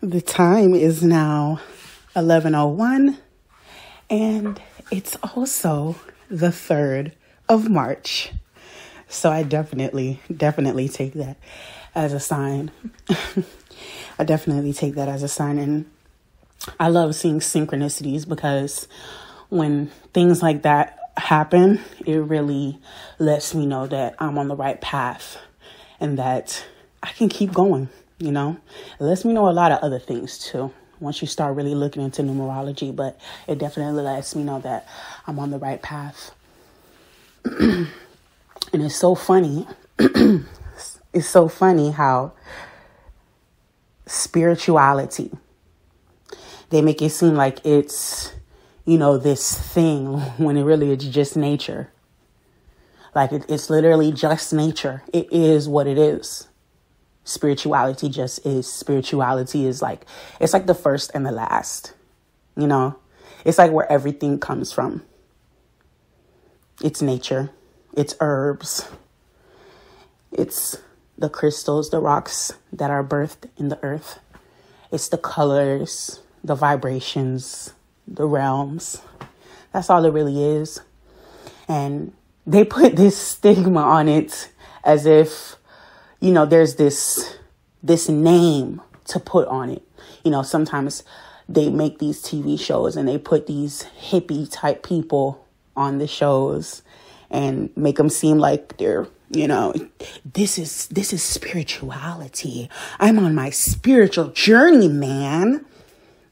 The 0.00 0.20
time 0.20 0.76
is 0.76 1.02
now 1.02 1.58
11:01 2.14 3.18
and 4.08 4.62
it's 4.92 5.16
also 5.34 5.96
the 6.30 6.52
3rd 6.52 7.14
of 7.48 7.68
March. 7.68 8.30
So 9.08 9.32
I 9.32 9.42
definitely 9.42 10.20
definitely 10.32 10.88
take 10.88 11.14
that 11.14 11.36
as 11.96 12.12
a 12.12 12.20
sign. 12.20 12.70
I 14.20 14.22
definitely 14.22 14.72
take 14.72 14.94
that 14.94 15.08
as 15.08 15.24
a 15.24 15.28
sign 15.28 15.58
and 15.58 15.90
I 16.78 16.90
love 16.90 17.16
seeing 17.16 17.40
synchronicities 17.40 18.28
because 18.28 18.86
when 19.48 19.90
things 20.14 20.44
like 20.44 20.62
that 20.62 20.96
happen, 21.16 21.80
it 22.06 22.18
really 22.18 22.78
lets 23.18 23.52
me 23.52 23.66
know 23.66 23.88
that 23.88 24.14
I'm 24.20 24.38
on 24.38 24.46
the 24.46 24.54
right 24.54 24.80
path 24.80 25.38
and 25.98 26.16
that 26.20 26.64
I 27.02 27.08
can 27.08 27.28
keep 27.28 27.52
going. 27.52 27.88
You 28.18 28.32
know, 28.32 28.56
it 28.98 29.04
lets 29.04 29.24
me 29.24 29.32
know 29.32 29.48
a 29.48 29.52
lot 29.52 29.72
of 29.72 29.78
other 29.78 29.98
things 29.98 30.38
too 30.38 30.72
once 31.00 31.20
you 31.20 31.28
start 31.28 31.54
really 31.54 31.74
looking 31.74 32.02
into 32.02 32.22
numerology, 32.22 32.94
but 32.94 33.20
it 33.46 33.58
definitely 33.58 34.02
lets 34.02 34.34
me 34.34 34.42
know 34.42 34.60
that 34.60 34.88
I'm 35.26 35.38
on 35.38 35.50
the 35.50 35.58
right 35.58 35.80
path. 35.80 36.32
and 37.44 37.86
it's 38.72 38.96
so 38.96 39.14
funny. 39.14 39.66
it's 39.98 41.28
so 41.28 41.48
funny 41.48 41.90
how 41.90 42.32
spirituality 44.06 45.30
they 46.70 46.80
make 46.82 47.00
it 47.02 47.10
seem 47.10 47.34
like 47.34 47.64
it's 47.64 48.32
you 48.84 48.98
know 48.98 49.18
this 49.18 49.58
thing 49.58 50.18
when 50.38 50.56
it 50.56 50.62
really 50.62 50.90
it's 50.90 51.04
just 51.04 51.36
nature 51.36 51.90
like 53.14 53.32
it, 53.32 53.44
it's 53.48 53.68
literally 53.68 54.10
just 54.12 54.52
nature 54.52 55.02
it 55.12 55.30
is 55.30 55.68
what 55.68 55.86
it 55.86 55.98
is 55.98 56.47
spirituality 57.28 58.08
just 58.08 58.44
is. 58.46 58.70
Spirituality 58.72 59.66
is 59.66 59.82
like, 59.82 60.06
it's 60.40 60.52
like 60.52 60.66
the 60.66 60.74
first 60.74 61.10
and 61.14 61.26
the 61.26 61.30
last, 61.30 61.92
you 62.56 62.66
know? 62.66 62.98
It's 63.44 63.58
like 63.58 63.70
where 63.70 63.90
everything 63.90 64.38
comes 64.38 64.72
from. 64.72 65.02
It's 66.82 67.02
nature, 67.02 67.50
it's 67.96 68.14
herbs, 68.20 68.88
it's 70.30 70.78
the 71.16 71.28
crystals, 71.28 71.90
the 71.90 71.98
rocks 71.98 72.52
that 72.72 72.90
are 72.90 73.02
birthed 73.02 73.50
in 73.56 73.68
the 73.68 73.78
earth, 73.82 74.20
it's 74.92 75.08
the 75.08 75.18
colors, 75.18 76.20
the 76.44 76.54
vibrations, 76.54 77.74
the 78.06 78.26
realms. 78.26 79.02
That's 79.72 79.90
all 79.90 80.04
it 80.04 80.12
really 80.12 80.42
is. 80.42 80.80
And 81.66 82.12
they 82.46 82.64
put 82.64 82.96
this 82.96 83.18
stigma 83.18 83.80
on 83.80 84.08
it 84.08 84.50
as 84.84 85.04
if 85.04 85.57
you 86.20 86.32
know, 86.32 86.46
there's 86.46 86.76
this 86.76 87.36
this 87.82 88.08
name 88.08 88.80
to 89.06 89.20
put 89.20 89.48
on 89.48 89.70
it. 89.70 89.82
You 90.24 90.30
know, 90.30 90.42
sometimes 90.42 91.04
they 91.48 91.70
make 91.70 91.98
these 91.98 92.22
TV 92.22 92.58
shows 92.58 92.96
and 92.96 93.08
they 93.08 93.18
put 93.18 93.46
these 93.46 93.84
hippie 94.10 94.48
type 94.50 94.82
people 94.82 95.46
on 95.76 95.98
the 95.98 96.06
shows 96.06 96.82
and 97.30 97.70
make 97.76 97.96
them 97.96 98.10
seem 98.10 98.38
like 98.38 98.76
they're 98.78 99.06
you 99.30 99.46
know 99.46 99.74
this 100.24 100.58
is 100.58 100.86
this 100.88 101.12
is 101.12 101.22
spirituality. 101.22 102.68
I'm 102.98 103.18
on 103.18 103.34
my 103.34 103.50
spiritual 103.50 104.28
journey 104.28 104.88
man. 104.88 105.64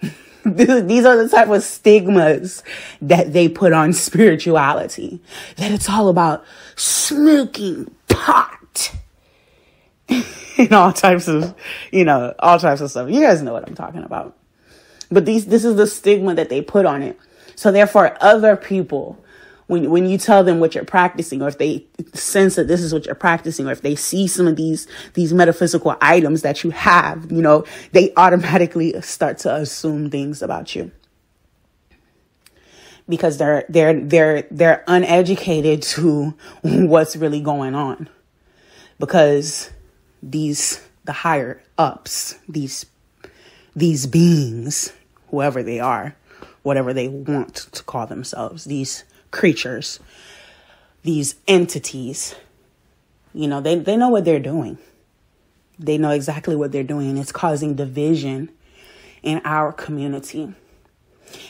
These 0.46 1.04
are 1.04 1.16
the 1.16 1.28
type 1.28 1.48
of 1.48 1.62
stigmas 1.62 2.62
that 3.02 3.32
they 3.32 3.48
put 3.48 3.72
on 3.72 3.92
spirituality 3.92 5.20
that 5.56 5.72
it's 5.72 5.90
all 5.90 6.08
about 6.08 6.44
smoking 6.76 7.92
pot 8.08 8.55
and 10.58 10.72
all 10.72 10.92
types 10.92 11.28
of, 11.28 11.54
you 11.92 12.04
know, 12.04 12.34
all 12.38 12.58
types 12.58 12.80
of 12.80 12.90
stuff. 12.90 13.10
You 13.10 13.20
guys 13.20 13.42
know 13.42 13.52
what 13.52 13.68
I'm 13.68 13.74
talking 13.74 14.02
about. 14.02 14.36
But 15.10 15.24
these, 15.24 15.46
this 15.46 15.64
is 15.64 15.76
the 15.76 15.86
stigma 15.86 16.34
that 16.34 16.48
they 16.48 16.62
put 16.62 16.86
on 16.86 17.02
it. 17.02 17.18
So 17.54 17.72
therefore, 17.72 18.16
other 18.20 18.56
people, 18.56 19.22
when 19.66 19.90
when 19.90 20.06
you 20.06 20.18
tell 20.18 20.44
them 20.44 20.60
what 20.60 20.74
you're 20.74 20.84
practicing, 20.84 21.42
or 21.42 21.48
if 21.48 21.58
they 21.58 21.86
sense 22.14 22.54
that 22.56 22.68
this 22.68 22.82
is 22.82 22.92
what 22.92 23.06
you're 23.06 23.14
practicing, 23.14 23.66
or 23.66 23.72
if 23.72 23.82
they 23.82 23.96
see 23.96 24.26
some 24.26 24.46
of 24.46 24.56
these 24.56 24.86
these 25.14 25.32
metaphysical 25.32 25.96
items 26.00 26.42
that 26.42 26.62
you 26.62 26.70
have, 26.70 27.30
you 27.32 27.42
know, 27.42 27.64
they 27.92 28.12
automatically 28.16 29.00
start 29.00 29.38
to 29.38 29.54
assume 29.54 30.10
things 30.10 30.42
about 30.42 30.74
you 30.74 30.92
because 33.08 33.38
they're 33.38 33.64
they're 33.68 34.00
they're 34.00 34.42
they're 34.50 34.84
uneducated 34.86 35.82
to 35.94 36.34
what's 36.62 37.16
really 37.16 37.40
going 37.40 37.74
on 37.74 38.08
because 38.98 39.70
these 40.30 40.80
the 41.04 41.12
higher 41.12 41.62
ups, 41.78 42.38
these 42.48 42.86
these 43.74 44.06
beings, 44.06 44.92
whoever 45.30 45.62
they 45.62 45.78
are, 45.78 46.16
whatever 46.62 46.92
they 46.92 47.08
want 47.08 47.54
to 47.54 47.82
call 47.84 48.06
themselves, 48.06 48.64
these 48.64 49.04
creatures, 49.30 50.00
these 51.02 51.36
entities, 51.46 52.34
you 53.34 53.46
know, 53.46 53.60
they, 53.60 53.74
they 53.76 53.96
know 53.96 54.08
what 54.08 54.24
they're 54.24 54.40
doing. 54.40 54.78
They 55.78 55.98
know 55.98 56.10
exactly 56.10 56.56
what 56.56 56.72
they're 56.72 56.82
doing, 56.82 57.10
and 57.10 57.18
it's 57.18 57.32
causing 57.32 57.74
division 57.74 58.50
in 59.22 59.42
our 59.44 59.72
community. 59.72 60.54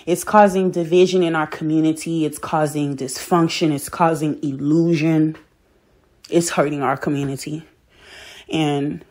It's 0.04 0.24
causing 0.24 0.72
division 0.72 1.22
in 1.22 1.36
our 1.36 1.46
community. 1.46 2.24
It's 2.24 2.38
causing 2.38 2.96
dysfunction. 2.96 3.72
It's 3.72 3.88
causing 3.88 4.42
illusion. 4.42 5.36
It's 6.28 6.50
hurting 6.50 6.82
our 6.82 6.96
community 6.96 7.62
and 8.50 9.04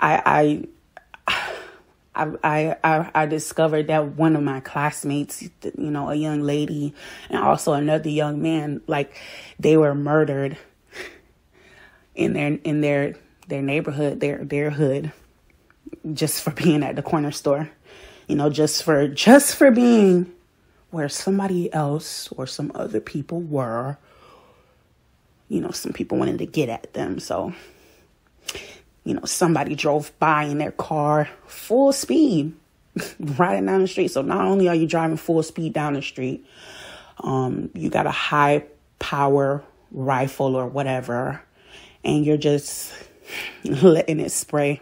I 0.00 0.64
I 2.14 2.32
I 2.42 2.76
I 2.82 3.10
I 3.14 3.26
discovered 3.26 3.88
that 3.88 4.16
one 4.16 4.36
of 4.36 4.42
my 4.42 4.60
classmates, 4.60 5.42
you 5.42 5.90
know, 5.90 6.08
a 6.08 6.14
young 6.14 6.42
lady 6.42 6.94
and 7.28 7.38
also 7.38 7.72
another 7.72 8.08
young 8.08 8.42
man, 8.42 8.80
like 8.86 9.16
they 9.58 9.76
were 9.76 9.94
murdered 9.94 10.56
in 12.14 12.32
their 12.32 12.58
in 12.64 12.80
their 12.80 13.14
their 13.48 13.62
neighborhood, 13.62 14.20
their 14.20 14.44
their 14.44 14.70
hood, 14.70 15.12
just 16.12 16.42
for 16.42 16.50
being 16.50 16.82
at 16.82 16.96
the 16.96 17.02
corner 17.02 17.30
store. 17.30 17.70
You 18.26 18.34
know, 18.34 18.50
just 18.50 18.82
for 18.82 19.06
just 19.06 19.54
for 19.54 19.70
being 19.70 20.32
where 20.90 21.08
somebody 21.08 21.72
else 21.72 22.28
or 22.32 22.46
some 22.46 22.72
other 22.74 23.00
people 23.00 23.40
were. 23.40 23.98
You 25.48 25.60
know, 25.60 25.70
some 25.70 25.92
people 25.92 26.18
wanted 26.18 26.38
to 26.38 26.46
get 26.46 26.68
at 26.68 26.92
them, 26.92 27.20
so 27.20 27.54
you 29.04 29.14
know, 29.14 29.24
somebody 29.24 29.74
drove 29.74 30.16
by 30.18 30.44
in 30.44 30.58
their 30.58 30.72
car 30.72 31.28
full 31.46 31.92
speed 31.92 32.54
riding 33.20 33.66
down 33.66 33.82
the 33.82 33.88
street. 33.88 34.08
So 34.08 34.22
not 34.22 34.44
only 34.44 34.68
are 34.68 34.74
you 34.74 34.86
driving 34.86 35.16
full 35.16 35.42
speed 35.42 35.72
down 35.72 35.94
the 35.94 36.02
street, 36.02 36.44
um, 37.20 37.70
you 37.74 37.88
got 37.88 38.06
a 38.06 38.10
high 38.10 38.64
power 38.98 39.62
rifle 39.90 40.56
or 40.56 40.66
whatever, 40.66 41.40
and 42.04 42.24
you're 42.24 42.36
just 42.36 42.92
letting 43.64 44.20
it 44.20 44.32
spray. 44.32 44.80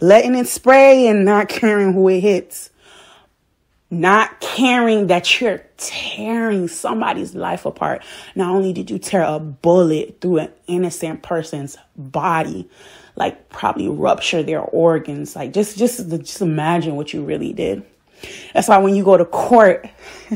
Letting 0.00 0.36
it 0.36 0.46
spray 0.46 1.08
and 1.08 1.24
not 1.24 1.48
caring 1.48 1.92
who 1.92 2.08
it 2.08 2.20
hits. 2.20 2.70
Not 3.90 4.40
caring 4.40 5.06
that 5.06 5.40
you're 5.40 5.62
tearing 5.78 6.68
somebody's 6.68 7.34
life 7.34 7.64
apart. 7.64 8.02
Not 8.34 8.50
only 8.50 8.74
did 8.74 8.90
you 8.90 8.98
tear 8.98 9.22
a 9.22 9.38
bullet 9.38 10.20
through 10.20 10.38
an 10.38 10.52
innocent 10.66 11.22
person's 11.22 11.78
body, 11.96 12.68
like 13.16 13.48
probably 13.48 13.88
rupture 13.88 14.42
their 14.42 14.60
organs. 14.60 15.34
Like 15.34 15.52
just 15.52 15.76
just 15.78 16.08
just 16.08 16.40
imagine 16.40 16.96
what 16.96 17.12
you 17.12 17.24
really 17.24 17.52
did. 17.52 17.82
That's 18.54 18.68
why 18.68 18.78
when 18.78 18.94
you 18.94 19.04
go 19.04 19.16
to 19.16 19.24
court, 19.24 19.88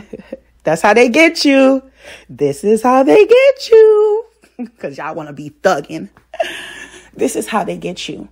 that's 0.65 0.83
how 0.83 0.95
they 0.95 1.09
get 1.09 1.45
you. 1.45 1.83
This 2.29 2.65
is 2.65 2.83
how 2.83 3.03
they 3.03 3.27
get 3.27 3.71
you. 3.71 4.25
Cause 4.79 4.99
y'all 4.99 5.15
want 5.15 5.29
to 5.29 5.33
be 5.33 5.51
thugging. 5.51 6.09
This 7.15 7.37
is 7.37 7.47
how 7.47 7.63
they 7.63 7.77
get 7.77 8.09
you. 8.09 8.31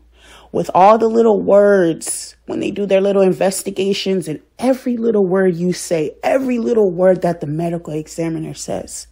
With 0.52 0.70
all 0.75 0.99
the 0.99 1.08
little 1.08 1.41
words 1.41 2.37
when 2.47 2.61
they 2.61 2.70
do 2.70 2.85
their 2.85 3.00
little 3.00 3.23
investigations 3.23 4.26
and 4.26 4.41
every 4.58 4.97
little 4.97 5.25
word 5.25 5.55
you 5.55 5.73
say, 5.73 6.17
every 6.23 6.58
little 6.58 6.91
word 6.91 7.23
that 7.23 7.41
the 7.41 7.47
medical 7.47 7.94
examiner 7.94 8.55
says. 8.55 9.06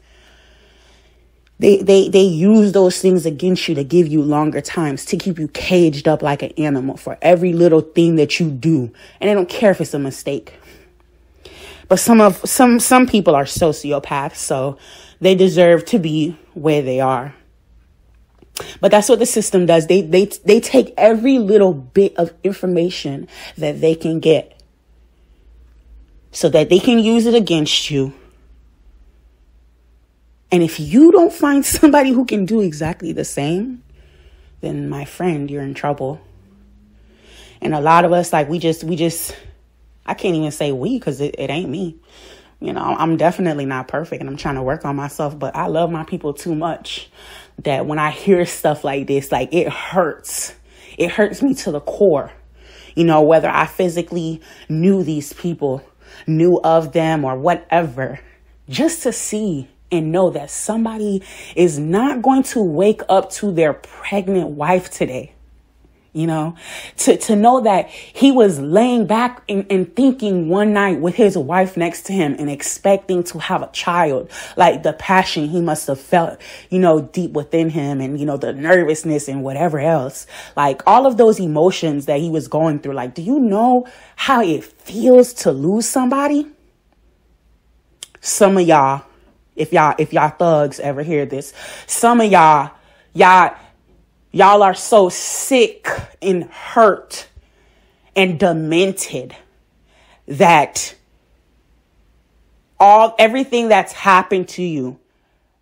They, 1.60 1.82
they, 1.82 2.08
they 2.08 2.22
use 2.22 2.72
those 2.72 3.00
things 3.00 3.26
against 3.26 3.68
you 3.68 3.74
to 3.74 3.84
give 3.84 4.06
you 4.06 4.22
longer 4.22 4.60
times, 4.60 5.04
to 5.06 5.16
keep 5.16 5.38
you 5.38 5.48
caged 5.48 6.06
up 6.06 6.22
like 6.22 6.42
an 6.42 6.52
animal 6.56 6.96
for 6.96 7.18
every 7.20 7.52
little 7.52 7.80
thing 7.80 8.16
that 8.16 8.38
you 8.38 8.50
do. 8.50 8.92
And 9.20 9.28
they 9.28 9.34
don't 9.34 9.48
care 9.48 9.72
if 9.72 9.80
it's 9.80 9.94
a 9.94 9.98
mistake. 9.98 10.54
But 11.88 11.98
some 11.98 12.20
of, 12.20 12.36
some, 12.48 12.78
some 12.78 13.06
people 13.06 13.34
are 13.34 13.44
sociopaths, 13.44 14.36
so 14.36 14.78
they 15.20 15.34
deserve 15.34 15.84
to 15.86 15.98
be 15.98 16.38
where 16.54 16.82
they 16.82 17.00
are. 17.00 17.34
But 18.80 18.90
that's 18.90 19.08
what 19.08 19.18
the 19.18 19.26
system 19.26 19.66
does. 19.66 19.86
They, 19.86 20.02
they, 20.02 20.26
they 20.26 20.60
take 20.60 20.94
every 20.96 21.38
little 21.38 21.72
bit 21.72 22.16
of 22.16 22.32
information 22.42 23.28
that 23.56 23.80
they 23.80 23.94
can 23.94 24.20
get 24.20 24.60
so 26.32 26.48
that 26.48 26.68
they 26.68 26.78
can 26.78 26.98
use 26.98 27.26
it 27.26 27.34
against 27.34 27.90
you 27.90 28.14
and 30.50 30.62
if 30.62 30.80
you 30.80 31.12
don't 31.12 31.32
find 31.32 31.64
somebody 31.66 32.10
who 32.10 32.24
can 32.24 32.46
do 32.46 32.60
exactly 32.60 33.12
the 33.12 33.24
same, 33.24 33.82
then 34.60 34.88
my 34.88 35.04
friend, 35.04 35.50
you're 35.50 35.62
in 35.62 35.74
trouble. 35.74 36.20
And 37.60 37.74
a 37.74 37.80
lot 37.80 38.04
of 38.04 38.12
us, 38.12 38.32
like, 38.32 38.48
we 38.48 38.58
just, 38.58 38.84
we 38.84 38.96
just, 38.96 39.36
I 40.06 40.14
can't 40.14 40.34
even 40.34 40.50
say 40.50 40.72
we 40.72 40.98
because 40.98 41.20
it, 41.20 41.34
it 41.38 41.50
ain't 41.50 41.68
me. 41.68 41.96
You 42.60 42.72
know, 42.72 42.80
I'm 42.80 43.16
definitely 43.16 43.66
not 43.66 43.86
perfect 43.86 44.20
and 44.20 44.28
I'm 44.28 44.36
trying 44.36 44.56
to 44.56 44.62
work 44.62 44.84
on 44.84 44.96
myself, 44.96 45.38
but 45.38 45.54
I 45.54 45.66
love 45.66 45.90
my 45.90 46.02
people 46.04 46.34
too 46.34 46.56
much 46.56 47.08
that 47.62 47.86
when 47.86 48.00
I 48.00 48.10
hear 48.10 48.44
stuff 48.46 48.82
like 48.82 49.06
this, 49.06 49.30
like 49.30 49.52
it 49.52 49.68
hurts. 49.68 50.54
It 50.96 51.12
hurts 51.12 51.40
me 51.40 51.54
to 51.54 51.70
the 51.70 51.80
core. 51.80 52.32
You 52.96 53.04
know, 53.04 53.22
whether 53.22 53.48
I 53.48 53.66
physically 53.66 54.40
knew 54.68 55.04
these 55.04 55.32
people, 55.32 55.84
knew 56.26 56.60
of 56.64 56.92
them 56.92 57.24
or 57.24 57.38
whatever, 57.38 58.18
just 58.68 59.04
to 59.04 59.12
see 59.12 59.68
and 59.92 60.10
know 60.10 60.30
that 60.30 60.50
somebody 60.50 61.22
is 61.54 61.78
not 61.78 62.22
going 62.22 62.42
to 62.42 62.60
wake 62.60 63.02
up 63.08 63.30
to 63.30 63.52
their 63.52 63.72
pregnant 63.72 64.50
wife 64.50 64.90
today 64.90 65.32
you 66.12 66.26
know, 66.26 66.56
to, 66.96 67.16
to 67.16 67.36
know 67.36 67.60
that 67.60 67.88
he 67.90 68.32
was 68.32 68.58
laying 68.58 69.06
back 69.06 69.42
and, 69.48 69.66
and 69.70 69.94
thinking 69.94 70.48
one 70.48 70.72
night 70.72 71.00
with 71.00 71.14
his 71.14 71.36
wife 71.36 71.76
next 71.76 72.02
to 72.06 72.12
him 72.12 72.34
and 72.38 72.50
expecting 72.50 73.22
to 73.22 73.38
have 73.38 73.62
a 73.62 73.70
child, 73.72 74.30
like 74.56 74.82
the 74.82 74.94
passion 74.94 75.48
he 75.48 75.60
must 75.60 75.86
have 75.86 76.00
felt, 76.00 76.40
you 76.70 76.78
know, 76.78 77.02
deep 77.02 77.32
within 77.32 77.70
him 77.70 78.00
and, 78.00 78.18
you 78.18 78.24
know, 78.24 78.36
the 78.36 78.52
nervousness 78.52 79.28
and 79.28 79.44
whatever 79.44 79.78
else, 79.78 80.26
like 80.56 80.82
all 80.86 81.06
of 81.06 81.18
those 81.18 81.38
emotions 81.38 82.06
that 82.06 82.20
he 82.20 82.30
was 82.30 82.48
going 82.48 82.78
through. 82.78 82.94
Like, 82.94 83.14
do 83.14 83.22
you 83.22 83.38
know 83.38 83.86
how 84.16 84.42
it 84.42 84.64
feels 84.64 85.32
to 85.34 85.52
lose 85.52 85.86
somebody? 85.86 86.46
Some 88.20 88.56
of 88.56 88.66
y'all, 88.66 89.04
if 89.54 89.72
y'all, 89.72 89.94
if 89.98 90.12
y'all 90.12 90.30
thugs 90.30 90.80
ever 90.80 91.02
hear 91.02 91.26
this, 91.26 91.52
some 91.86 92.20
of 92.20 92.30
y'all, 92.30 92.72
y'all, 93.12 93.54
Y'all 94.30 94.62
are 94.62 94.74
so 94.74 95.08
sick 95.08 95.88
and 96.20 96.44
hurt 96.44 97.28
and 98.14 98.38
demented 98.38 99.34
that 100.26 100.94
all 102.78 103.14
everything 103.18 103.68
that's 103.68 103.92
happened 103.92 104.48
to 104.48 104.62
you 104.62 104.98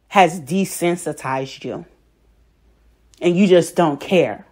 has 0.09 0.41
desensitized 0.41 1.65
you. 1.65 1.85
And 3.21 3.37
you 3.37 3.47
just 3.47 3.77
don't 3.77 3.99
care. 3.99 4.47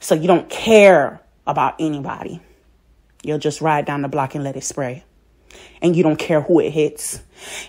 So 0.00 0.14
you 0.14 0.26
don't 0.26 0.48
care 0.48 1.20
about 1.46 1.76
anybody. 1.78 2.40
You'll 3.22 3.38
just 3.38 3.60
ride 3.60 3.84
down 3.84 4.02
the 4.02 4.08
block 4.08 4.34
and 4.34 4.42
let 4.42 4.56
it 4.56 4.64
spray 4.64 5.04
and 5.82 5.96
you 5.96 6.02
don't 6.02 6.18
care 6.18 6.40
who 6.40 6.60
it 6.60 6.70
hits. 6.70 7.22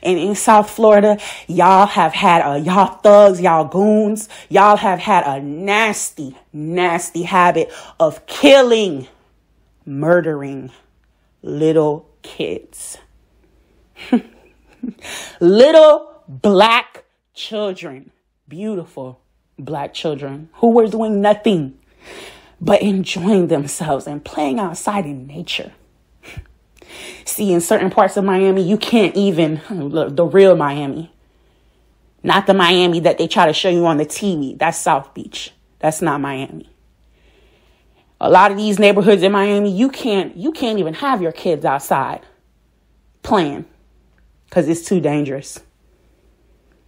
And 0.03 0.17
in 0.17 0.35
South 0.35 0.69
Florida, 0.69 1.17
y'all 1.47 1.87
have 1.87 2.13
had 2.13 2.41
a, 2.41 2.59
y'all 2.59 2.97
thugs, 2.97 3.41
y'all 3.41 3.65
goons, 3.65 4.29
y'all 4.49 4.77
have 4.77 4.99
had 4.99 5.23
a 5.25 5.41
nasty, 5.41 6.37
nasty 6.53 7.23
habit 7.23 7.71
of 7.99 8.25
killing, 8.25 9.07
murdering 9.85 10.71
little 11.41 12.09
kids. 12.21 12.97
little 15.39 16.23
black 16.27 17.05
children, 17.33 18.11
beautiful 18.47 19.19
black 19.57 19.93
children 19.93 20.49
who 20.55 20.71
were 20.71 20.87
doing 20.87 21.21
nothing 21.21 21.77
but 22.59 22.81
enjoying 22.81 23.47
themselves 23.47 24.07
and 24.07 24.23
playing 24.23 24.59
outside 24.59 25.05
in 25.05 25.27
nature. 25.27 25.71
See, 27.25 27.53
in 27.53 27.61
certain 27.61 27.89
parts 27.89 28.17
of 28.17 28.23
Miami, 28.23 28.63
you 28.63 28.77
can't 28.77 29.15
even, 29.15 29.61
the 29.69 30.25
real 30.25 30.55
Miami, 30.55 31.11
not 32.23 32.47
the 32.47 32.53
Miami 32.53 32.99
that 33.01 33.17
they 33.17 33.27
try 33.27 33.47
to 33.47 33.53
show 33.53 33.69
you 33.69 33.85
on 33.85 33.97
the 33.97 34.05
TV. 34.05 34.57
That's 34.57 34.77
South 34.77 35.13
Beach. 35.13 35.51
That's 35.79 36.01
not 36.01 36.21
Miami. 36.21 36.69
A 38.19 38.29
lot 38.29 38.51
of 38.51 38.57
these 38.57 38.77
neighborhoods 38.77 39.23
in 39.23 39.31
Miami, 39.31 39.71
you 39.71 39.89
can't, 39.89 40.37
you 40.37 40.51
can't 40.51 40.77
even 40.77 40.93
have 40.95 41.21
your 41.21 41.31
kids 41.31 41.65
outside 41.65 42.21
playing 43.23 43.65
because 44.45 44.69
it's 44.69 44.83
too 44.83 44.99
dangerous. 44.99 45.59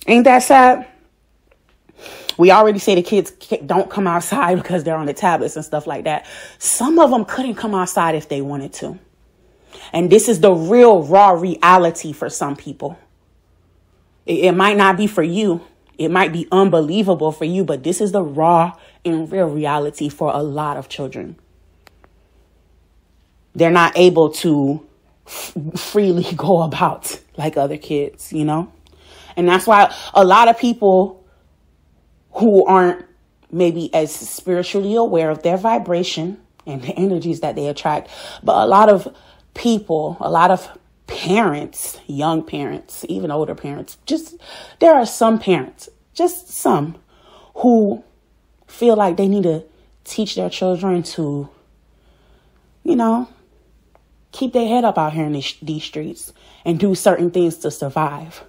Ain't 0.05 0.25
that 0.25 0.43
sad? 0.43 0.87
We 2.37 2.51
already 2.51 2.79
say 2.79 2.95
the 2.95 3.01
kids 3.01 3.31
don't 3.65 3.89
come 3.89 4.05
outside 4.05 4.55
because 4.61 4.83
they're 4.83 4.95
on 4.95 5.05
the 5.05 5.13
tablets 5.13 5.55
and 5.55 5.65
stuff 5.65 5.87
like 5.87 6.03
that. 6.03 6.27
Some 6.59 6.99
of 6.99 7.09
them 7.09 7.25
couldn't 7.25 7.55
come 7.55 7.73
outside 7.73 8.15
if 8.15 8.29
they 8.29 8.41
wanted 8.41 8.73
to. 8.73 8.99
And 9.91 10.09
this 10.09 10.29
is 10.29 10.39
the 10.39 10.51
real 10.51 11.03
raw 11.03 11.31
reality 11.31 12.13
for 12.13 12.29
some 12.29 12.55
people. 12.55 12.97
It, 14.25 14.45
it 14.45 14.51
might 14.53 14.77
not 14.77 14.97
be 14.97 15.07
for 15.07 15.23
you. 15.23 15.61
It 15.97 16.09
might 16.09 16.33
be 16.33 16.47
unbelievable 16.51 17.31
for 17.31 17.45
you, 17.45 17.63
but 17.63 17.83
this 17.83 18.01
is 18.01 18.11
the 18.11 18.23
raw 18.23 18.73
and 19.05 19.31
real 19.31 19.47
reality 19.47 20.09
for 20.09 20.31
a 20.33 20.41
lot 20.41 20.77
of 20.77 20.89
children. 20.89 21.37
They're 23.53 23.69
not 23.69 23.95
able 23.95 24.31
to 24.31 24.85
f- 25.27 25.55
freely 25.75 26.25
go 26.35 26.63
about 26.63 27.19
like 27.37 27.57
other 27.57 27.77
kids, 27.77 28.33
you 28.33 28.45
know? 28.45 28.71
And 29.35 29.47
that's 29.47 29.67
why 29.67 29.93
a 30.13 30.25
lot 30.25 30.47
of 30.47 30.57
people 30.57 31.23
who 32.33 32.65
aren't 32.65 33.05
maybe 33.51 33.93
as 33.93 34.13
spiritually 34.13 34.95
aware 34.95 35.29
of 35.29 35.43
their 35.43 35.57
vibration 35.57 36.39
and 36.65 36.81
the 36.81 36.93
energies 36.93 37.41
that 37.41 37.55
they 37.55 37.67
attract, 37.67 38.09
but 38.43 38.55
a 38.55 38.65
lot 38.65 38.89
of 38.89 39.07
people, 39.53 40.17
a 40.19 40.29
lot 40.29 40.51
of 40.51 40.77
parents, 41.07 41.99
young 42.07 42.43
parents, 42.43 43.05
even 43.07 43.31
older 43.31 43.55
parents, 43.55 43.97
just 44.05 44.35
there 44.79 44.93
are 44.93 45.05
some 45.05 45.39
parents, 45.39 45.89
just 46.13 46.49
some, 46.49 46.95
who 47.55 48.03
feel 48.67 48.95
like 48.95 49.17
they 49.17 49.27
need 49.27 49.43
to 49.43 49.63
teach 50.03 50.35
their 50.35 50.49
children 50.49 51.03
to, 51.03 51.49
you 52.83 52.95
know, 52.95 53.27
keep 54.31 54.53
their 54.53 54.67
head 54.67 54.83
up 54.83 54.97
out 54.97 55.13
here 55.13 55.25
in 55.25 55.33
these, 55.33 55.83
streets 55.83 56.33
and 56.65 56.79
do 56.79 56.95
certain 56.95 57.29
things 57.31 57.57
to 57.57 57.71
survive. 57.71 58.43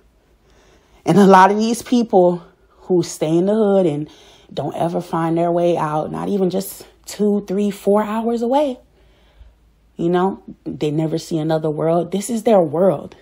And 1.05 1.19
a 1.19 1.27
lot 1.27 1.51
of 1.51 1.59
these 1.59 1.83
people 1.83 2.43
who 2.69 3.03
stay 3.03 3.37
in 3.37 3.47
the 3.47 3.55
hood 3.55 3.87
and 3.87 4.09
don't 4.53 4.75
ever 4.75 5.01
find 5.01 5.37
their 5.37 5.53
way 5.53 5.77
out, 5.77 6.11
not 6.11 6.29
even 6.29 6.51
just 6.51 6.87
two, 7.05 7.45
three, 7.47 7.71
four 7.71 8.03
hours 8.03 8.41
away, 8.41 8.79
you 9.97 10.09
know, 10.09 10.43
they 10.65 10.91
never 10.91 11.19
see 11.19 11.39
another 11.39 11.71
world. 11.71 12.11
This 12.11 12.31
is 12.31 12.43
their 12.43 12.61
world. 12.61 13.17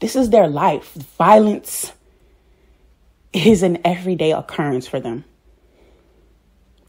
This 0.00 0.16
is 0.16 0.30
their 0.30 0.48
life. 0.48 0.92
Violence 1.18 1.92
is 3.32 3.62
an 3.62 3.78
everyday 3.84 4.32
occurrence 4.32 4.86
for 4.86 5.00
them. 5.00 5.24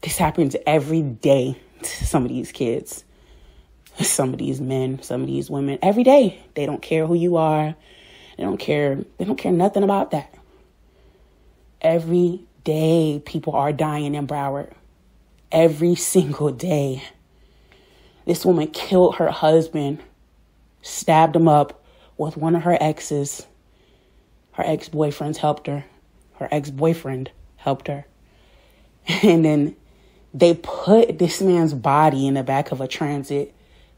This 0.02 0.16
happens 0.16 0.56
every 0.66 1.02
day 1.02 1.58
to 1.82 2.04
some 2.06 2.24
of 2.24 2.28
these 2.28 2.52
kids, 2.52 3.04
some 4.00 4.32
of 4.32 4.38
these 4.38 4.60
men, 4.60 5.02
some 5.02 5.22
of 5.22 5.26
these 5.26 5.50
women. 5.50 5.78
Every 5.82 6.04
day. 6.04 6.40
They 6.54 6.66
don't 6.66 6.82
care 6.82 7.06
who 7.06 7.14
you 7.14 7.36
are. 7.36 7.74
They 8.36 8.44
don't 8.44 8.58
care. 8.58 9.04
They 9.18 9.24
don't 9.24 9.36
care 9.36 9.52
nothing 9.52 9.82
about 9.82 10.12
that. 10.12 10.34
Every 11.80 12.44
day 12.64 13.22
people 13.24 13.54
are 13.54 13.72
dying 13.72 14.14
in 14.14 14.26
Broward. 14.26 14.72
Every 15.50 15.94
single 15.94 16.50
day. 16.50 17.02
This 18.28 18.44
woman 18.44 18.66
killed 18.66 19.14
her 19.14 19.30
husband, 19.30 20.00
stabbed 20.82 21.34
him 21.34 21.48
up 21.48 21.82
with 22.18 22.36
one 22.36 22.54
of 22.54 22.64
her 22.64 22.76
exes. 22.78 23.46
Her 24.52 24.64
ex 24.66 24.90
boyfriends 24.90 25.38
helped 25.38 25.66
her. 25.66 25.86
Her 26.34 26.46
ex 26.50 26.68
boyfriend 26.68 27.30
helped 27.56 27.88
her. 27.88 28.04
And 29.22 29.46
then 29.46 29.76
they 30.34 30.52
put 30.52 31.18
this 31.18 31.40
man's 31.40 31.72
body 31.72 32.26
in 32.26 32.34
the 32.34 32.42
back 32.42 32.70
of 32.70 32.82
a 32.82 32.86
transit 32.86 33.54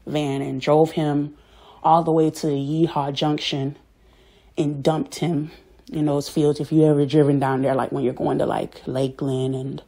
van 0.07 0.41
and 0.41 0.61
drove 0.61 0.91
him 0.91 1.35
all 1.83 2.01
the 2.01 2.13
way 2.13 2.29
to 2.29 2.47
Yeehaw 2.47 3.11
Junction 3.11 3.77
and 4.57 4.81
dumped 4.81 5.15
him 5.15 5.51
in 5.91 6.05
those 6.05 6.29
fields. 6.29 6.61
If 6.61 6.71
you 6.71 6.85
ever 6.85 7.05
driven 7.05 7.39
down 7.39 7.63
there, 7.63 7.75
like 7.75 7.91
when 7.91 8.05
you're 8.05 8.13
going 8.13 8.37
to 8.37 8.45
like 8.45 8.81
Lakeland 8.87 9.55
and 9.55 9.83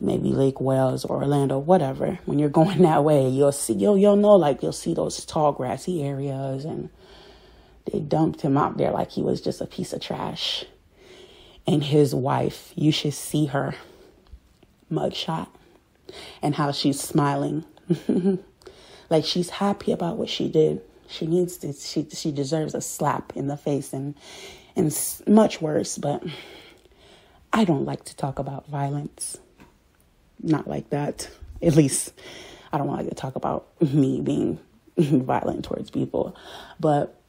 maybe 0.00 0.32
Lake 0.32 0.60
Wales 0.60 1.04
or 1.04 1.16
Orlando, 1.16 1.58
whatever. 1.58 2.18
When 2.24 2.38
you're 2.38 2.48
going 2.48 2.82
that 2.82 3.04
way, 3.04 3.28
you'll 3.28 3.52
see 3.52 3.74
you'll 3.74 3.98
you'll 3.98 4.16
know 4.16 4.36
like 4.36 4.62
you'll 4.62 4.72
see 4.72 4.94
those 4.94 5.24
tall 5.24 5.52
grassy 5.52 6.02
areas 6.02 6.64
and 6.64 6.90
they 7.90 8.00
dumped 8.00 8.42
him 8.42 8.56
out 8.56 8.76
there 8.76 8.90
like 8.90 9.10
he 9.10 9.22
was 9.22 9.40
just 9.40 9.60
a 9.60 9.66
piece 9.66 9.92
of 9.92 10.00
trash. 10.00 10.64
And 11.66 11.84
his 11.84 12.14
wife, 12.14 12.72
you 12.74 12.90
should 12.90 13.14
see 13.14 13.46
her 13.46 13.74
mugshot 14.90 15.48
and 16.42 16.54
how 16.54 16.72
she's 16.72 17.00
smiling. 17.00 17.64
like 19.10 19.24
she's 19.24 19.50
happy 19.50 19.92
about 19.92 20.16
what 20.16 20.28
she 20.28 20.48
did. 20.48 20.80
She 21.08 21.26
needs 21.26 21.56
to 21.58 21.72
she 21.72 22.06
she 22.10 22.32
deserves 22.32 22.74
a 22.74 22.80
slap 22.80 23.32
in 23.36 23.48
the 23.48 23.56
face 23.56 23.92
and 23.92 24.14
and 24.76 24.96
much 25.26 25.60
worse, 25.60 25.98
but 25.98 26.22
I 27.52 27.64
don't 27.64 27.84
like 27.84 28.04
to 28.04 28.16
talk 28.16 28.38
about 28.38 28.68
violence 28.68 29.38
not 30.42 30.68
like 30.68 30.90
that. 30.90 31.28
At 31.62 31.74
least 31.76 32.12
I 32.72 32.78
don't 32.78 32.86
want 32.86 33.08
to 33.08 33.14
talk 33.14 33.36
about 33.36 33.66
me 33.80 34.20
being 34.20 34.58
violent 34.98 35.64
towards 35.64 35.90
people, 35.90 36.36
but 36.78 37.20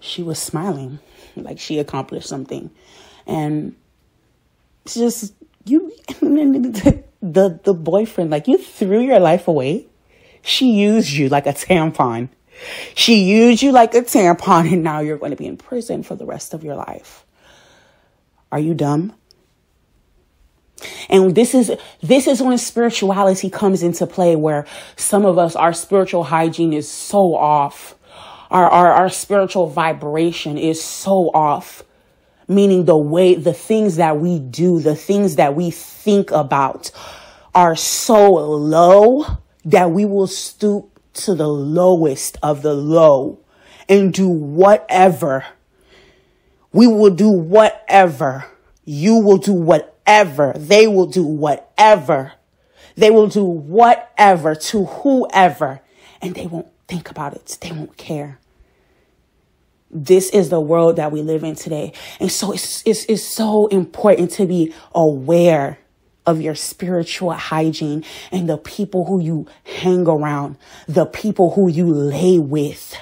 she 0.00 0.22
was 0.22 0.38
smiling 0.38 0.98
like 1.36 1.58
she 1.58 1.78
accomplished 1.78 2.28
something. 2.28 2.70
And 3.26 3.76
it's 4.84 4.94
just 4.94 5.34
you 5.64 5.92
the 6.20 7.60
the 7.62 7.74
boyfriend, 7.74 8.30
like 8.30 8.48
you 8.48 8.58
threw 8.58 9.00
your 9.00 9.20
life 9.20 9.48
away. 9.48 9.86
She 10.42 10.72
used 10.72 11.10
you 11.10 11.28
like 11.28 11.46
a 11.46 11.52
tampon. 11.52 12.28
She 12.94 13.24
used 13.24 13.62
you 13.62 13.72
like 13.72 13.94
a 13.94 14.02
tampon 14.02 14.72
and 14.72 14.82
now 14.82 15.00
you're 15.00 15.18
going 15.18 15.30
to 15.30 15.36
be 15.36 15.46
in 15.46 15.56
prison 15.56 16.02
for 16.02 16.16
the 16.16 16.26
rest 16.26 16.54
of 16.54 16.64
your 16.64 16.74
life. 16.74 17.24
Are 18.50 18.58
you 18.58 18.74
dumb? 18.74 19.14
And 21.08 21.34
this 21.34 21.54
is 21.54 21.72
this 22.02 22.26
is 22.26 22.42
when 22.42 22.58
spirituality 22.58 23.50
comes 23.50 23.82
into 23.82 24.06
play 24.06 24.36
where 24.36 24.66
some 24.96 25.24
of 25.24 25.38
us 25.38 25.56
our 25.56 25.72
spiritual 25.72 26.24
hygiene 26.24 26.72
is 26.72 26.90
so 26.90 27.34
off. 27.34 27.96
Our 28.50 28.68
our, 28.68 28.92
our 28.92 29.08
spiritual 29.08 29.68
vibration 29.68 30.58
is 30.58 30.82
so 30.82 31.30
off. 31.34 31.82
Meaning 32.46 32.86
the 32.86 32.96
way 32.96 33.34
the 33.34 33.52
things 33.52 33.96
that 33.96 34.18
we 34.18 34.38
do, 34.38 34.80
the 34.80 34.96
things 34.96 35.36
that 35.36 35.54
we 35.54 35.70
think 35.70 36.30
about 36.30 36.90
are 37.54 37.76
so 37.76 38.32
low 38.32 39.26
that 39.64 39.90
we 39.90 40.04
will 40.06 40.26
stoop 40.26 40.98
to 41.12 41.34
the 41.34 41.48
lowest 41.48 42.38
of 42.42 42.62
the 42.62 42.72
low 42.72 43.38
and 43.88 44.14
do 44.14 44.28
whatever. 44.28 45.44
We 46.72 46.86
will 46.86 47.10
do 47.10 47.30
whatever. 47.30 48.46
You 48.84 49.16
will 49.16 49.38
do 49.38 49.52
whatever. 49.52 49.97
They 50.56 50.86
will 50.86 51.06
do 51.06 51.24
whatever. 51.24 52.32
They 52.96 53.10
will 53.10 53.28
do 53.28 53.44
whatever 53.44 54.54
to 54.54 54.84
whoever 54.84 55.80
and 56.20 56.34
they 56.34 56.46
won't 56.46 56.68
think 56.88 57.10
about 57.10 57.34
it. 57.34 57.58
They 57.60 57.72
won't 57.72 57.96
care. 57.96 58.40
This 59.90 60.30
is 60.30 60.50
the 60.50 60.60
world 60.60 60.96
that 60.96 61.12
we 61.12 61.22
live 61.22 61.44
in 61.44 61.54
today. 61.54 61.92
And 62.20 62.30
so 62.30 62.52
it's, 62.52 62.82
it's, 62.84 63.04
it's 63.06 63.22
so 63.22 63.68
important 63.68 64.32
to 64.32 64.46
be 64.46 64.74
aware 64.94 65.78
of 66.26 66.42
your 66.42 66.54
spiritual 66.54 67.32
hygiene 67.32 68.04
and 68.30 68.48
the 68.48 68.58
people 68.58 69.06
who 69.06 69.20
you 69.20 69.46
hang 69.64 70.06
around, 70.06 70.56
the 70.86 71.06
people 71.06 71.52
who 71.52 71.68
you 71.70 71.86
lay 71.86 72.38
with, 72.38 72.94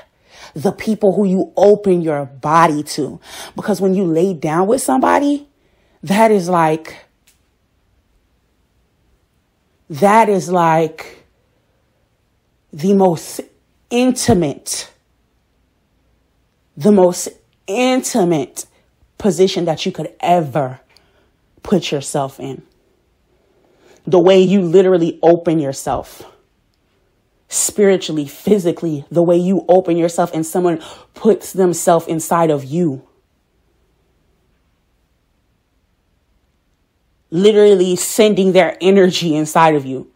the 0.54 0.70
people 0.70 1.12
who 1.14 1.24
you 1.24 1.52
open 1.56 2.02
your 2.02 2.24
body 2.24 2.84
to. 2.84 3.18
Because 3.56 3.80
when 3.80 3.94
you 3.94 4.04
lay 4.04 4.32
down 4.32 4.68
with 4.68 4.80
somebody, 4.80 5.48
that 6.06 6.30
is 6.30 6.48
like, 6.48 6.96
that 9.88 10.28
is 10.28 10.50
like 10.50 11.24
the 12.72 12.94
most 12.94 13.40
intimate, 13.90 14.92
the 16.76 16.92
most 16.92 17.28
intimate 17.66 18.66
position 19.18 19.64
that 19.64 19.86
you 19.86 19.92
could 19.92 20.12
ever 20.20 20.80
put 21.62 21.90
yourself 21.90 22.38
in 22.38 22.62
the 24.06 24.20
way 24.20 24.40
you 24.40 24.62
literally 24.62 25.18
open 25.22 25.58
yourself 25.58 26.22
spiritually, 27.48 28.26
physically, 28.26 29.04
the 29.10 29.22
way 29.22 29.36
you 29.36 29.64
open 29.68 29.96
yourself 29.96 30.32
and 30.32 30.46
someone 30.46 30.80
puts 31.14 31.52
themselves 31.52 32.06
inside 32.06 32.50
of 32.50 32.64
you. 32.64 33.06
Literally 37.36 37.96
sending 37.96 38.52
their 38.52 38.76
energy 38.80 39.34
inside 39.36 39.74
of 39.74 39.84
you. 39.84 40.10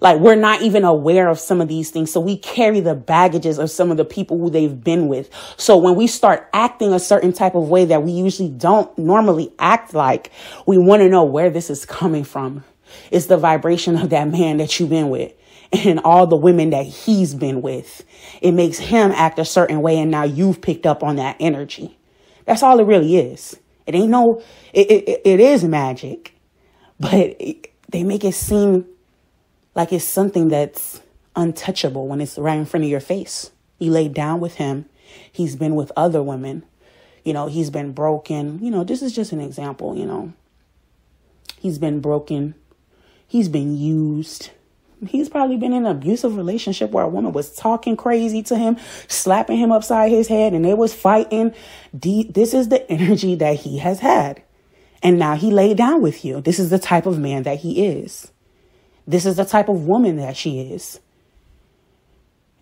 Like 0.00 0.18
we're 0.18 0.34
not 0.34 0.62
even 0.62 0.84
aware 0.84 1.28
of 1.28 1.38
some 1.38 1.60
of 1.60 1.68
these 1.68 1.90
things. 1.90 2.10
So 2.10 2.20
we 2.20 2.36
carry 2.38 2.80
the 2.80 2.94
baggages 2.94 3.58
of 3.58 3.70
some 3.70 3.90
of 3.90 3.98
the 3.98 4.04
people 4.04 4.38
who 4.38 4.50
they've 4.50 4.82
been 4.82 5.08
with. 5.08 5.30
So 5.56 5.76
when 5.76 5.94
we 5.94 6.06
start 6.06 6.48
acting 6.52 6.92
a 6.92 6.98
certain 6.98 7.32
type 7.32 7.54
of 7.54 7.68
way 7.68 7.84
that 7.84 8.02
we 8.02 8.10
usually 8.12 8.48
don't 8.48 8.96
normally 8.98 9.52
act 9.58 9.94
like, 9.94 10.32
we 10.66 10.78
want 10.78 11.02
to 11.02 11.08
know 11.08 11.22
where 11.22 11.50
this 11.50 11.70
is 11.70 11.84
coming 11.84 12.24
from. 12.24 12.64
It's 13.10 13.26
the 13.26 13.36
vibration 13.36 13.96
of 13.96 14.10
that 14.10 14.28
man 14.28 14.56
that 14.56 14.80
you've 14.80 14.90
been 14.90 15.10
with 15.10 15.34
and 15.72 16.00
all 16.00 16.26
the 16.26 16.36
women 16.36 16.70
that 16.70 16.86
he's 16.86 17.34
been 17.34 17.62
with. 17.62 18.04
It 18.40 18.52
makes 18.52 18.78
him 18.78 19.10
act 19.12 19.38
a 19.38 19.44
certain 19.44 19.82
way, 19.82 19.98
and 19.98 20.10
now 20.10 20.24
you've 20.24 20.60
picked 20.60 20.86
up 20.86 21.02
on 21.02 21.16
that 21.16 21.36
energy. 21.40 21.96
That's 22.44 22.62
all 22.62 22.80
it 22.80 22.84
really 22.84 23.16
is. 23.16 23.56
It 23.86 23.94
ain't 23.94 24.10
no, 24.10 24.42
it, 24.72 24.90
it, 24.90 25.20
it 25.24 25.40
is 25.40 25.64
magic, 25.64 26.34
but 27.00 27.14
it, 27.14 27.72
they 27.88 28.02
make 28.02 28.24
it 28.24 28.34
seem 28.34 28.86
like 29.74 29.92
it's 29.92 30.04
something 30.04 30.48
that's 30.48 31.00
untouchable 31.34 32.06
when 32.06 32.20
it's 32.20 32.38
right 32.38 32.58
in 32.58 32.64
front 32.64 32.84
of 32.84 32.90
your 32.90 33.00
face. 33.00 33.50
You 33.78 33.90
lay 33.90 34.08
down 34.08 34.40
with 34.40 34.54
him. 34.54 34.86
He's 35.30 35.56
been 35.56 35.74
with 35.74 35.90
other 35.96 36.22
women. 36.22 36.64
You 37.24 37.32
know, 37.32 37.46
he's 37.46 37.70
been 37.70 37.92
broken. 37.92 38.62
You 38.62 38.70
know, 38.70 38.84
this 38.84 39.02
is 39.02 39.12
just 39.12 39.32
an 39.32 39.40
example, 39.40 39.96
you 39.96 40.06
know. 40.06 40.32
He's 41.58 41.78
been 41.78 42.00
broken 42.00 42.54
He's 43.32 43.48
been 43.48 43.74
used. 43.78 44.50
He's 45.06 45.28
probably 45.28 45.56
been 45.56 45.72
in 45.72 45.84
an 45.84 45.90
abusive 45.90 46.36
relationship 46.36 46.90
where 46.90 47.04
a 47.04 47.08
woman 47.08 47.32
was 47.32 47.54
talking 47.54 47.96
crazy 47.96 48.42
to 48.44 48.56
him, 48.56 48.76
slapping 49.08 49.58
him 49.58 49.72
upside 49.72 50.10
his 50.10 50.28
head, 50.28 50.52
and 50.52 50.64
they 50.64 50.74
was 50.74 50.94
fighting. 50.94 51.54
This 51.92 52.54
is 52.54 52.68
the 52.68 52.88
energy 52.90 53.34
that 53.36 53.56
he 53.56 53.78
has 53.78 54.00
had. 54.00 54.42
And 55.02 55.18
now 55.18 55.34
he 55.34 55.50
laid 55.50 55.76
down 55.76 56.00
with 56.00 56.24
you. 56.24 56.40
This 56.40 56.60
is 56.60 56.70
the 56.70 56.78
type 56.78 57.06
of 57.06 57.18
man 57.18 57.42
that 57.42 57.58
he 57.58 57.84
is. 57.84 58.30
This 59.06 59.26
is 59.26 59.36
the 59.36 59.44
type 59.44 59.68
of 59.68 59.86
woman 59.86 60.16
that 60.16 60.36
she 60.36 60.60
is. 60.60 61.00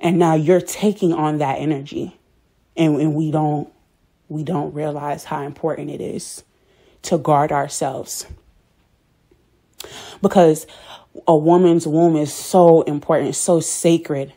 And 0.00 0.18
now 0.18 0.35
you're 0.35 0.62
taking 0.62 1.12
on 1.12 1.38
that 1.38 1.59
energy. 1.59 2.18
And, 2.76 2.99
and 2.99 3.14
we 3.14 3.30
don't 3.30 3.70
we 4.28 4.44
don't 4.44 4.73
realize 4.73 5.25
how 5.25 5.42
important 5.42 5.90
it 5.90 6.00
is 6.00 6.44
to 7.02 7.18
guard 7.18 7.50
ourselves 7.50 8.26
because 10.23 10.66
a 11.26 11.37
woman's 11.37 11.87
womb 11.87 12.17
is 12.17 12.33
so 12.33 12.83
important, 12.83 13.35
so 13.35 13.61
sacred 13.61 14.33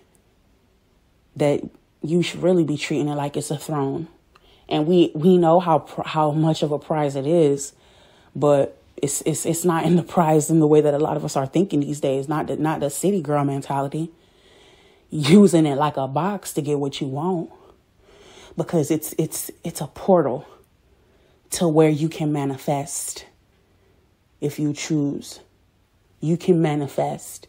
that 1.36 1.62
you 2.02 2.22
should 2.22 2.42
really 2.42 2.64
be 2.64 2.78
treating 2.78 3.08
it 3.08 3.16
like 3.16 3.38
it's 3.38 3.52
a 3.52 3.58
throne. 3.58 4.08
And 4.70 4.88
we 4.88 5.12
we 5.14 5.38
know 5.38 5.60
how 5.60 5.86
how 6.06 6.32
much 6.32 6.64
of 6.64 6.72
a 6.72 6.80
prize 6.80 7.16
it 7.16 7.28
is, 7.28 7.74
but 8.36 8.82
it's 8.98 9.22
it's 9.22 9.46
it's 9.46 9.66
not 9.66 9.86
in 9.86 9.96
the 9.96 10.04
prize 10.04 10.50
in 10.50 10.60
the 10.60 10.68
way 10.68 10.82
that 10.82 10.94
a 10.94 11.00
lot 11.00 11.18
of 11.18 11.26
us 11.26 11.36
are 11.36 11.46
thinking 11.46 11.82
these 11.82 12.00
days. 12.00 12.28
Not 12.28 12.48
the 12.48 12.56
not 12.56 12.80
the 12.80 12.90
city 12.90 13.22
girl 13.22 13.44
mentality, 13.44 14.12
using 15.10 15.66
it 15.66 15.76
like 15.76 15.98
a 15.98 16.08
box 16.08 16.54
to 16.54 16.62
get 16.62 16.80
what 16.80 17.02
you 17.02 17.08
want, 17.08 17.52
because 18.58 18.90
it's 18.90 19.14
it's 19.18 19.52
it's 19.64 19.82
a 19.82 19.88
portal 19.88 20.48
to 21.52 21.68
where 21.68 21.90
you 21.90 22.10
can 22.10 22.32
manifest 22.32 23.26
if 24.42 24.58
you 24.58 24.74
choose. 24.74 25.40
You 26.24 26.38
can 26.38 26.62
manifest. 26.62 27.48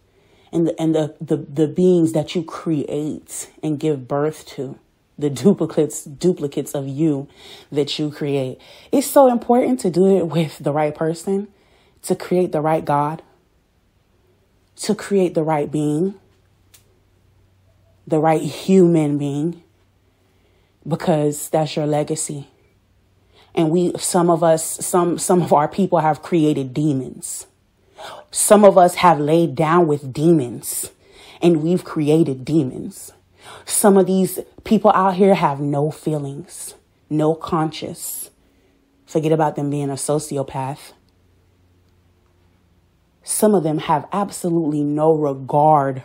And 0.53 0.67
the, 0.67 0.81
and 0.81 0.95
the, 0.95 1.15
the, 1.21 1.37
the 1.37 1.69
beings 1.69 2.13
that 2.13 2.35
you 2.35 2.43
create 2.43 3.51
and 3.63 3.79
give 3.79 4.09
birth 4.09 4.45
to, 4.49 4.79
the 5.17 5.31
duplicates, 5.31 6.03
duplicates 6.05 6.75
of 6.75 6.89
you 6.89 7.29
that 7.71 7.99
you 8.01 8.11
create. 8.11 8.59
It's 8.91 9.07
so 9.07 9.31
important 9.31 9.79
to 9.81 9.91
do 9.91 10.17
it 10.17 10.27
with 10.27 10.59
the 10.59 10.73
right 10.73 10.93
person, 10.93 11.47
to 12.03 12.17
create 12.17 12.51
the 12.51 12.61
right 12.61 12.85
God, 12.85 13.23
to 14.77 14.95
create 14.95 15.35
the 15.35 15.45
right 15.45 15.71
being, 15.71 16.15
the 18.07 18.19
right 18.19 18.43
human 18.43 19.19
being, 19.19 19.63
because 20.87 21.49
that's 21.49 21.77
your 21.77 21.87
legacy 21.87 22.49
and 23.55 23.71
we 23.71 23.93
some 23.99 24.31
of 24.31 24.43
us 24.43 24.85
some 24.85 25.17
some 25.17 25.41
of 25.43 25.53
our 25.53 25.69
people 25.69 26.01
have 26.01 26.23
created 26.23 26.75
demons 26.75 27.47
some 28.31 28.65
of 28.65 28.77
us 28.77 28.97
have 28.97 29.19
laid 29.21 29.55
down 29.55 29.87
with 29.87 30.13
demons 30.13 30.91
and 31.41 31.63
we've 31.63 31.85
created 31.85 32.45
demons. 32.45 33.13
Some 33.65 33.97
of 33.97 34.07
these 34.07 34.41
people 34.65 34.91
out 34.93 35.15
here 35.15 35.35
have 35.35 35.61
no 35.61 35.91
feelings 35.91 36.75
no 37.11 37.35
conscience. 37.35 38.31
Forget 39.07 39.33
about 39.33 39.57
them 39.57 39.71
being 39.71 39.91
a 39.91 39.95
sociopath. 39.95 40.93
Some 43.23 43.55
of 43.55 43.63
them 43.63 43.79
have 43.79 44.07
absolutely 44.13 44.83
no 44.83 45.13
regard 45.13 46.03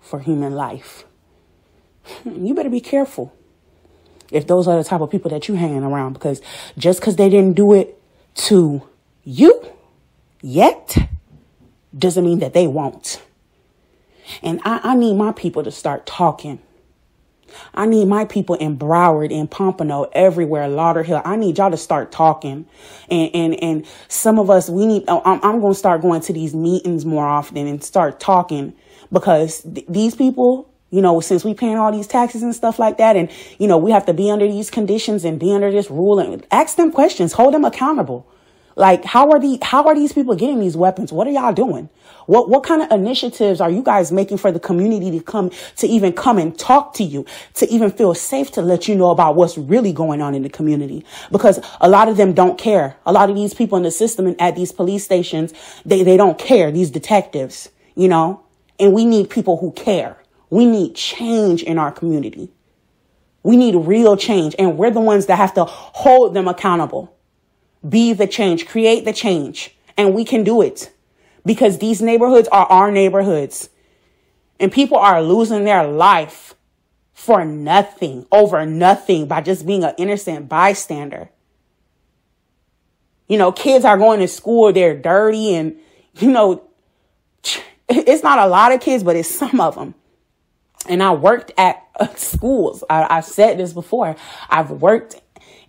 for 0.00 0.20
human 0.20 0.54
life. 0.54 1.04
Hmm, 2.04 2.44
you 2.44 2.54
better 2.54 2.70
be 2.70 2.80
careful 2.80 3.32
if 4.32 4.46
those 4.46 4.66
are 4.66 4.76
the 4.76 4.84
type 4.88 5.00
of 5.00 5.10
people 5.10 5.30
that 5.30 5.48
you 5.48 5.54
hanging 5.54 5.82
around 5.82 6.14
because 6.14 6.40
just 6.78 7.00
because 7.00 7.16
they 7.16 7.28
didn't 7.28 7.54
do 7.54 7.72
it 7.72 8.00
to 8.34 8.82
you 9.22 9.64
yet 10.42 10.96
doesn't 11.96 12.24
mean 12.24 12.38
that 12.40 12.54
they 12.54 12.66
won't. 12.66 13.22
And 14.42 14.60
I, 14.64 14.80
I 14.82 14.94
need 14.94 15.14
my 15.14 15.32
people 15.32 15.64
to 15.64 15.70
start 15.70 16.06
talking. 16.06 16.60
I 17.74 17.86
need 17.86 18.06
my 18.06 18.24
people 18.24 18.54
in 18.56 18.78
Broward, 18.78 19.30
in 19.30 19.48
Pompano, 19.48 20.08
everywhere, 20.12 20.68
Lauderhill. 20.68 21.22
I 21.24 21.36
need 21.36 21.58
y'all 21.58 21.70
to 21.70 21.76
start 21.76 22.12
talking. 22.12 22.66
And, 23.10 23.34
and, 23.34 23.62
and 23.62 23.86
some 24.08 24.38
of 24.38 24.50
us, 24.50 24.70
we 24.70 24.86
need, 24.86 25.04
oh, 25.08 25.22
I'm, 25.24 25.40
I'm 25.42 25.60
going 25.60 25.72
to 25.72 25.78
start 25.78 26.02
going 26.02 26.20
to 26.22 26.32
these 26.32 26.54
meetings 26.54 27.04
more 27.04 27.26
often 27.26 27.66
and 27.66 27.82
start 27.82 28.20
talking 28.20 28.74
because 29.12 29.62
th- 29.62 29.86
these 29.88 30.14
people, 30.14 30.72
you 30.90 31.02
know, 31.02 31.20
since 31.20 31.44
we 31.44 31.54
paying 31.54 31.76
all 31.76 31.92
these 31.92 32.06
taxes 32.06 32.42
and 32.42 32.54
stuff 32.54 32.78
like 32.78 32.98
that, 32.98 33.16
and 33.16 33.30
you 33.58 33.66
know, 33.66 33.78
we 33.78 33.90
have 33.90 34.06
to 34.06 34.14
be 34.14 34.30
under 34.30 34.46
these 34.46 34.70
conditions 34.70 35.24
and 35.24 35.38
be 35.38 35.52
under 35.52 35.70
this 35.70 35.90
rule 35.90 36.18
and 36.18 36.46
ask 36.50 36.76
them 36.76 36.92
questions, 36.92 37.32
hold 37.32 37.54
them 37.54 37.64
accountable. 37.64 38.26
Like, 38.80 39.04
how 39.04 39.30
are 39.30 39.38
the 39.38 39.58
how 39.60 39.86
are 39.88 39.94
these 39.94 40.14
people 40.14 40.34
getting 40.34 40.58
these 40.58 40.74
weapons? 40.74 41.12
What 41.12 41.26
are 41.26 41.30
y'all 41.30 41.52
doing? 41.52 41.90
What 42.24 42.48
what 42.48 42.62
kind 42.62 42.80
of 42.80 42.90
initiatives 42.90 43.60
are 43.60 43.70
you 43.70 43.82
guys 43.82 44.10
making 44.10 44.38
for 44.38 44.50
the 44.50 44.58
community 44.58 45.10
to 45.10 45.22
come 45.22 45.50
to 45.76 45.86
even 45.86 46.14
come 46.14 46.38
and 46.38 46.58
talk 46.58 46.94
to 46.94 47.04
you, 47.04 47.26
to 47.56 47.68
even 47.68 47.90
feel 47.90 48.14
safe 48.14 48.50
to 48.52 48.62
let 48.62 48.88
you 48.88 48.96
know 48.96 49.10
about 49.10 49.36
what's 49.36 49.58
really 49.58 49.92
going 49.92 50.22
on 50.22 50.34
in 50.34 50.44
the 50.44 50.48
community? 50.48 51.04
Because 51.30 51.60
a 51.82 51.90
lot 51.90 52.08
of 52.08 52.16
them 52.16 52.32
don't 52.32 52.56
care. 52.56 52.96
A 53.04 53.12
lot 53.12 53.28
of 53.28 53.36
these 53.36 53.52
people 53.52 53.76
in 53.76 53.84
the 53.84 53.90
system 53.90 54.26
and 54.26 54.40
at 54.40 54.56
these 54.56 54.72
police 54.72 55.04
stations, 55.04 55.52
they, 55.84 56.02
they 56.02 56.16
don't 56.16 56.38
care. 56.38 56.70
These 56.70 56.90
detectives, 56.90 57.68
you 57.96 58.08
know, 58.08 58.42
and 58.78 58.94
we 58.94 59.04
need 59.04 59.28
people 59.28 59.58
who 59.58 59.72
care. 59.72 60.16
We 60.48 60.64
need 60.64 60.94
change 60.94 61.62
in 61.62 61.78
our 61.78 61.92
community. 61.92 62.50
We 63.42 63.58
need 63.58 63.74
real 63.74 64.16
change 64.16 64.54
and 64.58 64.78
we're 64.78 64.90
the 64.90 65.00
ones 65.00 65.26
that 65.26 65.36
have 65.36 65.52
to 65.52 65.66
hold 65.66 66.32
them 66.32 66.48
accountable. 66.48 67.14
Be 67.86 68.12
the 68.12 68.26
change, 68.26 68.66
create 68.66 69.04
the 69.04 69.12
change, 69.12 69.76
and 69.96 70.14
we 70.14 70.24
can 70.24 70.44
do 70.44 70.60
it 70.60 70.92
because 71.44 71.78
these 71.78 72.02
neighborhoods 72.02 72.48
are 72.48 72.66
our 72.66 72.90
neighborhoods 72.90 73.70
and 74.60 74.70
people 74.70 74.98
are 74.98 75.22
losing 75.22 75.64
their 75.64 75.86
life 75.86 76.54
for 77.14 77.44
nothing, 77.44 78.26
over 78.30 78.64
nothing 78.66 79.26
by 79.26 79.40
just 79.40 79.66
being 79.66 79.82
an 79.82 79.94
innocent 79.98 80.48
bystander. 80.48 81.30
You 83.26 83.38
know, 83.38 83.52
kids 83.52 83.84
are 83.84 83.96
going 83.96 84.20
to 84.20 84.28
school, 84.28 84.72
they're 84.72 84.96
dirty 84.96 85.54
and, 85.54 85.76
you 86.18 86.30
know, 86.30 86.62
it's 87.88 88.22
not 88.22 88.38
a 88.38 88.46
lot 88.46 88.72
of 88.72 88.80
kids, 88.80 89.02
but 89.02 89.16
it's 89.16 89.30
some 89.30 89.60
of 89.60 89.74
them. 89.74 89.94
And 90.88 91.02
I 91.02 91.12
worked 91.12 91.52
at 91.56 91.86
schools. 92.16 92.84
I, 92.88 93.14
have 93.14 93.24
said 93.24 93.58
this 93.58 93.72
before. 93.72 94.16
I've 94.48 94.70
worked 94.70 95.20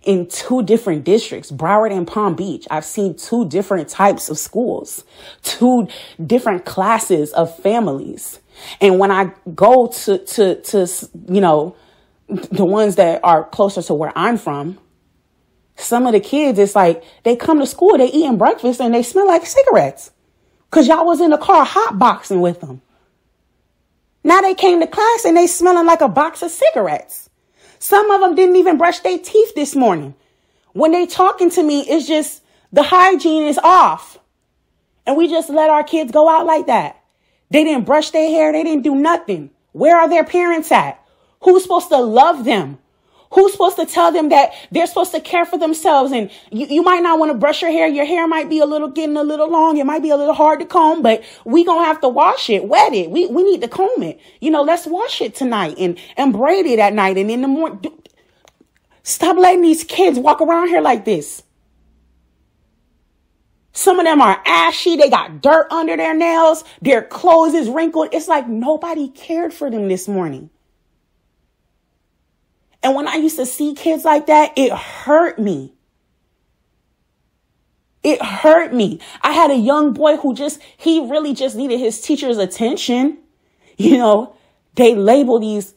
in 0.04 0.26
two 0.26 0.62
different 0.62 1.04
districts, 1.04 1.50
Broward 1.50 1.92
and 1.92 2.06
Palm 2.06 2.34
Beach. 2.34 2.66
I've 2.70 2.84
seen 2.84 3.14
two 3.14 3.48
different 3.48 3.88
types 3.88 4.28
of 4.28 4.38
schools, 4.38 5.04
two 5.42 5.88
different 6.24 6.64
classes 6.64 7.32
of 7.32 7.56
families. 7.58 8.40
And 8.80 8.98
when 8.98 9.10
I 9.10 9.32
go 9.54 9.86
to, 9.86 10.18
to, 10.18 10.60
to, 10.60 10.86
you 11.28 11.40
know, 11.40 11.76
the 12.28 12.64
ones 12.64 12.96
that 12.96 13.20
are 13.22 13.44
closer 13.44 13.82
to 13.82 13.94
where 13.94 14.12
I'm 14.16 14.38
from, 14.38 14.78
some 15.76 16.06
of 16.06 16.12
the 16.12 16.20
kids, 16.20 16.58
it's 16.58 16.74
like 16.74 17.02
they 17.22 17.36
come 17.36 17.58
to 17.60 17.66
school, 17.66 17.96
they 17.98 18.06
eating 18.06 18.38
breakfast 18.38 18.80
and 18.80 18.94
they 18.94 19.02
smell 19.02 19.26
like 19.26 19.46
cigarettes. 19.46 20.10
Cause 20.70 20.88
y'all 20.88 21.04
was 21.04 21.20
in 21.20 21.30
the 21.30 21.38
car 21.38 21.64
hot 21.66 21.98
boxing 21.98 22.40
with 22.40 22.60
them. 22.60 22.80
Now 24.24 24.40
they 24.40 24.54
came 24.54 24.80
to 24.80 24.86
class 24.86 25.24
and 25.24 25.36
they 25.36 25.46
smelling 25.46 25.86
like 25.86 26.00
a 26.00 26.08
box 26.08 26.42
of 26.42 26.50
cigarettes. 26.50 27.21
Some 27.82 28.12
of 28.12 28.20
them 28.20 28.36
didn't 28.36 28.54
even 28.54 28.78
brush 28.78 29.00
their 29.00 29.18
teeth 29.18 29.56
this 29.56 29.74
morning. 29.74 30.14
When 30.72 30.92
they 30.92 31.04
talking 31.04 31.50
to 31.50 31.64
me, 31.64 31.80
it's 31.80 32.06
just 32.06 32.40
the 32.72 32.84
hygiene 32.84 33.48
is 33.48 33.58
off. 33.58 34.20
And 35.04 35.16
we 35.16 35.26
just 35.26 35.50
let 35.50 35.68
our 35.68 35.82
kids 35.82 36.12
go 36.12 36.28
out 36.28 36.46
like 36.46 36.68
that. 36.68 37.02
They 37.50 37.64
didn't 37.64 37.84
brush 37.84 38.10
their 38.10 38.28
hair. 38.30 38.52
They 38.52 38.62
didn't 38.62 38.84
do 38.84 38.94
nothing. 38.94 39.50
Where 39.72 39.96
are 39.96 40.08
their 40.08 40.22
parents 40.22 40.70
at? 40.70 41.04
Who's 41.40 41.64
supposed 41.64 41.88
to 41.88 41.98
love 41.98 42.44
them? 42.44 42.78
Who's 43.32 43.52
supposed 43.52 43.76
to 43.76 43.86
tell 43.86 44.12
them 44.12 44.28
that 44.28 44.52
they're 44.70 44.86
supposed 44.86 45.12
to 45.12 45.20
care 45.20 45.46
for 45.46 45.58
themselves? 45.58 46.12
And 46.12 46.30
you, 46.50 46.66
you 46.66 46.82
might 46.82 47.02
not 47.02 47.18
want 47.18 47.32
to 47.32 47.38
brush 47.38 47.62
your 47.62 47.70
hair. 47.70 47.86
Your 47.88 48.04
hair 48.04 48.28
might 48.28 48.50
be 48.50 48.58
a 48.58 48.66
little 48.66 48.88
getting 48.88 49.16
a 49.16 49.22
little 49.22 49.50
long. 49.50 49.78
It 49.78 49.86
might 49.86 50.02
be 50.02 50.10
a 50.10 50.16
little 50.16 50.34
hard 50.34 50.60
to 50.60 50.66
comb, 50.66 51.00
but 51.02 51.24
we 51.46 51.64
gonna 51.64 51.84
have 51.84 52.00
to 52.02 52.08
wash 52.08 52.50
it, 52.50 52.66
wet 52.66 52.92
it. 52.92 53.10
We, 53.10 53.26
we 53.26 53.42
need 53.42 53.62
to 53.62 53.68
comb 53.68 54.02
it. 54.02 54.20
You 54.40 54.50
know, 54.50 54.62
let's 54.62 54.86
wash 54.86 55.22
it 55.22 55.34
tonight 55.34 55.76
and, 55.78 55.98
and 56.18 56.34
braid 56.34 56.66
it 56.66 56.78
at 56.78 56.92
night. 56.92 57.16
And 57.16 57.30
in 57.30 57.40
the 57.40 57.48
morning, 57.48 57.92
stop 59.02 59.38
letting 59.38 59.62
these 59.62 59.82
kids 59.82 60.18
walk 60.18 60.42
around 60.42 60.68
here 60.68 60.82
like 60.82 61.06
this. 61.06 61.42
Some 63.72 63.98
of 63.98 64.04
them 64.04 64.20
are 64.20 64.42
ashy. 64.44 64.96
They 64.96 65.08
got 65.08 65.40
dirt 65.40 65.68
under 65.72 65.96
their 65.96 66.14
nails. 66.14 66.64
Their 66.82 67.02
clothes 67.02 67.54
is 67.54 67.70
wrinkled. 67.70 68.10
It's 68.12 68.28
like 68.28 68.46
nobody 68.46 69.08
cared 69.08 69.54
for 69.54 69.70
them 69.70 69.88
this 69.88 70.06
morning. 70.06 70.50
And 72.82 72.94
when 72.94 73.06
I 73.06 73.14
used 73.16 73.36
to 73.36 73.46
see 73.46 73.74
kids 73.74 74.04
like 74.04 74.26
that, 74.26 74.52
it 74.56 74.72
hurt 74.72 75.38
me. 75.38 75.72
It 78.02 78.20
hurt 78.20 78.74
me. 78.74 79.00
I 79.22 79.32
had 79.32 79.50
a 79.50 79.56
young 79.56 79.92
boy 79.92 80.16
who 80.16 80.34
just, 80.34 80.60
he 80.76 81.08
really 81.08 81.34
just 81.34 81.54
needed 81.54 81.78
his 81.78 82.00
teacher's 82.00 82.38
attention. 82.38 83.18
You 83.76 83.98
know, 83.98 84.34
they 84.74 84.94
label 84.94 85.38
these, 85.38 85.74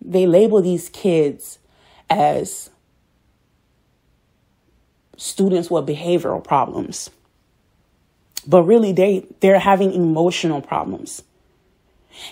they 0.00 0.26
label 0.26 0.62
these 0.62 0.88
kids 0.88 1.58
as 2.08 2.70
students 5.16 5.70
with 5.70 5.86
behavioral 5.86 6.42
problems. 6.42 7.10
But 8.46 8.62
really 8.62 8.92
they, 8.92 9.26
they're 9.40 9.58
having 9.58 9.92
emotional 9.92 10.60
problems. 10.60 11.22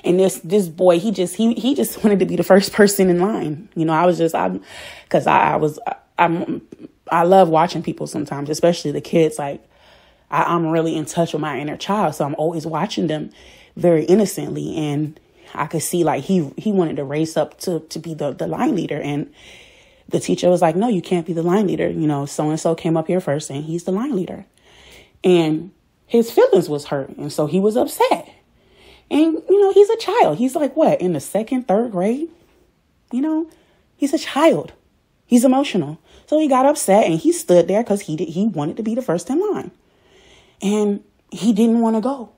And 0.05 0.19
this 0.19 0.41
this 0.41 0.69
boy, 0.69 0.99
he 0.99 1.11
just 1.11 1.37
he 1.37 1.55
he 1.55 1.75
just 1.75 2.03
wanted 2.05 2.21
to 2.21 2.27
be 2.27 2.37
the 2.37 2.45
first 2.45 2.73
person 2.73 3.11
in 3.11 3.21
line. 3.21 3.69
You 3.75 3.85
know, 3.85 3.93
I 3.93 4.07
was 4.07 4.19
just 4.19 4.35
I'm 4.35 4.63
because 5.05 5.27
I, 5.27 5.53
I 5.53 5.57
was 5.57 5.79
I, 5.87 5.97
I'm 6.19 6.63
I 7.11 7.25
love 7.25 7.49
watching 7.49 7.83
people 7.83 8.07
sometimes, 8.07 8.49
especially 8.51 8.93
the 8.93 9.01
kids. 9.01 9.39
Like 9.39 9.63
I, 10.31 10.45
I'm 10.45 10.67
really 10.67 10.97
in 10.97 11.05
touch 11.05 11.33
with 11.33 11.43
my 11.43 11.59
inner 11.59 11.77
child, 11.77 12.15
so 12.15 12.25
I'm 12.25 12.35
always 12.37 12.67
watching 12.67 13.07
them 13.07 13.31
very 13.77 14.05
innocently, 14.05 14.77
and 14.77 15.19
I 15.55 15.67
could 15.67 15.83
see 15.83 16.05
like 16.05 16.25
he 16.25 16.51
he 16.57 16.73
wanted 16.73 16.97
to 16.97 17.05
race 17.05 17.37
up 17.37 17.59
to 17.61 17.81
to 17.81 17.99
be 17.99 18.15
the 18.15 18.33
the 18.33 18.47
line 18.47 18.75
leader, 18.75 19.01
and 19.01 19.33
the 20.09 20.21
teacher 20.21 20.49
was 20.49 20.63
like, 20.63 20.77
"No, 20.77 20.89
you 20.89 21.03
can't 21.03 21.27
be 21.27 21.33
the 21.33 21.43
line 21.43 21.67
leader. 21.67 21.89
You 21.89 22.07
know, 22.07 22.27
so 22.27 22.51
and 22.51 22.59
so 22.59 22.75
came 22.75 22.97
up 22.97 23.07
here 23.07 23.21
first, 23.21 23.51
and 23.51 23.65
he's 23.65 23.85
the 23.85 23.93
line 23.93 24.17
leader," 24.17 24.47
and 25.23 25.71
his 26.07 26.31
feelings 26.31 26.69
was 26.69 26.87
hurt, 26.87 27.11
and 27.11 27.33
so 27.33 27.47
he 27.47 27.61
was 27.61 27.77
upset. 27.77 28.22
And, 29.13 29.43
you 29.47 29.61
know, 29.61 29.75
he's 29.75 29.91
a 29.91 29.97
child. 29.99 30.39
He's 30.39 30.57
like, 30.57 30.75
what, 30.75 31.03
in 31.03 31.13
the 31.13 31.21
second, 31.21 31.69
third 31.69 31.93
grade? 31.93 32.31
You 33.13 33.21
know, 33.21 33.51
he's 33.95 34.15
a 34.15 34.19
child. 34.19 34.73
He's 35.27 35.45
emotional. 35.45 35.99
So 36.27 36.39
he 36.39 36.49
got 36.49 36.65
upset 36.65 37.05
and 37.05 37.21
he 37.21 37.31
stood 37.31 37.69
there 37.69 37.83
because 37.83 38.01
he 38.01 38.17
did, 38.17 38.29
he 38.29 38.47
wanted 38.47 38.79
to 38.79 38.83
be 38.83 38.95
the 38.95 39.03
first 39.03 39.29
in 39.29 39.39
line. 39.39 39.71
And 40.63 41.05
he 41.31 41.53
didn't 41.53 41.83
want 41.83 41.97
to 41.97 42.01
go. 42.01 42.33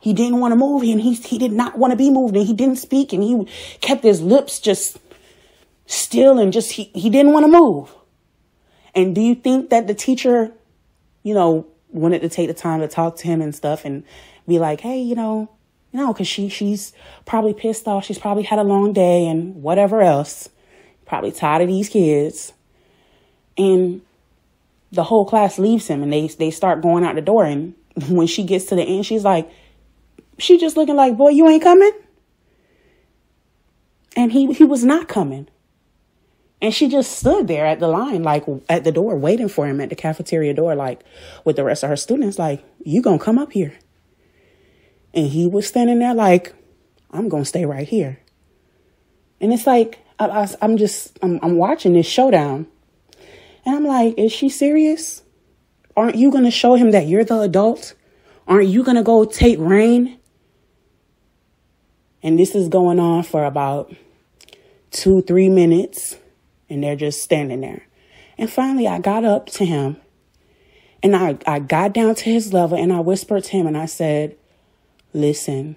He 0.00 0.12
didn't 0.12 0.38
want 0.38 0.52
to 0.52 0.56
move 0.56 0.82
and 0.82 1.00
he, 1.00 1.14
he 1.14 1.36
did 1.36 1.50
not 1.50 1.78
want 1.78 1.90
to 1.90 1.96
be 1.96 2.10
moved 2.10 2.36
and 2.36 2.46
he 2.46 2.52
didn't 2.52 2.76
speak 2.76 3.12
and 3.12 3.20
he 3.20 3.44
kept 3.80 4.04
his 4.04 4.22
lips 4.22 4.60
just 4.60 4.98
still 5.86 6.38
and 6.38 6.52
just, 6.52 6.72
he, 6.72 6.92
he 6.94 7.10
didn't 7.10 7.32
want 7.32 7.44
to 7.44 7.50
move. 7.50 7.92
And 8.94 9.16
do 9.16 9.20
you 9.20 9.34
think 9.34 9.70
that 9.70 9.88
the 9.88 9.94
teacher, 9.94 10.52
you 11.24 11.34
know, 11.34 11.66
wanted 11.90 12.22
to 12.22 12.28
take 12.28 12.46
the 12.46 12.54
time 12.54 12.80
to 12.80 12.88
talk 12.88 13.16
to 13.16 13.26
him 13.26 13.40
and 13.40 13.52
stuff 13.52 13.84
and 13.84 14.04
be 14.46 14.58
like, 14.58 14.80
hey, 14.80 15.00
you 15.00 15.14
know, 15.14 15.50
know, 15.94 16.12
because 16.12 16.28
she 16.28 16.48
she's 16.48 16.92
probably 17.24 17.54
pissed 17.54 17.86
off. 17.86 18.04
She's 18.04 18.18
probably 18.18 18.42
had 18.42 18.58
a 18.58 18.64
long 18.64 18.92
day 18.92 19.26
and 19.26 19.62
whatever 19.62 20.02
else. 20.02 20.48
Probably 21.06 21.32
tired 21.32 21.62
of 21.62 21.68
these 21.68 21.88
kids. 21.88 22.52
And 23.56 24.02
the 24.90 25.04
whole 25.04 25.24
class 25.24 25.58
leaves 25.58 25.86
him 25.86 26.02
and 26.02 26.12
they 26.12 26.26
they 26.26 26.50
start 26.50 26.82
going 26.82 27.04
out 27.04 27.14
the 27.14 27.22
door. 27.22 27.44
And 27.44 27.74
when 28.08 28.26
she 28.26 28.44
gets 28.44 28.66
to 28.66 28.74
the 28.74 28.82
end, 28.82 29.06
she's 29.06 29.24
like, 29.24 29.50
she 30.38 30.58
just 30.58 30.76
looking 30.76 30.96
like, 30.96 31.16
boy, 31.16 31.30
you 31.30 31.48
ain't 31.48 31.62
coming. 31.62 31.92
And 34.16 34.32
he 34.32 34.52
he 34.52 34.64
was 34.64 34.84
not 34.84 35.08
coming. 35.08 35.48
And 36.62 36.72
she 36.72 36.88
just 36.88 37.18
stood 37.18 37.46
there 37.46 37.66
at 37.66 37.78
the 37.78 37.88
line, 37.88 38.22
like 38.22 38.44
at 38.70 38.84
the 38.84 38.92
door, 38.92 39.18
waiting 39.18 39.48
for 39.48 39.66
him 39.66 39.80
at 39.80 39.90
the 39.90 39.96
cafeteria 39.96 40.54
door, 40.54 40.74
like 40.74 41.04
with 41.44 41.56
the 41.56 41.64
rest 41.64 41.82
of 41.82 41.90
her 41.90 41.96
students, 41.96 42.38
like, 42.38 42.64
you 42.82 43.02
gonna 43.02 43.18
come 43.18 43.38
up 43.38 43.52
here. 43.52 43.74
And 45.14 45.28
he 45.28 45.46
was 45.46 45.66
standing 45.66 46.00
there 46.00 46.14
like, 46.14 46.54
I'm 47.10 47.28
going 47.28 47.44
to 47.44 47.48
stay 47.48 47.64
right 47.64 47.86
here. 47.86 48.18
And 49.40 49.52
it's 49.52 49.66
like, 49.66 50.00
I, 50.18 50.48
am 50.60 50.76
just, 50.76 51.16
I'm, 51.22 51.38
I'm 51.42 51.56
watching 51.56 51.92
this 51.92 52.06
showdown. 52.06 52.66
And 53.64 53.76
I'm 53.76 53.84
like, 53.84 54.18
is 54.18 54.32
she 54.32 54.48
serious? 54.48 55.22
Aren't 55.96 56.16
you 56.16 56.30
going 56.30 56.44
to 56.44 56.50
show 56.50 56.74
him 56.74 56.90
that 56.90 57.06
you're 57.06 57.24
the 57.24 57.40
adult? 57.40 57.94
Aren't 58.48 58.68
you 58.68 58.82
going 58.82 58.96
to 58.96 59.02
go 59.02 59.24
take 59.24 59.58
reign? 59.58 60.18
And 62.22 62.38
this 62.38 62.54
is 62.54 62.68
going 62.68 62.98
on 62.98 63.22
for 63.22 63.44
about 63.44 63.94
two, 64.90 65.22
three 65.22 65.48
minutes. 65.48 66.16
And 66.68 66.82
they're 66.82 66.96
just 66.96 67.22
standing 67.22 67.60
there. 67.60 67.86
And 68.36 68.50
finally, 68.50 68.88
I 68.88 68.98
got 68.98 69.24
up 69.24 69.46
to 69.50 69.64
him 69.64 69.98
and 71.02 71.14
I, 71.14 71.38
I 71.46 71.58
got 71.60 71.92
down 71.92 72.14
to 72.16 72.24
his 72.24 72.52
level 72.52 72.76
and 72.76 72.92
I 72.92 73.00
whispered 73.00 73.44
to 73.44 73.50
him 73.52 73.66
and 73.66 73.76
I 73.76 73.86
said, 73.86 74.36
Listen, 75.14 75.76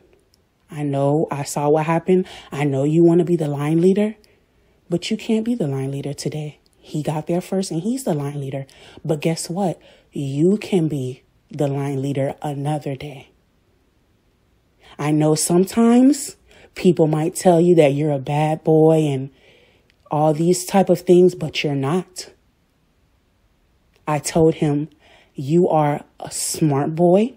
I 0.69 0.82
know 0.82 1.28
I 1.30 1.43
saw 1.43 1.69
what 1.69 1.86
happened. 1.86 2.26
I 2.52 2.63
know 2.63 2.84
you 2.84 3.04
want 3.04 3.19
to 3.19 3.26
be 3.26 3.36
the 3.36 3.47
line 3.47 3.80
leader, 3.80 4.15
but 4.89 5.12
you 5.12 5.15
can't 5.15 5.45
be 5.45 5.54
the 5.54 5.67
line 5.67 5.91
leader 5.91 6.13
today. 6.13 6.60
He 6.78 7.04
got 7.04 7.28
there 7.28 7.39
first 7.39 7.69
and 7.69 7.82
he's 7.82 8.04
the 8.04 8.15
line 8.15 8.41
leader. 8.41 8.65
But 9.06 9.21
guess 9.21 9.47
what? 9.47 9.80
You 10.12 10.58
can 10.58 10.88
be 10.88 11.21
the 11.52 11.67
line 11.67 12.02
leader 12.02 12.34
another 12.41 12.95
day. 12.95 13.30
I 14.97 15.12
know 15.12 15.36
sometimes 15.36 16.36
people 16.73 17.06
might 17.06 17.36
tell 17.36 17.62
you 17.62 17.76
that 17.76 17.93
you're 17.93 18.12
a 18.12 18.19
bad 18.19 18.63
boy 18.63 19.02
and 19.02 19.30
all 20.10 20.34
these 20.34 20.65
type 20.65 20.89
of 20.89 21.02
things, 21.02 21.36
but 21.36 21.63
you're 21.63 21.76
not. 21.76 22.32
I 24.08 24.17
told 24.17 24.56
him, 24.56 24.89
You 25.36 25.69
are 25.69 26.04
a 26.19 26.32
smart 26.32 26.95
boy. 26.95 27.34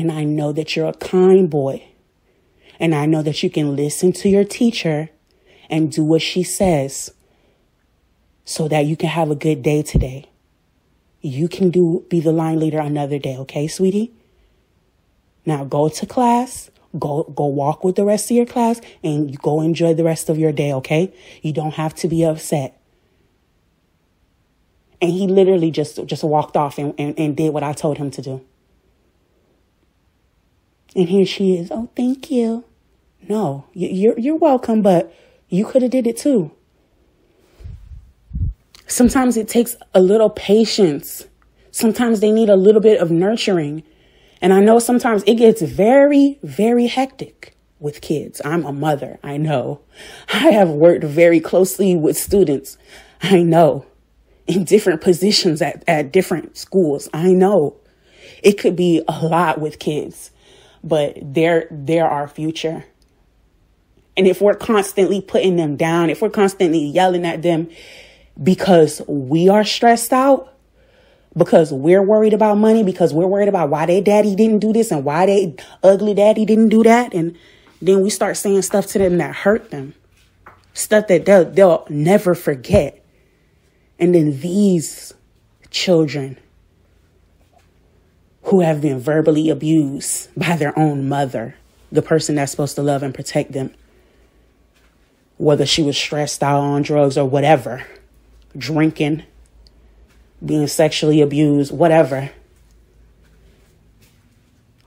And 0.00 0.10
I 0.10 0.24
know 0.24 0.50
that 0.52 0.74
you're 0.74 0.88
a 0.88 0.94
kind 0.94 1.50
boy. 1.50 1.84
And 2.78 2.94
I 2.94 3.04
know 3.04 3.20
that 3.20 3.42
you 3.42 3.50
can 3.50 3.76
listen 3.76 4.12
to 4.12 4.30
your 4.30 4.44
teacher 4.44 5.10
and 5.68 5.92
do 5.92 6.02
what 6.02 6.22
she 6.22 6.42
says 6.42 7.12
so 8.46 8.66
that 8.68 8.86
you 8.86 8.96
can 8.96 9.10
have 9.10 9.30
a 9.30 9.34
good 9.34 9.62
day 9.62 9.82
today. 9.82 10.24
You 11.20 11.48
can 11.48 11.68
do 11.68 12.06
be 12.08 12.18
the 12.20 12.32
line 12.32 12.58
leader 12.58 12.78
another 12.78 13.18
day, 13.18 13.36
okay, 13.36 13.68
sweetie? 13.68 14.10
Now 15.44 15.64
go 15.64 15.90
to 15.90 16.06
class, 16.06 16.70
go 16.98 17.24
go 17.24 17.44
walk 17.44 17.84
with 17.84 17.96
the 17.96 18.06
rest 18.06 18.30
of 18.30 18.38
your 18.38 18.46
class 18.46 18.80
and 19.04 19.38
go 19.42 19.60
enjoy 19.60 19.92
the 19.92 20.04
rest 20.04 20.30
of 20.30 20.38
your 20.38 20.50
day, 20.50 20.72
okay? 20.72 21.12
You 21.42 21.52
don't 21.52 21.74
have 21.74 21.94
to 21.96 22.08
be 22.08 22.24
upset. 22.24 22.80
And 25.02 25.12
he 25.12 25.26
literally 25.26 25.70
just 25.70 26.02
just 26.06 26.24
walked 26.24 26.56
off 26.56 26.78
and, 26.78 26.94
and, 26.96 27.18
and 27.18 27.36
did 27.36 27.52
what 27.52 27.62
I 27.62 27.74
told 27.74 27.98
him 27.98 28.10
to 28.12 28.22
do. 28.22 28.40
And 30.94 31.08
here 31.08 31.26
she 31.26 31.54
is. 31.56 31.70
Oh, 31.70 31.88
thank 31.96 32.30
you. 32.30 32.64
No, 33.28 33.66
you're 33.72 34.18
you're 34.18 34.36
welcome, 34.36 34.82
but 34.82 35.14
you 35.48 35.64
could 35.64 35.82
have 35.82 35.90
did 35.90 36.06
it 36.06 36.16
too. 36.16 36.52
Sometimes 38.86 39.36
it 39.36 39.46
takes 39.46 39.76
a 39.94 40.00
little 40.00 40.30
patience. 40.30 41.26
Sometimes 41.70 42.20
they 42.20 42.32
need 42.32 42.48
a 42.48 42.56
little 42.56 42.80
bit 42.80 43.00
of 43.00 43.10
nurturing. 43.10 43.84
And 44.42 44.52
I 44.52 44.60
know 44.60 44.78
sometimes 44.78 45.22
it 45.26 45.34
gets 45.34 45.62
very, 45.62 46.38
very 46.42 46.86
hectic 46.86 47.56
with 47.78 48.00
kids. 48.00 48.40
I'm 48.44 48.64
a 48.64 48.72
mother. 48.72 49.18
I 49.22 49.36
know. 49.36 49.80
I 50.32 50.50
have 50.50 50.70
worked 50.70 51.04
very 51.04 51.40
closely 51.40 51.94
with 51.94 52.16
students. 52.16 52.78
I 53.22 53.42
know. 53.42 53.86
In 54.46 54.64
different 54.64 55.00
positions 55.00 55.62
at, 55.62 55.84
at 55.86 56.12
different 56.12 56.56
schools. 56.56 57.08
I 57.14 57.32
know. 57.32 57.76
It 58.42 58.54
could 58.58 58.74
be 58.74 59.02
a 59.06 59.24
lot 59.24 59.60
with 59.60 59.78
kids, 59.78 60.30
but 60.82 61.18
they're, 61.20 61.66
they're 61.70 62.08
our 62.08 62.28
future. 62.28 62.84
And 64.16 64.26
if 64.26 64.40
we're 64.40 64.54
constantly 64.54 65.20
putting 65.20 65.56
them 65.56 65.76
down, 65.76 66.10
if 66.10 66.20
we're 66.20 66.30
constantly 66.30 66.84
yelling 66.84 67.24
at 67.24 67.42
them 67.42 67.70
because 68.42 69.02
we 69.06 69.48
are 69.48 69.64
stressed 69.64 70.12
out, 70.12 70.52
because 71.36 71.72
we're 71.72 72.02
worried 72.02 72.34
about 72.34 72.56
money, 72.56 72.82
because 72.82 73.14
we're 73.14 73.26
worried 73.26 73.48
about 73.48 73.70
why 73.70 73.86
their 73.86 74.02
daddy 74.02 74.34
didn't 74.34 74.58
do 74.58 74.72
this 74.72 74.90
and 74.90 75.04
why 75.04 75.26
they 75.26 75.54
ugly 75.82 76.14
daddy 76.14 76.44
didn't 76.44 76.70
do 76.70 76.82
that. 76.82 77.14
And 77.14 77.36
then 77.80 78.02
we 78.02 78.10
start 78.10 78.36
saying 78.36 78.62
stuff 78.62 78.86
to 78.88 78.98
them 78.98 79.18
that 79.18 79.34
hurt 79.34 79.70
them, 79.70 79.94
stuff 80.74 81.06
that 81.06 81.24
they'll, 81.26 81.44
they'll 81.44 81.86
never 81.88 82.34
forget. 82.34 83.04
And 83.98 84.14
then 84.14 84.40
these 84.40 85.14
children 85.70 86.38
who 88.44 88.60
have 88.60 88.80
been 88.80 88.98
verbally 88.98 89.50
abused 89.50 90.28
by 90.36 90.56
their 90.56 90.76
own 90.78 91.08
mother, 91.08 91.56
the 91.92 92.02
person 92.02 92.36
that's 92.36 92.50
supposed 92.50 92.76
to 92.76 92.82
love 92.82 93.02
and 93.02 93.14
protect 93.14 93.52
them, 93.52 93.72
whether 95.36 95.66
she 95.66 95.82
was 95.82 95.96
stressed 95.96 96.42
out 96.42 96.60
on 96.60 96.82
drugs 96.82 97.18
or 97.18 97.28
whatever, 97.28 97.86
drinking, 98.56 99.24
being 100.44 100.66
sexually 100.66 101.20
abused, 101.20 101.72
whatever. 101.72 102.30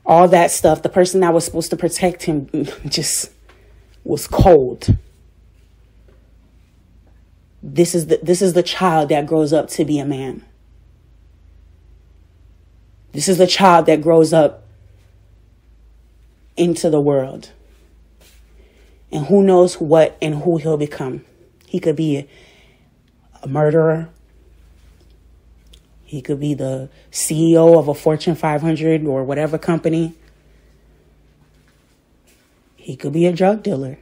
All 0.06 0.28
that 0.28 0.52
stuff, 0.52 0.82
the 0.82 0.90
person 0.90 1.22
that 1.22 1.34
was 1.34 1.46
supposed 1.46 1.70
to 1.70 1.78
protect 1.78 2.24
him 2.24 2.50
just 2.88 3.32
was 4.04 4.28
cold. 4.28 4.98
This 7.62 7.96
is 7.96 8.08
the 8.08 8.20
this 8.22 8.42
is 8.42 8.54
the 8.54 8.64
child 8.64 9.08
that 9.10 9.26
grows 9.26 9.54
up 9.54 9.70
to 9.70 9.86
be 9.86 9.98
a 9.98 10.06
man. 10.06 10.44
This 13.14 13.28
is 13.30 13.38
the 13.38 13.48
child 13.48 13.86
that 13.86 14.02
grows 14.02 14.34
up 14.34 14.64
into 16.58 16.90
the 16.90 17.00
world. 17.00 17.52
And 19.12 19.28
who 19.28 19.44
knows 19.44 19.80
what 19.80 20.18
and 20.22 20.44
who 20.44 20.58
he'll 20.58 20.78
become. 20.78 21.24
He 21.68 21.80
could 21.80 21.96
be 21.96 22.18
a, 22.18 22.28
a 23.44 23.48
murderer. 23.48 24.10
He 26.04 26.22
could 26.22 26.40
be 26.40 26.56
the 26.56 26.90
CEO 27.12 27.78
of 27.78 27.88
a 27.88 27.94
Fortune 27.94 28.36
500 28.36 29.06
or 29.06 29.24
whatever 29.24 29.60
company. 29.60 30.16
He 32.76 32.96
could 32.96 33.14
be 33.14 33.28
a 33.28 33.32
drug 33.32 33.62
dealer. 33.62 34.00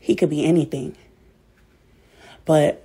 He 0.00 0.16
could 0.16 0.30
be 0.30 0.44
anything. 0.44 0.96
But 2.44 2.84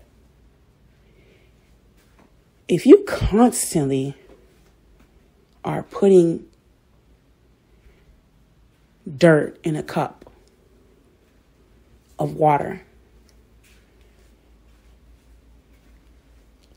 if 2.67 2.85
you 2.85 3.03
constantly 3.07 4.15
are 5.67 5.83
putting 5.83 6.45
dirt 9.17 9.59
in 9.65 9.75
a 9.75 9.83
cup 9.83 10.31
of 12.17 12.35
water. 12.35 12.81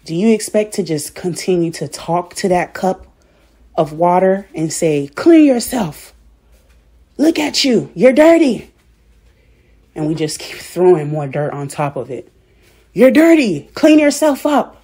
Do 0.05 0.17
you 0.17 0.35
expect 0.35 0.75
to 0.75 0.83
just 0.83 1.15
continue 1.15 1.71
to 1.73 1.87
talk 1.87 2.35
to 2.35 2.49
that 2.49 2.75
cup 2.75 3.07
of 3.77 3.93
water 3.93 4.49
and 4.57 4.73
say, 4.73 5.07
Clean 5.07 5.45
yourself? 5.45 6.13
Look 7.17 7.39
at 7.39 7.63
you, 7.63 7.93
you're 7.95 8.13
dirty. 8.13 8.73
And 9.95 10.09
we 10.09 10.17
just 10.17 10.41
keep 10.41 10.57
throwing 10.57 11.11
more 11.11 11.29
dirt 11.29 11.53
on 11.53 11.69
top 11.69 11.95
of 11.95 12.11
it. 12.11 12.33
You're 12.93 13.13
dirty, 13.13 13.71
clean 13.75 14.01
yourself 14.01 14.45
up. 14.45 14.83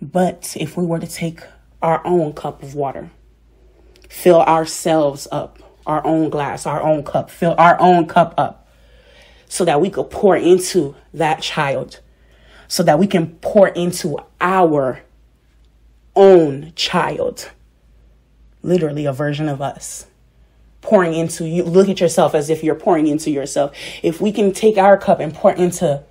But 0.00 0.56
if 0.60 0.76
we 0.76 0.84
were 0.86 1.00
to 1.00 1.06
take 1.08 1.40
our 1.82 2.00
own 2.06 2.32
cup 2.32 2.62
of 2.62 2.74
water, 2.74 3.10
fill 4.08 4.40
ourselves 4.40 5.26
up, 5.30 5.58
our 5.86 6.04
own 6.06 6.30
glass, 6.30 6.66
our 6.66 6.82
own 6.82 7.02
cup, 7.02 7.30
fill 7.30 7.54
our 7.58 7.78
own 7.80 8.06
cup 8.06 8.34
up 8.38 8.68
so 9.48 9.64
that 9.66 9.80
we 9.80 9.90
could 9.90 10.10
pour 10.10 10.36
into 10.36 10.94
that 11.12 11.42
child, 11.42 12.00
so 12.68 12.82
that 12.82 12.98
we 12.98 13.06
can 13.06 13.26
pour 13.42 13.68
into 13.68 14.18
our 14.40 15.02
own 16.16 16.72
child. 16.74 17.50
Literally 18.62 19.04
a 19.04 19.12
version 19.12 19.48
of 19.48 19.60
us. 19.60 20.06
Pouring 20.80 21.14
into 21.14 21.46
you. 21.46 21.64
Look 21.64 21.88
at 21.88 22.00
yourself 22.00 22.34
as 22.34 22.48
if 22.48 22.64
you're 22.64 22.74
pouring 22.74 23.06
into 23.06 23.30
yourself. 23.30 23.76
If 24.02 24.20
we 24.20 24.32
can 24.32 24.52
take 24.52 24.78
our 24.78 24.96
cup 24.96 25.20
and 25.20 25.34
pour 25.34 25.52
into 25.52 26.02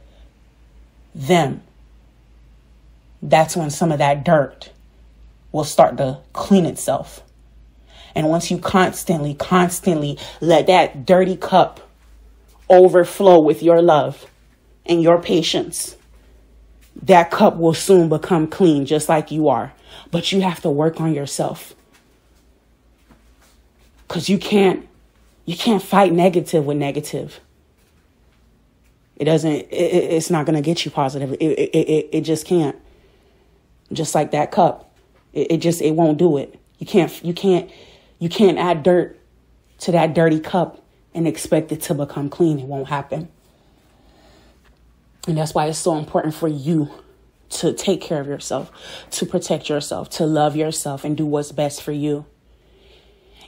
them, 1.15 1.61
that's 3.21 3.55
when 3.55 3.69
some 3.69 3.91
of 3.91 3.97
that 3.97 4.23
dirt 4.23 4.71
will 5.51 5.63
start 5.63 5.97
to 5.97 6.19
clean 6.33 6.65
itself. 6.65 7.23
And 8.15 8.27
once 8.27 8.51
you 8.51 8.57
constantly, 8.57 9.33
constantly 9.33 10.17
let 10.41 10.67
that 10.67 11.05
dirty 11.05 11.37
cup 11.37 11.89
overflow 12.69 13.39
with 13.39 13.63
your 13.63 13.81
love 13.81 14.25
and 14.85 15.01
your 15.01 15.21
patience, 15.21 15.95
that 17.03 17.31
cup 17.31 17.57
will 17.57 17.73
soon 17.73 18.09
become 18.09 18.47
clean, 18.47 18.85
just 18.85 19.07
like 19.07 19.31
you 19.31 19.47
are. 19.47 19.73
But 20.09 20.31
you 20.31 20.41
have 20.41 20.61
to 20.61 20.69
work 20.69 20.99
on 20.99 21.13
yourself. 21.13 21.73
Because 24.07 24.29
you 24.29 24.37
can't, 24.37 24.87
you 25.45 25.55
can't 25.55 25.81
fight 25.81 26.11
negative 26.11 26.65
with 26.65 26.77
negative. 26.77 27.39
It 29.15 29.25
doesn't, 29.25 29.51
it, 29.51 29.71
it's 29.71 30.29
not 30.29 30.45
going 30.45 30.55
to 30.55 30.61
get 30.61 30.83
you 30.83 30.91
positive. 30.91 31.33
It, 31.33 31.41
it, 31.41 31.75
it, 31.75 32.09
it 32.11 32.21
just 32.21 32.45
can't. 32.45 32.75
Just 33.93 34.15
like 34.15 34.31
that 34.31 34.51
cup. 34.51 34.90
It, 35.33 35.51
it 35.51 35.57
just, 35.57 35.81
it 35.81 35.91
won't 35.91 36.17
do 36.17 36.37
it. 36.37 36.59
You 36.77 36.85
can't, 36.85 37.23
you 37.23 37.33
can't, 37.33 37.69
you 38.19 38.29
can't 38.29 38.57
add 38.57 38.83
dirt 38.83 39.19
to 39.79 39.91
that 39.91 40.13
dirty 40.13 40.39
cup 40.39 40.83
and 41.13 41.27
expect 41.27 41.71
it 41.71 41.81
to 41.81 41.93
become 41.93 42.29
clean. 42.29 42.59
It 42.59 42.65
won't 42.65 42.87
happen. 42.87 43.29
And 45.27 45.37
that's 45.37 45.53
why 45.53 45.67
it's 45.67 45.77
so 45.77 45.97
important 45.97 46.33
for 46.33 46.47
you 46.47 46.89
to 47.49 47.73
take 47.73 48.01
care 48.01 48.21
of 48.21 48.27
yourself, 48.27 48.71
to 49.11 49.25
protect 49.25 49.69
yourself, 49.69 50.09
to 50.11 50.25
love 50.25 50.55
yourself, 50.55 51.03
and 51.03 51.17
do 51.17 51.25
what's 51.25 51.51
best 51.51 51.81
for 51.81 51.91
you 51.91 52.25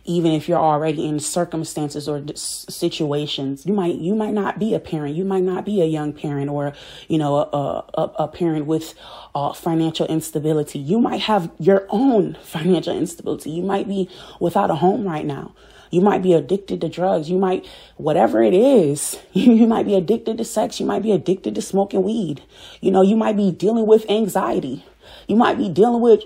even 0.06 0.32
if 0.32 0.50
you're 0.50 0.60
already 0.60 1.08
in 1.08 1.20
circumstances 1.20 2.08
or 2.08 2.24
situations 2.36 3.66
you 3.66 3.74
might 3.74 3.96
you 3.96 4.16
might 4.16 4.34
not 4.34 4.60
be 4.60 4.74
a 4.74 4.80
parent 4.80 5.16
you 5.16 5.26
might 5.26 5.44
not 5.44 5.66
be 5.66 5.82
a 5.82 5.86
young 5.86 6.14
parent 6.14 6.50
or 6.50 6.74
you 7.08 7.18
know 7.18 7.36
a, 7.36 7.86
a, 7.94 8.02
a 8.20 8.28
parent 8.28 8.66
with 8.66 8.94
uh, 9.36 9.54
financial 9.54 10.06
instability 10.08 10.80
you 10.80 11.00
might 11.00 11.22
have 11.22 11.52
your 11.60 11.86
own 11.90 12.36
financial 12.44 12.96
instability 12.96 13.50
you 13.50 13.64
might 13.64 13.88
be 13.88 14.10
without 14.40 14.70
a 14.70 14.76
home 14.76 15.08
right 15.08 15.26
now 15.26 15.54
you 15.94 16.02
might 16.02 16.24
be 16.24 16.34
addicted 16.34 16.82
to 16.82 16.90
drugs. 16.90 17.30
You 17.30 17.38
might, 17.38 17.68
whatever 17.98 18.42
it 18.42 18.56
is, 18.56 19.20
you 19.34 19.68
might 19.68 19.86
be 19.86 19.94
addicted 19.94 20.40
to 20.40 20.44
sex. 20.44 20.80
You 20.80 20.88
might 20.88 21.04
be 21.04 21.12
addicted 21.12 21.54
to 21.54 21.62
smoking 21.62 22.02
weed. 22.02 22.42
You 22.82 22.90
know, 22.90 23.04
you 23.04 23.16
might 23.16 23.38
be 23.38 23.52
dealing 23.52 23.86
with 23.86 24.10
anxiety. 24.10 24.84
You 25.28 25.36
might 25.36 25.60
be 25.60 25.70
dealing 25.70 26.02
with 26.02 26.24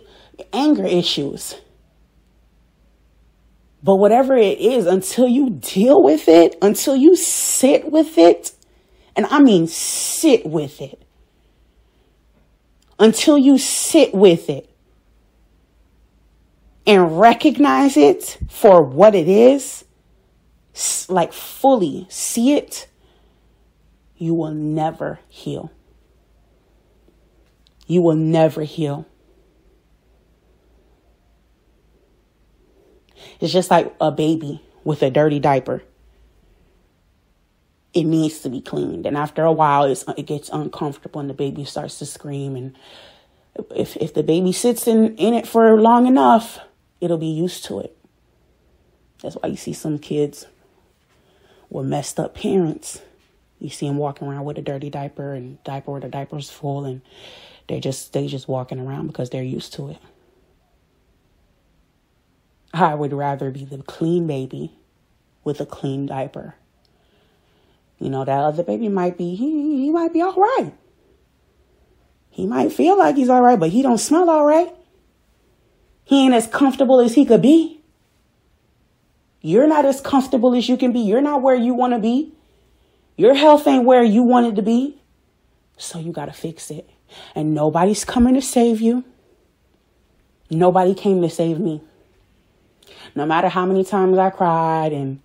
anger 0.54 0.86
issues. 0.86 1.56
But 3.84 3.96
whatever 3.96 4.36
it 4.36 4.60
is, 4.60 4.86
until 4.86 5.28
you 5.28 5.52
deal 5.52 6.02
with 6.02 6.28
it, 6.28 6.58
until 6.62 6.96
you 6.96 7.16
sit 7.16 7.92
with 7.92 8.18
it, 8.18 8.54
and 9.16 9.26
I 9.28 9.40
mean 9.40 9.68
sit 9.68 10.46
with 10.46 10.82
it, 10.82 11.02
until 13.00 13.38
you 13.38 13.58
sit 13.58 14.13
with 14.13 14.50
it 14.50 14.70
and 16.86 17.20
recognize 17.20 17.98
it 17.98 18.40
for 18.50 18.82
what 18.82 19.13
it 19.13 19.28
is, 19.28 19.86
like 21.10 21.34
fully 21.34 22.08
see 22.10 22.54
it, 22.54 22.88
you 24.18 24.34
will 24.34 24.54
never 24.54 25.20
heal. 25.28 25.72
You 27.86 28.02
will 28.02 28.16
never 28.16 28.63
heal. 28.63 29.06
It's 33.40 33.54
just 33.54 33.72
like 33.72 33.94
a 34.00 34.12
baby 34.12 34.62
with 34.84 35.02
a 35.04 35.10
dirty 35.10 35.40
diaper. 35.40 35.84
It 37.94 38.04
needs 38.04 38.40
to 38.40 38.50
be 38.50 38.62
cleaned. 38.62 39.06
And 39.06 39.18
after 39.18 39.44
a 39.44 39.52
while, 39.52 39.84
it 39.86 40.26
gets 40.26 40.50
uncomfortable 40.50 41.20
and 41.20 41.30
the 41.30 41.34
baby 41.34 41.66
starts 41.66 42.00
to 42.00 42.06
scream. 42.06 42.56
And 42.56 42.78
if, 43.76 43.98
if 43.98 44.13
the 44.13 44.24
baby 44.24 44.52
sits 44.52 44.88
in, 44.88 45.16
in 45.16 45.34
it 45.34 45.48
for 45.48 45.80
long 45.80 46.06
enough, 46.06 46.60
it'll 47.02 47.18
be 47.18 47.26
used 47.28 47.66
to 47.66 47.80
it. 47.80 47.98
That's 49.22 49.36
why 49.36 49.50
you 49.50 49.58
see 49.58 49.74
some 49.74 49.98
kids 49.98 50.46
with 51.70 51.86
messed 51.86 52.20
up 52.20 52.36
parents. 52.36 53.02
You 53.60 53.70
see 53.70 53.88
them 53.88 53.98
walking 53.98 54.28
around 54.28 54.46
with 54.46 54.58
a 54.58 54.62
dirty 54.62 54.90
diaper 54.90 55.34
and 55.34 55.63
diaper 55.63 55.92
where 55.92 56.02
the 56.02 56.10
diaper's 56.10 56.50
full 56.50 56.86
and 56.86 57.02
they 57.68 57.80
just 57.80 58.13
they 58.13 58.28
just 58.28 58.48
walking 58.48 58.80
around 58.80 59.08
because 59.08 59.30
they're 59.30 59.44
used 59.44 59.74
to 59.74 59.90
it. 59.90 59.98
I 62.82 62.94
would 62.94 63.13
rather 63.13 63.52
be 63.52 63.66
the 63.66 63.80
clean 63.84 64.28
baby 64.28 64.74
with 65.44 65.60
a 65.60 65.66
clean 65.66 66.06
diaper. 66.06 66.56
You 68.00 68.10
know, 68.10 68.26
that 68.26 68.40
other 68.40 68.63
baby 68.63 68.90
might 68.90 69.18
be 69.18 69.36
he, 69.36 69.84
he 69.84 69.90
might 69.90 70.13
be 70.13 70.22
all 70.22 70.36
right. 70.36 70.74
He 72.30 72.46
might 72.46 72.72
feel 72.72 72.98
like 72.98 73.16
he's 73.16 73.30
all 73.30 73.42
right, 73.42 73.60
but 73.60 73.70
he 73.70 73.82
don't 73.82 73.98
smell 73.98 74.30
all 74.30 74.46
right. 74.46 74.72
He 76.04 76.24
ain't 76.24 76.36
as 76.36 76.48
comfortable 76.48 77.00
as 77.00 77.16
he 77.16 77.26
could 77.26 77.42
be. 77.42 77.82
You're 79.42 79.68
not 79.68 79.86
as 79.86 80.02
comfortable 80.02 80.54
as 80.54 80.70
you 80.70 80.78
can 80.78 80.92
be. 80.92 81.00
You're 81.00 81.22
not 81.22 81.42
where 81.42 81.56
you 81.56 81.74
want 81.74 81.94
to 81.94 82.00
be. 82.00 82.34
Your 83.16 83.34
health 83.34 83.68
ain't 83.68 83.86
where 83.86 84.04
you 84.04 84.24
want 84.24 84.48
it 84.48 84.56
to 84.56 84.62
be. 84.62 85.02
So 85.78 86.00
you 86.00 86.12
got 86.12 86.26
to 86.26 86.34
fix 86.34 86.70
it. 86.70 86.90
And 87.34 87.54
nobody's 87.54 88.06
coming 88.06 88.36
to 88.36 88.42
save 88.42 88.82
you. 88.82 89.04
Nobody 90.50 90.94
came 90.94 91.22
to 91.22 91.30
save 91.30 91.60
me. 91.60 91.82
No 93.18 93.26
matter 93.26 93.50
how 93.50 93.66
many 93.66 93.84
times 93.84 94.20
I 94.20 94.30
cried 94.30 94.94
and 94.94 95.22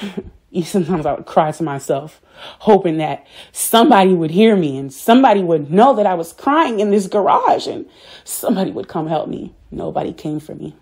sometimes 0.64 1.04
I 1.04 1.12
would 1.12 1.26
cry 1.26 1.52
to 1.52 1.62
myself, 1.62 2.22
hoping 2.60 2.96
that 2.96 3.26
somebody 3.52 4.14
would 4.14 4.30
hear 4.30 4.56
me 4.56 4.78
and 4.78 4.90
somebody 4.90 5.42
would 5.42 5.70
know 5.70 5.94
that 5.96 6.06
I 6.06 6.14
was 6.14 6.32
crying 6.32 6.80
in 6.80 6.90
this 6.90 7.06
garage 7.06 7.66
and 7.66 7.84
somebody 8.24 8.70
would 8.70 8.88
come 8.88 9.08
help 9.08 9.28
me. 9.28 9.54
Nobody 9.70 10.14
came 10.14 10.40
for 10.40 10.54
me. 10.54 10.74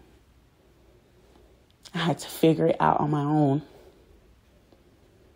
I 1.92 1.98
had 1.98 2.20
to 2.20 2.28
figure 2.28 2.68
it 2.68 2.76
out 2.78 3.00
on 3.00 3.10
my 3.10 3.24
own. 3.24 3.62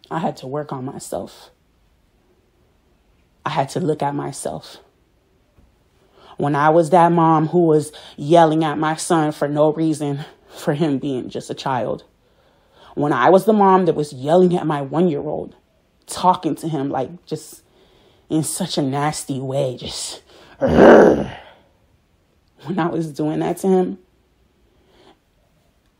I 0.08 0.20
had 0.20 0.36
to 0.38 0.46
work 0.46 0.72
on 0.72 0.84
myself. 0.84 1.50
I 3.44 3.50
had 3.50 3.70
to 3.70 3.80
look 3.80 4.00
at 4.00 4.14
myself. 4.14 4.76
When 6.36 6.54
I 6.54 6.68
was 6.68 6.90
that 6.90 7.10
mom 7.10 7.48
who 7.48 7.66
was 7.66 7.90
yelling 8.16 8.62
at 8.62 8.78
my 8.78 8.94
son 8.94 9.32
for 9.32 9.48
no 9.48 9.72
reason, 9.72 10.24
for 10.56 10.74
him 10.74 10.98
being 10.98 11.28
just 11.28 11.50
a 11.50 11.54
child. 11.54 12.04
When 12.94 13.12
I 13.12 13.30
was 13.30 13.44
the 13.44 13.52
mom 13.52 13.86
that 13.86 13.94
was 13.94 14.12
yelling 14.12 14.56
at 14.56 14.66
my 14.66 14.80
one 14.80 15.08
year 15.08 15.20
old, 15.20 15.54
talking 16.06 16.54
to 16.56 16.68
him 16.68 16.90
like 16.90 17.26
just 17.26 17.62
in 18.28 18.42
such 18.42 18.78
a 18.78 18.82
nasty 18.82 19.40
way, 19.40 19.76
just. 19.76 20.22
When 20.58 21.30
I 22.78 22.88
was 22.88 23.12
doing 23.12 23.40
that 23.40 23.58
to 23.58 23.68
him, 23.68 23.98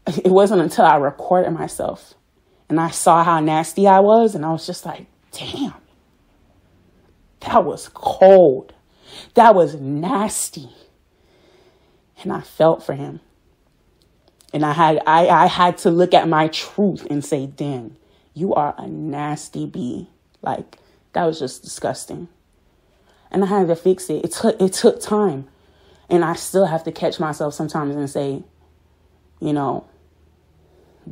it 0.07 0.31
wasn't 0.31 0.63
until 0.63 0.85
I 0.85 0.97
recorded 0.97 1.53
myself 1.53 2.15
and 2.69 2.81
I 2.81 2.91
saw 2.91 3.23
how 3.23 3.41
nasty 3.41 3.87
I 3.87 4.01
was, 4.01 4.35
and 4.35 4.45
I 4.45 4.51
was 4.51 4.67
just 4.67 4.85
like, 4.85 5.07
damn, 5.31 5.75
that 7.41 7.65
was 7.65 7.89
cold. 7.95 8.75
That 9.35 9.55
was 9.55 9.77
nasty. 9.77 10.71
And 12.23 12.33
I 12.33 12.41
felt 12.41 12.83
for 12.83 12.95
him. 12.95 13.21
And 14.57 14.65
I 14.65 14.73
had 14.73 15.03
I, 15.07 15.29
I 15.29 15.47
had 15.49 15.77
to 15.81 15.91
look 15.91 16.15
at 16.15 16.29
my 16.29 16.49
truth 16.49 17.07
and 17.11 17.23
say, 17.23 17.45
damn, 17.45 17.95
you 18.33 18.55
are 18.55 18.75
a 18.79 18.89
nasty 18.89 19.67
bee. 19.67 20.09
Like 20.41 20.79
that 21.13 21.27
was 21.27 21.39
just 21.39 21.63
disgusting. 21.63 22.29
And 23.31 23.45
I 23.45 23.49
had 23.49 23.69
to 23.69 23.77
fix 23.77 24.09
it. 24.09 24.25
It 24.25 24.33
took 24.33 24.59
it 24.59 24.73
took 24.73 24.99
time. 24.99 25.47
And 26.09 26.25
I 26.25 26.33
still 26.37 26.65
have 26.65 26.85
to 26.85 26.91
catch 26.91 27.21
myself 27.21 27.53
sometimes 27.53 27.97
and 27.97 28.09
say, 28.09 28.45
you 29.41 29.53
know, 29.53 29.87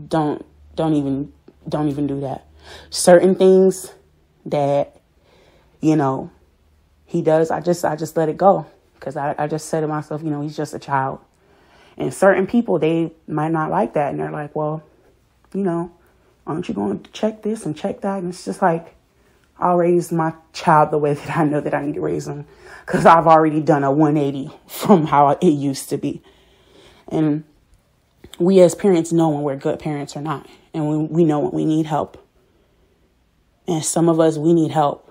don't 0.09 0.43
don't 0.75 0.95
even 0.95 1.31
don't 1.69 1.91
even 1.91 2.07
do 2.07 2.21
that. 2.21 2.47
Certain 2.89 3.35
things 3.35 3.93
that, 4.47 5.03
you 5.83 5.97
know, 5.97 6.31
he 7.05 7.21
does, 7.21 7.51
I 7.51 7.61
just 7.61 7.85
I 7.85 7.95
just 7.95 8.17
let 8.17 8.31
it 8.31 8.39
go. 8.39 8.65
Cause 9.01 9.19
I, 9.19 9.35
I 9.37 9.49
just 9.49 9.69
said 9.69 9.81
to 9.81 9.87
myself, 9.87 10.23
you 10.23 10.31
know, 10.31 10.41
he's 10.41 10.57
just 10.57 10.73
a 10.73 10.79
child. 10.79 11.21
And 11.97 12.13
certain 12.13 12.47
people, 12.47 12.79
they 12.79 13.13
might 13.27 13.53
not 13.53 13.71
like 13.71 13.95
that. 13.95 14.11
And 14.11 14.21
they're 14.21 14.31
like, 14.31 14.55
well, 14.57 14.83
you 15.53 15.63
know, 15.63 15.93
aren't 16.47 16.69
you 16.69 16.75
going 16.75 17.03
to 17.03 17.11
check 17.13 17.43
this 17.43 17.65
and 17.65 17.77
check 17.77 18.01
that? 18.01 18.19
And 18.19 18.31
it's 18.31 18.45
just 18.45 18.61
like, 18.61 18.95
I'll 19.59 19.77
raise 19.77 20.11
my 20.11 20.35
child 20.53 20.91
the 20.91 20.99
way 20.99 21.15
that 21.15 21.37
I 21.37 21.45
know 21.45 21.61
that 21.61 21.75
I 21.75 21.85
need 21.85 21.95
to 21.95 22.01
raise 22.01 22.27
them 22.27 22.47
because 22.85 23.07
I've 23.07 23.27
already 23.27 23.61
done 23.61 23.85
a 23.85 23.93
180 23.93 24.53
from 24.67 25.07
how 25.07 25.31
it 25.31 25.45
used 25.45 25.89
to 25.91 25.97
be. 25.97 26.23
And 27.09 27.45
we 28.39 28.61
as 28.61 28.75
parents 28.75 29.13
know 29.13 29.29
when 29.29 29.43
we're 29.43 29.57
good 29.57 29.79
parents 29.79 30.17
or 30.17 30.21
not. 30.21 30.49
And 30.73 30.89
we, 30.89 30.97
we 30.99 31.25
know 31.25 31.39
when 31.39 31.53
we 31.53 31.65
need 31.65 31.87
help. 31.87 32.21
And 33.69 33.85
some 33.85 34.09
of 34.09 34.19
us, 34.19 34.37
we 34.37 34.53
need 34.53 34.73
help. 34.73 35.11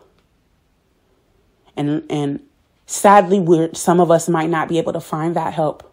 And, 1.76 2.04
and 2.10 2.42
sadly, 2.86 3.40
we're, 3.40 3.74
some 3.74 4.00
of 4.00 4.12
us 4.12 4.28
might 4.28 4.50
not 4.50 4.68
be 4.68 4.78
able 4.78 4.94
to 4.94 5.00
find 5.00 5.36
that 5.36 5.54
help 5.54 5.93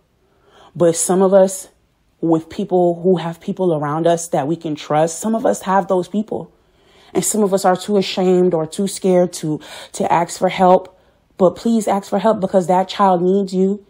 but 0.74 0.96
some 0.96 1.22
of 1.22 1.34
us, 1.34 1.68
with 2.20 2.50
people 2.50 3.00
who 3.02 3.16
have 3.16 3.40
people 3.40 3.74
around 3.74 4.06
us 4.06 4.28
that 4.28 4.46
we 4.46 4.56
can 4.56 4.74
trust, 4.74 5.20
some 5.20 5.34
of 5.34 5.46
us 5.46 5.62
have 5.62 5.88
those 5.88 6.08
people. 6.08 6.52
And 7.14 7.24
some 7.24 7.42
of 7.42 7.52
us 7.54 7.64
are 7.64 7.76
too 7.76 7.96
ashamed 7.96 8.54
or 8.54 8.66
too 8.66 8.86
scared 8.86 9.32
to, 9.34 9.60
to 9.92 10.12
ask 10.12 10.38
for 10.38 10.48
help. 10.48 11.00
But 11.38 11.56
please 11.56 11.88
ask 11.88 12.08
for 12.08 12.18
help 12.18 12.40
because 12.40 12.66
that 12.66 12.88
child 12.88 13.22
needs 13.22 13.54
you. 13.54 13.84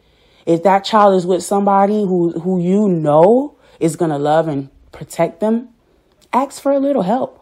If 0.46 0.62
that 0.62 0.84
child 0.84 1.16
is 1.16 1.26
with 1.26 1.42
somebody 1.42 2.04
who, 2.04 2.38
who 2.40 2.60
you 2.60 2.88
know 2.88 3.56
is 3.78 3.96
going 3.96 4.10
to 4.10 4.18
love 4.18 4.48
and 4.48 4.70
protect 4.92 5.40
them, 5.40 5.68
ask 6.32 6.62
for 6.62 6.72
a 6.72 6.78
little 6.78 7.02
help 7.02 7.39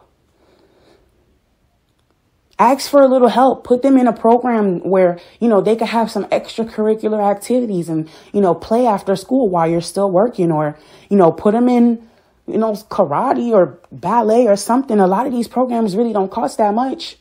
ask 2.59 2.89
for 2.89 3.01
a 3.01 3.07
little 3.07 3.29
help. 3.29 3.63
Put 3.63 3.81
them 3.81 3.97
in 3.97 4.07
a 4.07 4.13
program 4.13 4.81
where 4.81 5.19
you 5.39 5.47
know 5.47 5.61
they 5.61 5.75
could 5.75 5.87
have 5.87 6.11
some 6.11 6.25
extracurricular 6.25 7.23
activities 7.23 7.89
and 7.89 8.09
you 8.33 8.41
know 8.41 8.53
play 8.53 8.85
after 8.85 9.15
school 9.15 9.49
while 9.49 9.67
you're 9.67 9.81
still 9.81 10.11
working 10.11 10.51
or 10.51 10.77
you 11.09 11.17
know 11.17 11.31
put 11.31 11.53
them 11.53 11.69
in 11.69 12.07
you 12.45 12.57
know 12.57 12.73
karate 12.73 13.51
or 13.51 13.79
ballet 13.91 14.47
or 14.47 14.57
something. 14.57 14.99
A 14.99 15.07
lot 15.07 15.25
of 15.25 15.31
these 15.31 15.47
programs 15.47 15.95
really 15.95 16.13
don't 16.13 16.29
cost 16.29 16.57
that 16.57 16.73
much. 16.73 17.17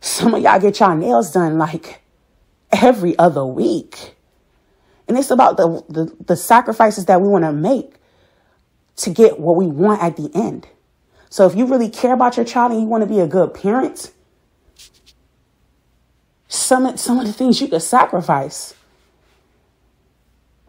Some 0.00 0.34
of 0.34 0.42
y'all 0.42 0.58
get 0.58 0.80
y'all 0.80 0.96
nails 0.96 1.30
done 1.30 1.58
like 1.58 2.02
every 2.72 3.16
other 3.18 3.44
week. 3.44 4.16
And 5.06 5.18
it's 5.18 5.30
about 5.30 5.58
the 5.58 5.84
the, 5.88 6.16
the 6.24 6.36
sacrifices 6.36 7.04
that 7.06 7.20
we 7.20 7.28
want 7.28 7.44
to 7.44 7.52
make 7.52 7.94
to 8.96 9.10
get 9.10 9.38
what 9.38 9.56
we 9.56 9.66
want 9.66 10.02
at 10.02 10.16
the 10.16 10.30
end. 10.34 10.66
So 11.28 11.46
if 11.46 11.54
you 11.54 11.66
really 11.66 11.88
care 11.88 12.12
about 12.12 12.36
your 12.36 12.44
child 12.44 12.72
and 12.72 12.80
you 12.80 12.86
want 12.86 13.02
to 13.02 13.08
be 13.08 13.18
a 13.18 13.26
good 13.26 13.54
parent 13.54 14.12
some, 16.52 16.96
some 16.98 17.18
of 17.18 17.26
the 17.26 17.32
things 17.32 17.60
you 17.60 17.68
could 17.68 17.82
sacrifice. 17.82 18.74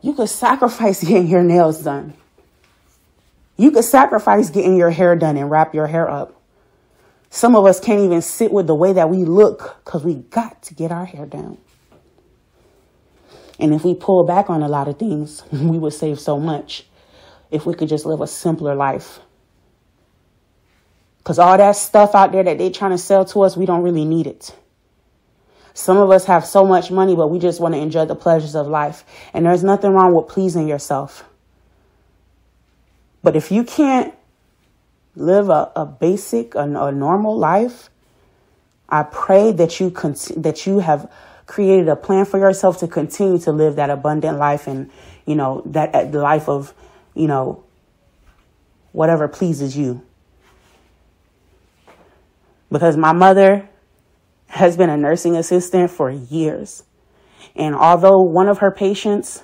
You 0.01 0.13
could 0.13 0.29
sacrifice 0.29 1.03
getting 1.03 1.27
your 1.27 1.43
nails 1.43 1.83
done. 1.83 2.13
You 3.57 3.71
could 3.71 3.83
sacrifice 3.83 4.49
getting 4.49 4.77
your 4.77 4.91
hair 4.91 5.15
done 5.15 5.37
and 5.37 5.51
wrap 5.51 5.75
your 5.75 5.87
hair 5.87 6.09
up. 6.09 6.41
Some 7.29 7.55
of 7.55 7.65
us 7.65 7.79
can't 7.79 7.99
even 7.99 8.21
sit 8.21 8.51
with 8.51 8.67
the 8.67 8.75
way 8.75 8.93
that 8.93 9.09
we 9.09 9.25
look 9.25 9.81
because 9.83 10.03
we 10.03 10.15
got 10.15 10.61
to 10.63 10.73
get 10.73 10.91
our 10.91 11.05
hair 11.05 11.25
done. 11.25 11.57
And 13.59 13.73
if 13.73 13.83
we 13.83 13.93
pull 13.93 14.23
back 14.25 14.49
on 14.49 14.63
a 14.63 14.67
lot 14.69 14.87
of 14.87 14.97
things, 14.97 15.43
we 15.51 15.77
would 15.77 15.93
save 15.93 16.19
so 16.19 16.39
much 16.39 16.85
if 17.51 17.65
we 17.65 17.73
could 17.73 17.89
just 17.89 18.05
live 18.05 18.21
a 18.21 18.27
simpler 18.27 18.75
life. 18.75 19.19
Because 21.17 21.39
all 21.39 21.57
that 21.57 21.75
stuff 21.75 22.15
out 22.15 22.31
there 22.31 22.43
that 22.43 22.57
they're 22.57 22.71
trying 22.71 22.91
to 22.91 22.97
sell 22.97 23.25
to 23.25 23.41
us, 23.41 23.57
we 23.57 23.65
don't 23.65 23.83
really 23.83 24.05
need 24.05 24.27
it. 24.27 24.55
Some 25.73 25.97
of 25.97 26.11
us 26.11 26.25
have 26.25 26.45
so 26.45 26.65
much 26.65 26.91
money, 26.91 27.15
but 27.15 27.27
we 27.27 27.39
just 27.39 27.59
want 27.59 27.73
to 27.73 27.79
enjoy 27.79 28.05
the 28.05 28.15
pleasures 28.15 28.55
of 28.55 28.67
life. 28.67 29.03
And 29.33 29.45
there's 29.45 29.63
nothing 29.63 29.91
wrong 29.91 30.13
with 30.13 30.27
pleasing 30.27 30.67
yourself. 30.67 31.25
But 33.23 33.35
if 33.35 33.51
you 33.51 33.63
can't 33.63 34.13
live 35.15 35.49
a, 35.49 35.71
a 35.75 35.85
basic, 35.85 36.55
a, 36.55 36.61
a 36.61 36.91
normal 36.91 37.37
life, 37.37 37.89
I 38.89 39.03
pray 39.03 39.51
that 39.53 39.79
you 39.79 39.89
con- 39.89 40.15
that 40.37 40.67
you 40.67 40.79
have 40.79 41.11
created 41.47 41.87
a 41.89 41.95
plan 41.95 42.25
for 42.25 42.37
yourself 42.37 42.79
to 42.79 42.87
continue 42.87 43.39
to 43.39 43.51
live 43.51 43.75
that 43.77 43.89
abundant 43.89 44.37
life 44.37 44.67
and, 44.67 44.91
you 45.25 45.35
know, 45.35 45.63
that 45.65 45.93
uh, 45.95 46.05
the 46.05 46.19
life 46.19 46.47
of, 46.47 46.73
you 47.15 47.27
know, 47.27 47.63
whatever 48.91 49.27
pleases 49.27 49.75
you. 49.75 50.01
Because 52.71 52.95
my 52.97 53.11
mother 53.13 53.67
has 54.53 54.77
been 54.77 54.89
a 54.89 54.97
nursing 54.97 55.35
assistant 55.35 55.89
for 55.89 56.11
years. 56.11 56.83
And 57.55 57.73
although 57.73 58.21
one 58.21 58.47
of 58.47 58.59
her 58.59 58.69
patients, 58.69 59.43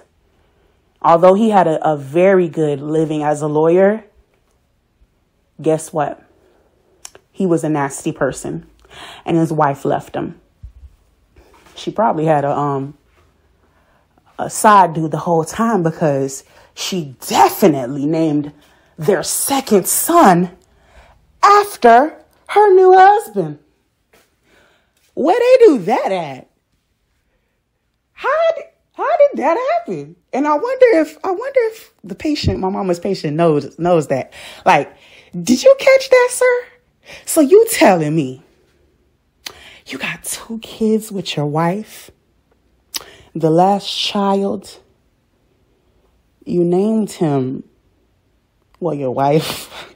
although 1.02 1.34
he 1.34 1.50
had 1.50 1.68
a, 1.68 1.84
a 1.88 1.98
very 1.98 2.48
good 2.48 2.80
living 2.80 3.24
as 3.24 3.42
a 3.42 3.48
lawyer, 3.48 4.04
guess 5.60 5.92
what? 5.92 6.24
He 7.32 7.48
was 7.48 7.64
a 7.64 7.70
nasty 7.70 8.12
person 8.12 8.68
and 9.26 9.36
his 9.36 9.52
wife 9.52 9.84
left 9.84 10.16
him. 10.16 10.40
She 11.76 11.92
probably 11.92 12.26
had 12.26 12.44
a 12.44 12.52
um 12.52 12.96
a 14.38 14.50
side 14.50 14.94
dude 14.94 15.12
the 15.12 15.18
whole 15.18 15.44
time 15.44 15.82
because 15.82 16.44
she 16.76 17.16
definitely 17.28 18.06
named 18.06 18.54
their 18.98 19.24
second 19.24 19.88
son 19.88 20.56
after 21.42 22.24
her 22.50 22.74
new 22.76 22.94
husband. 22.94 23.60
Where 25.20 25.38
they 25.38 25.66
do 25.66 25.80
that 25.80 26.14
at? 26.14 26.50
How 28.14 28.52
did, 28.56 28.66
how 28.94 29.18
did 29.18 29.40
that 29.42 29.58
happen? 29.74 30.16
And 30.32 30.48
I 30.48 30.54
wonder 30.54 30.86
if 31.00 31.18
I 31.26 31.32
wonder 31.32 31.60
if 31.64 31.94
the 32.06 32.16
patient, 32.16 32.60
my 32.60 32.70
mama's 32.70 33.02
patient, 33.02 33.36
knows 33.36 33.78
knows 33.78 34.08
that. 34.08 34.32
Like, 34.66 34.96
did 35.34 35.62
you 35.62 35.76
catch 35.78 36.10
that, 36.10 36.30
sir? 36.32 36.66
So 37.26 37.42
you 37.42 37.68
telling 37.70 38.16
me 38.16 38.42
you 39.88 39.98
got 39.98 40.24
two 40.24 40.58
kids 40.60 41.12
with 41.12 41.36
your 41.36 41.48
wife, 41.48 42.12
the 43.36 43.50
last 43.50 43.94
child, 43.94 44.80
you 46.46 46.64
named 46.64 47.12
him, 47.12 47.66
well, 48.80 48.96
your 48.96 49.12
wife 49.12 49.94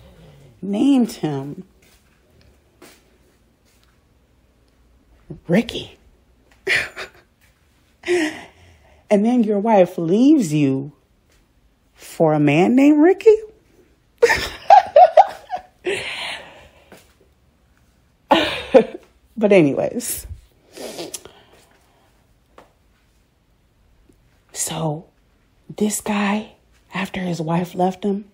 named 0.62 1.10
him 1.10 1.64
Ricky. 5.48 5.98
and 8.06 9.24
then 9.24 9.42
your 9.42 9.58
wife 9.58 9.98
leaves 9.98 10.52
you 10.52 10.92
for 11.94 12.32
a 12.34 12.40
man 12.40 12.74
named 12.74 13.00
Ricky? 13.02 13.36
but, 19.36 19.52
anyways. 19.52 20.26
So, 24.52 25.06
this 25.76 26.00
guy, 26.00 26.52
after 26.94 27.20
his 27.20 27.40
wife 27.40 27.74
left 27.74 28.04
him, 28.04 28.26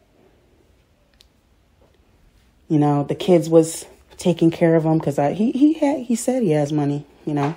you 2.68 2.78
know, 2.78 3.02
the 3.04 3.14
kids 3.14 3.48
was 3.48 3.86
taking 4.18 4.50
care 4.50 4.74
of 4.74 4.84
him 4.84 4.98
because 4.98 5.18
I 5.18 5.32
he 5.32 5.52
he 5.52 5.72
had 5.74 6.00
he 6.00 6.14
said 6.16 6.42
he 6.42 6.50
has 6.50 6.72
money, 6.72 7.06
you 7.24 7.34
know. 7.34 7.56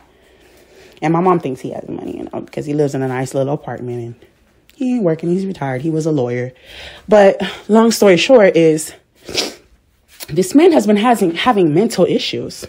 And 1.01 1.11
my 1.11 1.19
mom 1.19 1.39
thinks 1.39 1.61
he 1.61 1.71
has 1.71 1.89
money, 1.89 2.17
you 2.17 2.29
know, 2.31 2.41
because 2.41 2.65
he 2.65 2.73
lives 2.73 2.93
in 2.93 3.01
a 3.01 3.07
nice 3.07 3.33
little 3.33 3.53
apartment 3.53 4.01
and 4.01 4.15
he 4.75 4.95
ain't 4.95 5.03
working. 5.03 5.29
He's 5.29 5.45
retired. 5.45 5.81
He 5.81 5.89
was 5.89 6.05
a 6.05 6.11
lawyer. 6.11 6.53
But 7.09 7.41
long 7.67 7.91
story 7.91 8.17
short 8.17 8.55
is 8.55 8.93
this 10.29 10.55
man 10.55 10.71
has 10.71 10.87
been 10.87 10.97
having 10.97 11.35
having 11.35 11.73
mental 11.73 12.05
issues. 12.05 12.65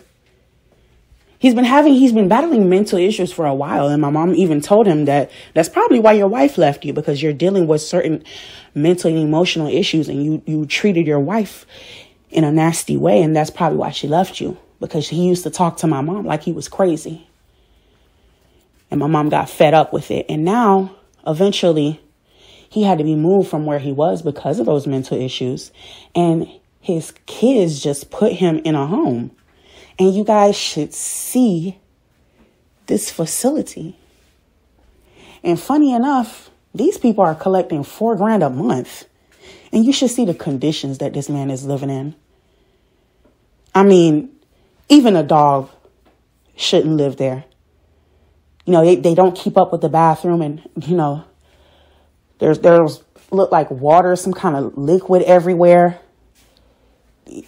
He's 1.39 1.55
been 1.55 1.65
having 1.65 1.95
he's 1.95 2.13
been 2.13 2.29
battling 2.29 2.69
mental 2.69 2.99
issues 2.99 3.33
for 3.33 3.47
a 3.47 3.55
while 3.55 3.89
and 3.89 4.01
my 4.01 4.11
mom 4.11 4.35
even 4.35 4.61
told 4.61 4.87
him 4.87 5.07
that 5.07 5.31
that's 5.55 5.69
probably 5.69 5.99
why 5.99 6.13
your 6.13 6.29
wife 6.29 6.57
left 6.57 6.85
you 6.85 6.93
because 6.93 7.21
you're 7.21 7.33
dealing 7.33 7.67
with 7.67 7.83
certain 7.83 8.23
mental 8.77 9.11
and 9.11 9.19
emotional 9.19 9.67
issues 9.67 10.09
and 10.09 10.25
you 10.25 10.41
you 10.47 10.65
treated 10.67 11.05
your 11.05 11.19
wife 11.19 11.67
in 12.33 12.45
a 12.45 12.51
nasty 12.51 12.97
way. 12.97 13.23
And 13.23 13.37
that's 13.37 13.51
probably 13.51 13.79
why 13.79 13.91
she 13.91 14.09
left 14.09 14.41
you 14.41 14.59
because 14.81 15.09
he 15.09 15.29
used 15.29 15.45
to 15.45 15.51
talk 15.51 15.77
to 15.79 15.87
my 15.87 16.01
mom 16.01 16.27
like 16.27 16.43
he 16.43 16.53
was 16.53 16.69
crazy. 16.69 17.29
And 18.91 19.01
my 19.01 19.07
mom 19.07 19.29
got 19.29 19.49
fed 19.49 19.75
up 19.75 19.93
with 19.93 20.11
it. 20.11 20.27
And 20.29 20.45
now, 20.45 20.95
eventually, 21.27 22.01
he 22.69 22.83
had 22.83 22.99
to 22.99 23.05
be 23.05 23.15
moved 23.15 23.49
from 23.49 23.65
where 23.65 23.79
he 23.79 23.93
was 23.93 24.23
because 24.23 24.59
of 24.59 24.67
those 24.67 24.87
mental 24.87 25.19
issues. 25.19 25.71
And 26.15 26.49
his 26.81 27.13
kids 27.27 27.81
just 27.81 28.11
put 28.11 28.33
him 28.33 28.59
in 28.65 28.75
a 28.75 28.87
home. 28.87 29.31
And 29.99 30.15
you 30.15 30.25
guys 30.25 30.57
should 30.57 30.93
see 30.93 31.79
this 32.87 33.11
facility. 33.11 33.97
And 35.45 35.61
funny 35.61 35.95
enough, 35.95 36.51
these 36.75 36.99
people 36.99 37.25
are 37.25 37.35
collecting 37.35 37.85
four 37.85 38.17
grand 38.17 38.43
a 38.43 38.51
month. 38.51 39.05
And 39.73 39.85
you 39.85 39.93
should 39.93 40.11
see 40.11 40.25
the 40.25 40.35
conditions 40.35 40.99
that 40.99 41.13
this 41.15 41.29
man 41.29 41.51
is 41.51 41.65
living 41.65 41.91
in. 41.91 42.15
I 43.75 43.83
mean, 43.83 44.31
even 44.89 45.17
a 45.17 45.23
dog 45.23 45.71
shouldn't 46.57 46.97
live 46.97 47.17
there. 47.17 47.45
You 48.65 48.73
know, 48.73 48.85
they, 48.85 48.97
they 48.97 49.15
don't 49.15 49.37
keep 49.37 49.57
up 49.57 49.73
with 49.73 49.81
the 49.81 49.89
bathroom 49.89 50.43
and, 50.43 50.63
you 50.77 50.97
know, 50.97 51.25
there's, 52.39 52.59
there's 52.61 53.03
look 53.31 53.51
like 53.51 53.71
water, 53.71 54.15
some 54.15 54.33
kind 54.33 54.57
of 54.57 54.77
liquid 54.77 55.23
everywhere. 55.23 55.99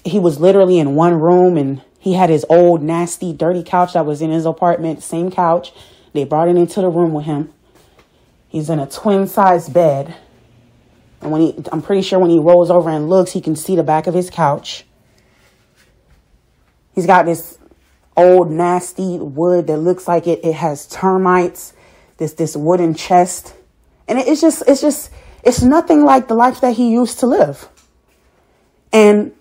He 0.04 0.18
was 0.18 0.40
literally 0.40 0.78
in 0.78 0.94
one 0.94 1.14
room 1.20 1.56
and 1.56 1.82
he 1.98 2.14
had 2.14 2.30
his 2.30 2.44
old 2.48 2.82
nasty 2.82 3.32
dirty 3.32 3.62
couch 3.62 3.92
that 3.92 4.06
was 4.06 4.22
in 4.22 4.30
his 4.30 4.46
apartment, 4.46 5.02
same 5.02 5.30
couch. 5.30 5.72
They 6.12 6.24
brought 6.24 6.48
it 6.48 6.56
into 6.56 6.80
the 6.80 6.88
room 6.88 7.12
with 7.12 7.26
him. 7.26 7.52
He's 8.48 8.70
in 8.70 8.78
a 8.78 8.86
twin 8.86 9.26
size 9.26 9.68
bed. 9.68 10.14
And 11.20 11.30
when 11.30 11.40
he, 11.40 11.64
I'm 11.72 11.82
pretty 11.82 12.02
sure 12.02 12.18
when 12.18 12.30
he 12.30 12.38
rolls 12.38 12.70
over 12.70 12.88
and 12.88 13.08
looks, 13.08 13.32
he 13.32 13.40
can 13.40 13.56
see 13.56 13.76
the 13.76 13.82
back 13.82 14.06
of 14.06 14.14
his 14.14 14.30
couch. 14.30 14.84
He's 16.94 17.06
got 17.06 17.26
this 17.26 17.58
old 18.16 18.50
nasty 18.50 19.18
wood 19.18 19.66
that 19.66 19.78
looks 19.78 20.06
like 20.06 20.26
it, 20.26 20.44
it 20.44 20.54
has 20.54 20.86
termites, 20.86 21.72
this, 22.18 22.34
this 22.34 22.56
wooden 22.56 22.94
chest. 22.94 23.54
And 24.06 24.18
it's 24.18 24.40
just, 24.40 24.62
it's 24.68 24.80
just, 24.80 25.10
it's 25.42 25.62
nothing 25.62 26.04
like 26.04 26.28
the 26.28 26.34
life 26.34 26.60
that 26.60 26.74
he 26.76 26.90
used 26.92 27.18
to 27.20 27.26
live. 27.26 27.68
And 28.92 29.32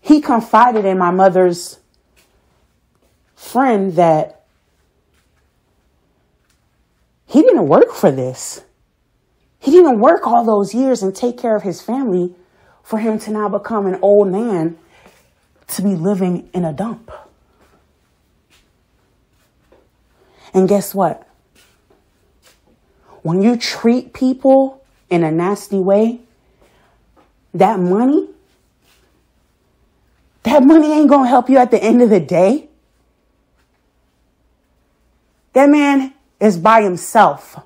he 0.00 0.20
confided 0.20 0.84
in 0.84 0.98
my 0.98 1.10
mother's 1.10 1.78
friend 3.34 3.94
that 3.94 4.44
he 7.26 7.42
didn't 7.42 7.68
work 7.68 7.92
for 7.92 8.10
this. 8.10 8.64
He 9.58 9.70
didn't 9.70 10.00
work 10.00 10.26
all 10.26 10.44
those 10.44 10.74
years 10.74 11.02
and 11.02 11.14
take 11.14 11.38
care 11.38 11.56
of 11.56 11.62
his 11.62 11.80
family 11.80 12.34
for 12.82 12.98
him 12.98 13.18
to 13.20 13.30
now 13.30 13.48
become 13.48 13.86
an 13.86 13.98
old 14.02 14.28
man 14.28 14.76
to 15.68 15.82
be 15.82 15.94
living 15.94 16.48
in 16.52 16.64
a 16.64 16.72
dump. 16.72 17.10
And 20.52 20.68
guess 20.68 20.94
what? 20.94 21.26
When 23.22 23.42
you 23.42 23.56
treat 23.56 24.12
people 24.12 24.84
in 25.10 25.24
a 25.24 25.30
nasty 25.30 25.78
way, 25.78 26.20
that 27.54 27.80
money, 27.80 28.28
that 30.42 30.62
money 30.62 30.92
ain't 30.92 31.08
gonna 31.08 31.28
help 31.28 31.48
you 31.48 31.58
at 31.58 31.70
the 31.70 31.82
end 31.82 32.02
of 32.02 32.10
the 32.10 32.20
day. 32.20 32.68
That 35.54 35.68
man 35.70 36.12
is 36.40 36.58
by 36.58 36.82
himself. 36.82 37.60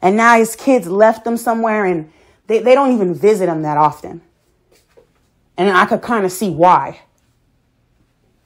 And 0.00 0.16
now 0.16 0.38
his 0.38 0.56
kids 0.56 0.86
left 0.86 1.26
him 1.26 1.36
somewhere 1.36 1.84
and 1.84 2.12
they, 2.46 2.60
they 2.60 2.74
don't 2.74 2.92
even 2.92 3.14
visit 3.14 3.48
him 3.48 3.62
that 3.62 3.76
often. 3.76 4.22
And 5.56 5.70
I 5.70 5.86
could 5.86 6.02
kind 6.02 6.24
of 6.24 6.32
see 6.32 6.50
why 6.50 7.00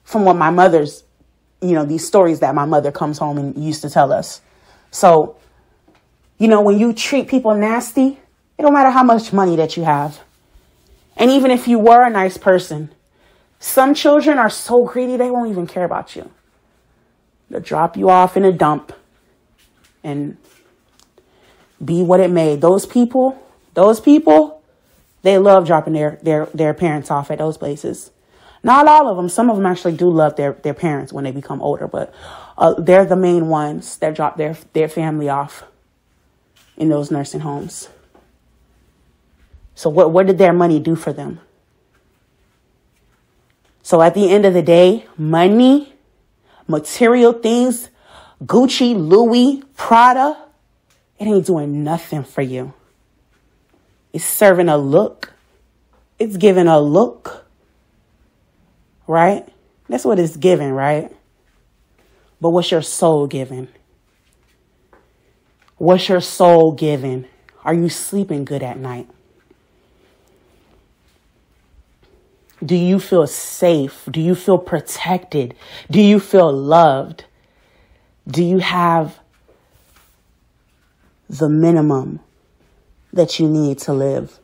from 0.03 0.25
what 0.25 0.35
my 0.35 0.49
mother's, 0.49 1.03
you 1.61 1.73
know, 1.73 1.85
these 1.85 2.05
stories 2.05 2.39
that 2.39 2.55
my 2.55 2.65
mother 2.65 2.91
comes 2.91 3.17
home 3.17 3.37
and 3.37 3.63
used 3.63 3.81
to 3.81 3.89
tell 3.89 4.11
us. 4.11 4.41
So, 4.91 5.37
you 6.37 6.47
know, 6.47 6.61
when 6.61 6.79
you 6.79 6.93
treat 6.93 7.27
people 7.27 7.53
nasty, 7.55 8.19
it 8.57 8.61
don't 8.61 8.73
matter 8.73 8.89
how 8.89 9.03
much 9.03 9.33
money 9.33 9.55
that 9.55 9.77
you 9.77 9.83
have. 9.83 10.21
And 11.15 11.29
even 11.31 11.51
if 11.51 11.67
you 11.67 11.79
were 11.79 12.03
a 12.03 12.09
nice 12.09 12.37
person, 12.37 12.89
some 13.59 13.93
children 13.93 14.37
are 14.37 14.49
so 14.49 14.85
greedy 14.85 15.17
they 15.17 15.29
won't 15.29 15.51
even 15.51 15.67
care 15.67 15.83
about 15.83 16.15
you. 16.15 16.31
They'll 17.49 17.59
drop 17.59 17.97
you 17.97 18.09
off 18.09 18.37
in 18.37 18.45
a 18.45 18.51
dump 18.51 18.93
and 20.03 20.37
be 21.83 22.01
what 22.01 22.19
it 22.19 22.31
may. 22.31 22.55
Those 22.55 22.85
people, 22.85 23.41
those 23.73 23.99
people, 23.99 24.58
they 25.21 25.37
love 25.37 25.65
dropping 25.65 25.93
their, 25.93 26.19
their, 26.21 26.45
their 26.53 26.73
parents 26.73 27.11
off 27.11 27.31
at 27.31 27.37
those 27.39 27.57
places. 27.57 28.11
Not 28.63 28.87
all 28.87 29.07
of 29.07 29.17
them. 29.17 29.29
Some 29.29 29.49
of 29.49 29.55
them 29.55 29.65
actually 29.65 29.95
do 29.95 30.09
love 30.09 30.35
their, 30.35 30.53
their 30.53 30.73
parents 30.73 31.13
when 31.13 31.23
they 31.23 31.31
become 31.31 31.61
older, 31.61 31.87
but 31.87 32.13
uh, 32.57 32.73
they're 32.73 33.05
the 33.05 33.15
main 33.15 33.47
ones 33.47 33.97
that 33.97 34.15
drop 34.15 34.37
their, 34.37 34.57
their 34.73 34.89
family 34.89 35.29
off 35.29 35.63
in 36.77 36.89
those 36.89 37.11
nursing 37.11 37.41
homes. 37.41 37.89
So 39.75 39.89
what, 39.89 40.11
what 40.11 40.27
did 40.27 40.37
their 40.37 40.53
money 40.53 40.79
do 40.79 40.95
for 40.95 41.13
them? 41.13 41.39
So 43.81 44.01
at 44.01 44.13
the 44.13 44.29
end 44.29 44.45
of 44.45 44.53
the 44.53 44.61
day, 44.61 45.05
money, 45.17 45.93
material 46.67 47.33
things, 47.33 47.89
Gucci, 48.43 48.95
Louis, 48.95 49.63
Prada, 49.75 50.37
it 51.17 51.25
ain't 51.25 51.45
doing 51.45 51.83
nothing 51.83 52.23
for 52.23 52.41
you. 52.41 52.73
It's 54.11 54.25
serving 54.25 54.69
a 54.69 54.77
look. 54.77 55.33
It's 56.17 56.37
giving 56.37 56.67
a 56.67 56.79
look. 56.79 57.45
Right? 59.07 59.47
That's 59.87 60.05
what 60.05 60.19
it's 60.19 60.37
giving, 60.37 60.71
right? 60.71 61.11
But 62.41 62.49
what's 62.51 62.71
your 62.71 62.81
soul 62.81 63.27
giving? 63.27 63.67
What's 65.77 66.09
your 66.09 66.21
soul 66.21 66.73
giving? 66.73 67.25
Are 67.63 67.73
you 67.73 67.89
sleeping 67.89 68.45
good 68.45 68.63
at 68.63 68.77
night? 68.77 69.07
Do 72.63 72.75
you 72.75 72.99
feel 72.99 73.25
safe? 73.27 74.07
Do 74.11 74.19
you 74.19 74.35
feel 74.35 74.57
protected? 74.57 75.55
Do 75.89 76.01
you 76.01 76.19
feel 76.19 76.51
loved? 76.51 77.25
Do 78.27 78.43
you 78.43 78.59
have 78.59 79.19
the 81.29 81.47
minimum 81.47 82.19
that 83.13 83.39
you 83.39 83.47
need 83.47 83.79
to 83.79 83.93
live? 83.93 84.39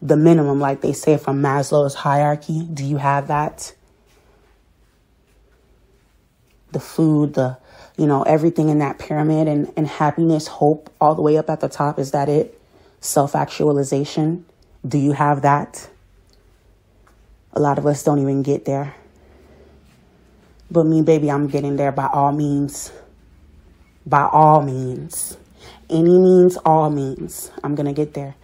The 0.00 0.16
minimum, 0.16 0.60
like 0.60 0.80
they 0.80 0.92
say 0.92 1.16
from 1.16 1.42
Maslow's 1.42 1.94
hierarchy. 1.94 2.64
Do 2.72 2.84
you 2.84 2.98
have 2.98 3.28
that? 3.28 3.74
The 6.70 6.80
food, 6.80 7.34
the, 7.34 7.58
you 7.96 8.06
know, 8.06 8.22
everything 8.22 8.68
in 8.68 8.78
that 8.78 8.98
pyramid 8.98 9.48
and, 9.48 9.72
and 9.76 9.86
happiness, 9.86 10.46
hope, 10.46 10.92
all 11.00 11.14
the 11.14 11.22
way 11.22 11.36
up 11.36 11.50
at 11.50 11.60
the 11.60 11.68
top. 11.68 11.98
Is 11.98 12.12
that 12.12 12.28
it? 12.28 12.60
Self 13.00 13.34
actualization. 13.34 14.44
Do 14.86 14.98
you 14.98 15.12
have 15.12 15.42
that? 15.42 15.88
A 17.52 17.60
lot 17.60 17.78
of 17.78 17.86
us 17.86 18.04
don't 18.04 18.20
even 18.20 18.42
get 18.42 18.64
there. 18.64 18.94
But 20.70 20.84
me, 20.84 21.02
baby, 21.02 21.30
I'm 21.30 21.48
getting 21.48 21.76
there 21.76 21.92
by 21.92 22.06
all 22.06 22.32
means. 22.32 22.92
By 24.06 24.28
all 24.30 24.62
means. 24.62 25.36
Any 25.90 26.18
means, 26.18 26.56
all 26.58 26.90
means. 26.90 27.50
I'm 27.64 27.74
going 27.74 27.86
to 27.86 27.92
get 27.92 28.14
there. 28.14 28.34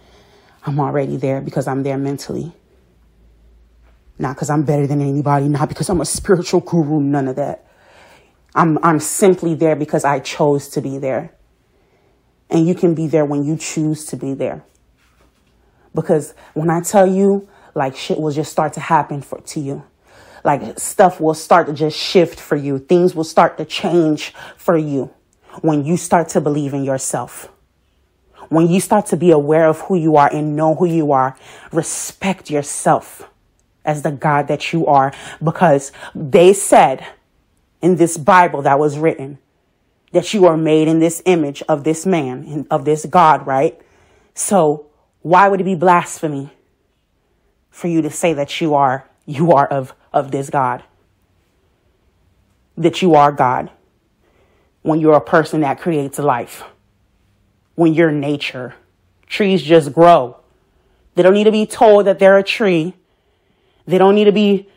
I'm 0.65 0.79
already 0.79 1.17
there 1.17 1.41
because 1.41 1.67
I'm 1.67 1.83
there 1.83 1.97
mentally. 1.97 2.53
Not 4.17 4.35
because 4.35 4.49
I'm 4.49 4.63
better 4.63 4.87
than 4.87 5.01
anybody, 5.01 5.47
not 5.47 5.69
because 5.69 5.89
I'm 5.89 6.01
a 6.01 6.05
spiritual 6.05 6.61
guru, 6.61 7.01
none 7.01 7.27
of 7.27 7.35
that. 7.35 7.65
I'm, 8.55 8.79
I'm 8.83 8.99
simply 8.99 9.53
there 9.53 9.75
because 9.75 10.05
I 10.05 10.19
chose 10.19 10.69
to 10.69 10.81
be 10.81 10.97
there. 10.97 11.33
And 12.49 12.65
you 12.65 12.73
can 12.73 12.95
be 12.95 13.07
there 13.07 13.25
when 13.25 13.43
you 13.43 13.57
choose 13.57 14.05
to 14.07 14.15
be 14.15 14.33
there. 14.33 14.63
Because 15.93 16.33
when 16.53 16.69
I 16.69 16.81
tell 16.81 17.05
you 17.05 17.47
like 17.75 17.95
shit 17.95 18.19
will 18.19 18.31
just 18.31 18.51
start 18.51 18.73
to 18.73 18.79
happen 18.79 19.21
for 19.21 19.41
to 19.41 19.59
you. 19.59 19.83
Like 20.43 20.79
stuff 20.79 21.19
will 21.19 21.33
start 21.33 21.67
to 21.67 21.73
just 21.73 21.97
shift 21.97 22.39
for 22.39 22.55
you. 22.55 22.79
Things 22.79 23.13
will 23.13 23.23
start 23.23 23.57
to 23.57 23.65
change 23.65 24.33
for 24.57 24.77
you 24.77 25.13
when 25.61 25.85
you 25.85 25.97
start 25.97 26.29
to 26.29 26.41
believe 26.41 26.73
in 26.73 26.83
yourself. 26.83 27.49
When 28.49 28.67
you 28.67 28.79
start 28.79 29.07
to 29.07 29.17
be 29.17 29.31
aware 29.31 29.67
of 29.67 29.81
who 29.81 29.95
you 29.95 30.17
are 30.17 30.31
and 30.31 30.55
know 30.55 30.75
who 30.75 30.85
you 30.85 31.11
are, 31.11 31.35
respect 31.71 32.49
yourself 32.49 33.29
as 33.83 34.01
the 34.01 34.11
God 34.11 34.47
that 34.47 34.71
you 34.73 34.85
are 34.85 35.13
because 35.43 35.91
they 36.13 36.53
said 36.53 37.05
in 37.81 37.95
this 37.95 38.17
Bible 38.17 38.61
that 38.63 38.79
was 38.79 38.97
written 38.97 39.39
that 40.11 40.33
you 40.33 40.45
are 40.45 40.57
made 40.57 40.87
in 40.87 40.99
this 40.99 41.21
image 41.25 41.61
of 41.67 41.83
this 41.83 42.05
man, 42.05 42.65
of 42.71 42.85
this 42.85 43.05
God, 43.05 43.45
right? 43.45 43.79
So 44.33 44.87
why 45.21 45.49
would 45.49 45.61
it 45.61 45.65
be 45.65 45.75
blasphemy 45.75 46.51
for 47.75 47.89
you 47.89 48.01
to 48.01 48.09
say 48.09 48.31
that 48.31 48.61
you 48.61 48.73
are 48.73 49.05
you 49.25 49.51
are 49.51 49.67
of 49.67 49.93
of 50.13 50.31
this 50.31 50.49
God. 50.49 50.83
That 52.77 53.01
you 53.01 53.15
are 53.15 53.33
God. 53.33 53.69
When 54.85 54.99
you're 54.99 55.15
a 55.15 55.21
person 55.21 55.61
that 55.61 55.79
creates 55.79 56.19
life. 56.19 56.61
When 57.73 57.95
you're 57.95 58.11
nature. 58.11 58.75
Trees 59.25 59.63
just 59.63 59.91
grow. 59.91 60.37
They 61.15 61.23
don't 61.23 61.33
need 61.33 61.45
to 61.45 61.51
be 61.51 61.65
told 61.65 62.05
that 62.05 62.19
they're 62.19 62.37
a 62.37 62.43
tree. 62.43 62.93
They 63.87 63.97
don't 63.97 64.13
need 64.13 64.25
to 64.25 64.31
be 64.31 64.69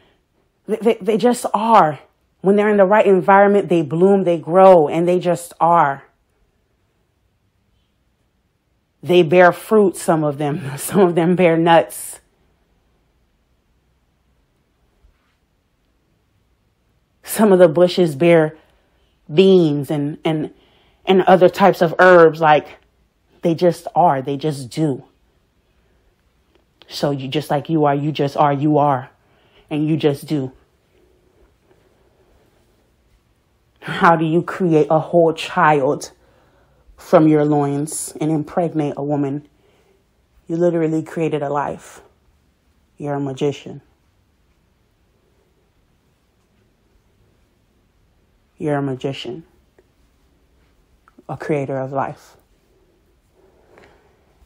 they, 0.67 0.97
they 0.99 1.19
just 1.19 1.45
are. 1.53 1.99
When 2.41 2.57
they're 2.57 2.71
in 2.71 2.79
the 2.79 2.87
right 2.87 3.05
environment, 3.05 3.69
they 3.69 3.83
bloom, 3.83 4.25
they 4.25 4.39
grow, 4.39 4.89
and 4.89 5.07
they 5.07 5.19
just 5.19 5.53
are. 5.61 6.05
They 9.03 9.23
bear 9.23 9.53
fruit, 9.53 9.95
some 9.95 10.25
of 10.25 10.39
them. 10.39 10.73
Some 10.79 11.01
of 11.01 11.15
them 11.17 11.37
bear 11.37 11.59
nuts. 11.59 12.21
Some 17.23 17.53
of 17.53 17.59
the 17.59 17.69
bushes 17.69 18.17
bear 18.17 18.57
beans 19.33 19.91
and, 19.91 20.19
and, 20.25 20.53
and 21.05 21.23
other 21.23 21.49
types 21.49 21.83
of 21.83 21.95
herbs. 21.99 22.41
Like 22.41 22.67
they 23.43 23.55
just 23.55 23.87
are, 23.95 24.23
they 24.23 24.37
just 24.37 24.71
do. 24.71 25.05
So 26.89 27.11
you 27.11 27.29
just 27.29 27.51
like 27.51 27.69
you 27.69 27.85
are, 27.85 27.95
you 27.95 28.13
just 28.13 28.37
are, 28.37 28.53
you 28.53 28.79
are, 28.79 29.11
and 29.71 29.87
you 29.87 29.97
just 29.97 30.27
do. 30.27 30.53
How 33.81 34.17
do 34.17 34.25
you 34.25 34.43
create 34.43 34.87
a 34.91 34.99
whole 34.99 35.33
child 35.33 36.13
from 36.97 37.29
your 37.29 37.45
loins 37.45 38.15
and 38.21 38.31
impregnate 38.31 38.95
a 38.97 39.03
woman? 39.03 39.47
You 40.47 40.57
literally 40.57 41.03
created 41.03 41.43
a 41.43 41.51
life. 41.51 42.01
You're 42.97 43.15
a 43.15 43.21
magician. 43.21 43.83
You're 48.59 48.77
a 48.77 48.83
magician, 48.83 49.45
a 51.29 51.37
creator 51.37 51.79
of 51.79 51.93
life. 51.93 52.37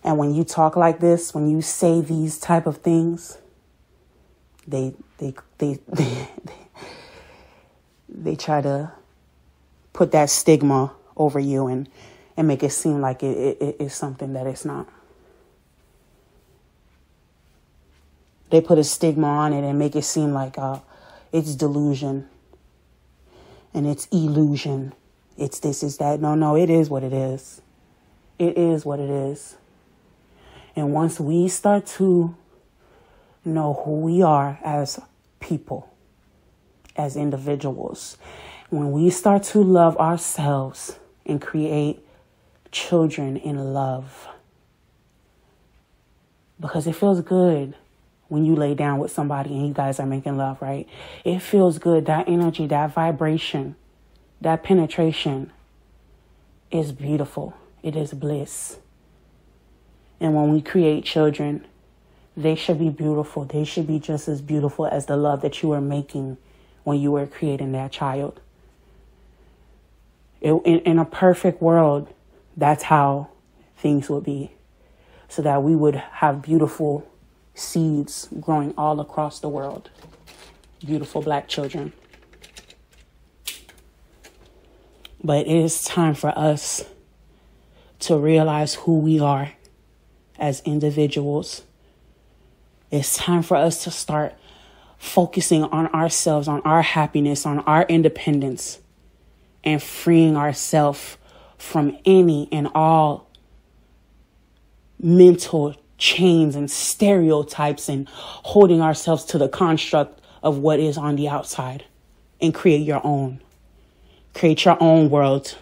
And 0.04 0.18
when 0.18 0.34
you 0.34 0.44
talk 0.44 0.76
like 0.76 1.00
this, 1.00 1.34
when 1.34 1.48
you 1.48 1.62
say 1.62 2.00
these 2.00 2.38
type 2.38 2.66
of 2.66 2.78
things, 2.78 3.38
they 4.66 4.94
they 5.18 5.34
they 5.58 5.78
they, 5.88 6.28
they, 8.08 8.36
try 8.36 8.60
to 8.60 8.92
put 9.92 10.12
that 10.12 10.28
stigma 10.28 10.92
over 11.16 11.38
you 11.38 11.68
and 11.68 11.88
and 12.36 12.48
make 12.48 12.62
it 12.62 12.70
seem 12.70 13.00
like 13.00 13.22
it, 13.22 13.36
it, 13.36 13.62
it 13.62 13.76
is 13.78 13.94
something 13.94 14.32
that 14.32 14.46
it's 14.46 14.64
not. 14.64 14.88
They 18.50 18.60
put 18.60 18.78
a 18.78 18.84
stigma 18.84 19.26
on 19.26 19.52
it 19.52 19.64
and 19.64 19.78
make 19.78 19.96
it 19.96 20.02
seem 20.02 20.32
like 20.32 20.58
uh, 20.58 20.80
it's 21.32 21.54
delusion 21.54 22.28
and 23.74 23.86
it's 23.86 24.06
illusion. 24.06 24.92
It's 25.36 25.60
this, 25.60 25.82
is 25.82 25.96
that. 25.98 26.20
No, 26.20 26.34
no, 26.34 26.56
it 26.56 26.70
is 26.70 26.90
what 26.90 27.02
it 27.02 27.12
is. 27.12 27.62
It 28.38 28.58
is 28.58 28.84
what 28.84 29.00
it 29.00 29.10
is. 29.10 29.56
And 30.74 30.92
once 30.92 31.20
we 31.20 31.48
start 31.48 31.86
to 31.86 32.34
know 33.44 33.82
who 33.84 34.00
we 34.00 34.22
are 34.22 34.58
as 34.64 35.00
people, 35.40 35.90
as 36.96 37.16
individuals, 37.16 38.16
when 38.70 38.92
we 38.92 39.10
start 39.10 39.42
to 39.42 39.62
love 39.62 39.96
ourselves 39.98 40.98
and 41.26 41.40
create 41.40 42.00
children 42.70 43.36
in 43.36 43.72
love, 43.74 44.28
because 46.58 46.86
it 46.86 46.94
feels 46.94 47.20
good 47.20 47.74
when 48.32 48.46
you 48.46 48.56
lay 48.56 48.74
down 48.74 48.98
with 48.98 49.12
somebody 49.12 49.50
and 49.50 49.66
you 49.66 49.74
guys 49.74 50.00
are 50.00 50.06
making 50.06 50.38
love, 50.38 50.62
right? 50.62 50.88
It 51.22 51.40
feels 51.40 51.78
good. 51.78 52.06
That 52.06 52.26
energy, 52.26 52.66
that 52.68 52.94
vibration, 52.94 53.76
that 54.40 54.62
penetration 54.62 55.52
is 56.70 56.92
beautiful. 56.92 57.52
It 57.82 57.94
is 57.94 58.14
bliss. 58.14 58.78
And 60.18 60.34
when 60.34 60.50
we 60.50 60.62
create 60.62 61.04
children, 61.04 61.66
they 62.34 62.54
should 62.54 62.78
be 62.78 62.88
beautiful. 62.88 63.44
They 63.44 63.64
should 63.64 63.86
be 63.86 63.98
just 63.98 64.28
as 64.28 64.40
beautiful 64.40 64.86
as 64.86 65.04
the 65.04 65.16
love 65.18 65.42
that 65.42 65.62
you 65.62 65.68
were 65.68 65.82
making 65.82 66.38
when 66.84 66.98
you 66.98 67.12
were 67.12 67.26
creating 67.26 67.72
that 67.72 67.92
child. 67.92 68.40
in, 70.40 70.58
in 70.62 70.98
a 70.98 71.04
perfect 71.04 71.60
world, 71.60 72.08
that's 72.56 72.84
how 72.84 73.28
things 73.76 74.08
would 74.08 74.24
be. 74.24 74.52
So 75.28 75.42
that 75.42 75.62
we 75.62 75.76
would 75.76 75.96
have 75.96 76.40
beautiful 76.40 77.11
seeds 77.54 78.28
growing 78.40 78.74
all 78.76 79.00
across 79.00 79.40
the 79.40 79.48
world. 79.48 79.90
Beautiful 80.84 81.22
black 81.22 81.48
children. 81.48 81.92
But 85.22 85.46
it 85.46 85.56
is 85.56 85.84
time 85.84 86.14
for 86.14 86.36
us 86.36 86.84
to 88.00 88.16
realize 88.16 88.74
who 88.74 88.98
we 88.98 89.20
are 89.20 89.52
as 90.38 90.60
individuals. 90.64 91.62
It's 92.90 93.16
time 93.16 93.42
for 93.42 93.56
us 93.56 93.84
to 93.84 93.90
start 93.90 94.34
focusing 94.98 95.64
on 95.64 95.86
ourselves, 95.88 96.48
on 96.48 96.60
our 96.62 96.82
happiness, 96.82 97.46
on 97.46 97.60
our 97.60 97.84
independence, 97.84 98.80
and 99.62 99.82
freeing 99.82 100.36
ourselves 100.36 101.16
from 101.56 101.96
any 102.04 102.48
and 102.50 102.68
all 102.74 103.30
mental 105.00 105.76
chains 106.02 106.56
and 106.56 106.70
stereotypes 106.70 107.88
and 107.88 108.08
holding 108.08 108.80
ourselves 108.82 109.24
to 109.24 109.38
the 109.38 109.48
construct 109.48 110.20
of 110.42 110.58
what 110.58 110.80
is 110.80 110.98
on 110.98 111.16
the 111.16 111.28
outside 111.28 111.84
and 112.40 112.52
create 112.52 112.82
your 112.82 113.00
own 113.06 113.40
Create 114.34 114.64
your 114.64 114.82
own 114.82 115.10
world, 115.10 115.56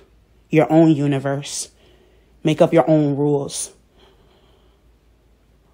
your 0.48 0.70
own 0.70 0.90
universe. 0.90 1.70
Make 2.44 2.62
up 2.62 2.72
your 2.72 2.88
own 2.88 3.16
rules. 3.16 3.72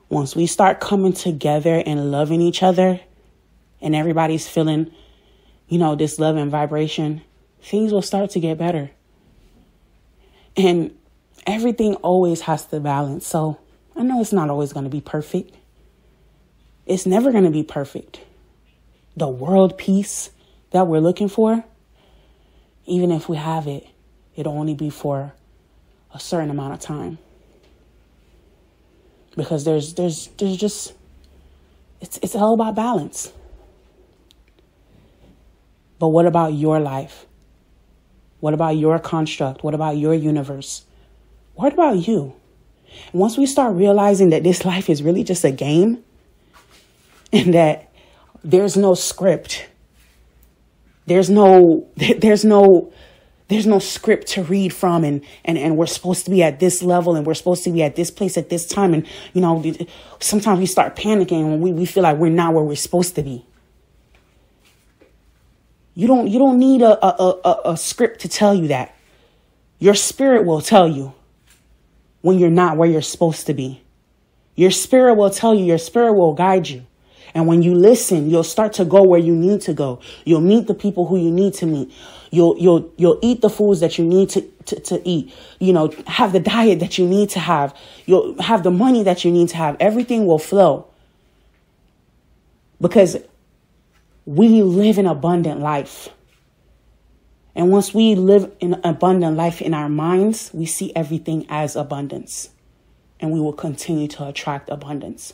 Once 0.09 0.35
we 0.35 0.47
start 0.47 0.81
coming 0.81 1.12
together 1.12 1.83
and 1.85 2.11
loving 2.11 2.41
each 2.41 2.62
other, 2.62 3.01
and 3.81 3.95
everybody's 3.95 4.49
feeling, 4.49 4.91
you 5.69 5.79
know, 5.79 5.95
this 5.95 6.19
love 6.19 6.37
and 6.37 6.51
vibration, 6.51 7.23
things 7.61 7.93
will 7.93 8.03
start 8.03 8.31
to 8.31 8.41
get 8.41 8.57
better. 8.57 8.91
And 10.57 10.97
everything 11.47 11.97
always 11.97 12.43
has 12.43 12.64
to 12.67 12.81
balance. 12.81 13.27
So 13.27 13.59
I 13.97 14.03
know 14.03 14.20
it's 14.20 14.32
not 14.32 14.51
always 14.51 14.72
going 14.72 14.84
to 14.84 14.90
be 14.90 15.01
perfect. 15.01 15.55
It's 16.84 17.07
never 17.07 17.32
going 17.32 17.44
to 17.44 17.51
be 17.51 17.62
perfect. 17.62 18.20
The 19.16 19.28
world 19.28 19.78
peace 19.78 20.30
that 20.70 20.86
we're 20.86 21.01
looking 21.01 21.28
for, 21.28 21.64
even 22.84 23.11
if 23.11 23.28
we 23.28 23.36
have 23.36 23.66
it, 23.66 23.86
it'll 24.36 24.57
only 24.57 24.74
be 24.74 24.90
for 24.90 25.32
a 26.12 26.20
certain 26.20 26.51
amount 26.51 26.74
of 26.74 26.80
time. 26.80 27.18
Because 29.34 29.64
there's 29.64 29.94
there's 29.94 30.28
there's 30.38 30.57
just 30.57 30.92
it's 32.01 32.18
it's 32.22 32.34
all 32.34 32.55
about 32.55 32.74
balance. 32.74 33.32
But 35.99 36.09
what 36.09 36.26
about 36.26 36.53
your 36.53 36.78
life? 36.78 37.26
What 38.40 38.53
about 38.53 38.76
your 38.76 38.99
construct? 38.99 39.64
What 39.64 39.74
about 39.74 39.97
your 39.97 40.14
universe? 40.14 40.84
What 41.55 41.72
about 41.72 42.07
you? 42.07 42.34
Once 43.12 43.37
we 43.37 43.47
start 43.47 43.74
realizing 43.74 44.30
that 44.30 44.43
this 44.43 44.64
life 44.64 44.89
is 44.89 45.03
really 45.03 45.24
just 45.24 45.45
a 45.45 45.51
game 45.51 46.03
and 47.32 47.55
that 47.55 47.93
there's 48.43 48.76
no 48.76 48.95
script, 48.95 49.68
there's 51.07 51.30
no, 51.30 51.89
there's 51.97 52.45
no, 52.45 52.93
there's 53.49 53.66
no 53.66 53.78
script 53.78 54.26
to 54.26 54.43
read 54.43 54.72
from 54.72 55.05
and, 55.05 55.24
and, 55.45 55.57
and 55.57 55.76
we're 55.76 55.87
supposed 55.87 56.24
to 56.24 56.30
be 56.30 56.43
at 56.43 56.59
this 56.59 56.82
level 56.82 57.14
and 57.14 57.26
we're 57.26 57.34
supposed 57.34 57.62
to 57.64 57.70
be 57.70 57.82
at 57.82 57.95
this 57.95 58.11
place 58.11 58.37
at 58.37 58.49
this 58.49 58.66
time. 58.66 58.93
And, 58.93 59.07
you 59.32 59.41
know, 59.41 59.62
sometimes 60.18 60.59
we 60.59 60.66
start 60.66 60.97
panicking 60.97 61.45
when 61.45 61.61
we, 61.61 61.72
we 61.72 61.87
feel 61.87 62.03
like 62.03 62.16
we're 62.16 62.28
not 62.28 62.55
where 62.55 62.64
we're 62.64 62.74
supposed 62.76 63.14
to 63.14 63.22
be. 63.22 63.47
You 65.95 66.07
don't 66.07 66.28
you 66.28 66.39
don't 66.39 66.59
need 66.59 66.82
a, 66.82 67.05
a, 67.05 67.41
a, 67.43 67.61
a 67.72 67.76
script 67.76 68.20
to 68.20 68.28
tell 68.28 68.55
you 68.55 68.68
that. 68.68 68.95
Your 69.78 69.95
spirit 69.95 70.45
will 70.45 70.61
tell 70.61 70.87
you 70.87 71.14
when 72.27 72.41
you're 72.41 72.51
not 72.51 72.77
where 72.77 72.89
you're 72.89 73.01
supposed 73.01 73.47
to 73.47 73.55
be. 73.55 73.81
Your 74.57 74.72
spirit 74.72 75.14
will 75.14 75.31
tell 75.31 75.55
you, 75.55 75.64
your 75.64 75.79
spirit 75.79 76.14
will 76.14 76.35
guide 76.35 76.68
you. 76.68 76.85
And 77.35 77.47
when 77.47 77.62
you 77.62 77.72
listen, 77.72 78.29
you'll 78.29 78.43
start 78.43 78.72
to 78.72 78.85
go 78.85 79.05
where 79.05 79.20
you 79.20 79.33
need 79.33 79.61
to 79.61 79.72
go. 79.72 80.01
You'll 80.24 80.41
meet 80.41 80.66
the 80.66 80.74
people 80.74 81.07
who 81.07 81.16
you 81.16 81.31
need 81.31 81.55
to 81.55 81.66
meet. 81.66 81.93
You'll 82.33 82.59
you'll 82.59 82.93
you'll 82.97 83.20
eat 83.22 83.43
the 83.43 83.49
foods 83.49 83.79
that 83.79 83.97
you 83.97 84.05
need 84.05 84.31
to, 84.31 84.41
to, 84.41 84.81
to 84.81 85.09
eat. 85.09 85.33
You 85.61 85.72
know, 85.72 85.95
have 86.09 86.33
the 86.33 86.41
diet 86.41 86.81
that 86.81 86.99
you 86.99 87.07
need 87.07 87.31
to 87.31 87.39
have. 87.39 87.72
You'll 88.07 88.43
have 88.43 88.64
the 88.64 88.72
money 88.72 89.05
that 89.05 89.24
you 89.24 89.31
need 89.31 89.51
to 89.51 89.57
have. 89.59 89.77
Everything 89.79 90.27
will 90.27 90.41
flow. 90.41 90.89
Because 92.81 93.18
we 94.24 94.49
live 94.64 94.99
an 94.99 95.07
abundant 95.07 95.61
life. 95.61 96.09
And 97.57 97.71
once 97.71 97.95
we 97.95 98.15
live 98.15 98.53
an 98.61 98.83
abundant 98.85 99.39
life 99.39 99.63
in 99.63 99.73
our 99.73 99.89
minds, 99.89 100.51
we 100.53 100.67
see 100.67 100.93
everything 100.95 101.47
as 101.49 101.75
abundance. 101.75 102.51
And 103.19 103.33
we 103.33 103.41
will 103.41 103.55
continue 103.55 104.09
to 104.09 104.29
attract 104.29 104.69
abundance. 104.69 105.33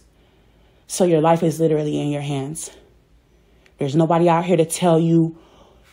So 0.87 1.03
your 1.05 1.21
life 1.21 1.43
is 1.43 1.59
literally 1.59 2.01
in 2.01 2.11
your 2.11 2.23
hands. 2.23 2.71
There's 3.79 3.97
nobody 3.97 4.29
out 4.29 4.45
here 4.45 4.57
to 4.57 4.65
tell 4.65 5.01
you 5.01 5.37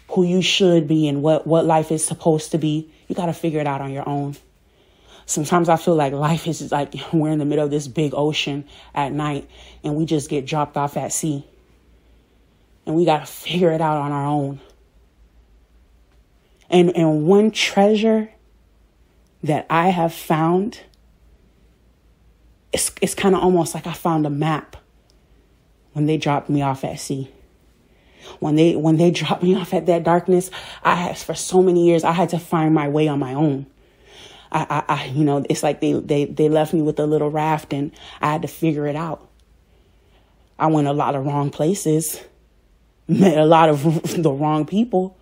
who 0.10 0.24
you 0.24 0.44
should 0.44 0.88
be 0.88 1.08
and 1.08 1.24
what, 1.24 1.48
what 1.48 1.66
life 1.66 1.92
is 1.92 2.06
supposed 2.06 2.52
to 2.52 2.60
be. 2.60 2.92
You 3.08 3.16
got 3.16 3.26
to 3.26 3.34
figure 3.34 3.60
it 3.60 3.66
out 3.66 3.82
on 3.82 3.92
your 3.92 4.08
own. 4.08 4.36
Sometimes 5.26 5.68
I 5.68 5.78
feel 5.78 5.96
like 5.96 6.14
life 6.14 6.48
is 6.48 6.72
like 6.72 6.94
we're 7.14 7.32
in 7.32 7.40
the 7.40 7.46
middle 7.46 7.66
of 7.66 7.72
this 7.72 7.88
big 7.88 8.14
ocean 8.14 8.66
at 8.94 9.12
night 9.12 9.50
and 9.84 9.96
we 9.96 10.06
just 10.06 10.30
get 10.30 10.46
dropped 10.46 10.78
off 10.78 10.96
at 10.96 11.12
sea 11.12 11.44
and 12.86 12.96
we 12.96 13.06
got 13.06 13.22
to 13.22 13.26
figure 13.26 13.72
it 13.72 13.82
out 13.82 13.98
on 13.98 14.12
our 14.12 14.28
own. 14.28 14.60
And, 16.70 16.95
and 16.95 17.26
one 17.26 17.51
treasure 17.51 18.30
that 19.43 19.65
I 19.70 19.89
have 19.89 20.13
found, 20.13 20.82
it's, 22.72 22.91
it's 23.01 23.15
kind 23.15 23.36
of 23.36 23.41
almost 23.41 23.74
like 23.74 23.88
I 23.88 23.93
found 23.93 24.26
a 24.26 24.30
map 24.30 24.76
when 25.93 26.05
they 26.05 26.17
dropped 26.17 26.49
me 26.49 26.61
off 26.61 26.84
at 26.84 26.99
sea. 26.99 27.32
When 28.39 28.55
they 28.55 28.76
when 28.76 28.97
they 28.97 29.11
dropped 29.22 29.43
me 29.43 29.55
off 29.55 29.74
at 29.74 29.88
that 29.88 30.03
darkness, 30.03 30.51
I 30.84 30.95
had 30.95 31.17
for 31.17 31.34
so 31.34 31.61
many 31.61 31.88
years 31.88 32.03
I 32.03 32.11
had 32.11 32.30
to 32.30 32.39
find 32.39 32.74
my 32.74 32.88
way 32.88 33.07
on 33.07 33.20
my 33.20 33.34
own. 33.34 33.65
I, 34.51 34.84
I, 34.88 34.93
I 34.93 35.05
you 35.05 35.24
know, 35.24 35.45
it's 35.49 35.63
like 35.63 35.80
they, 35.80 35.93
they 35.93 36.26
they 36.26 36.49
left 36.49 36.74
me 36.74 36.82
with 36.82 36.99
a 36.99 37.05
little 37.05 37.32
raft 37.32 37.74
and 37.74 37.91
I 38.22 38.32
had 38.32 38.43
to 38.43 38.47
figure 38.47 38.88
it 38.88 38.95
out. 38.95 39.28
I 40.59 40.67
went 40.67 40.88
a 40.88 40.93
lot 40.93 41.15
of 41.15 41.26
wrong 41.26 41.49
places 41.49 42.22
met 43.07 43.38
a 43.38 43.45
lot 43.45 43.70
of 43.70 43.82
the 44.22 44.32
wrong 44.32 44.65
people. 44.65 45.17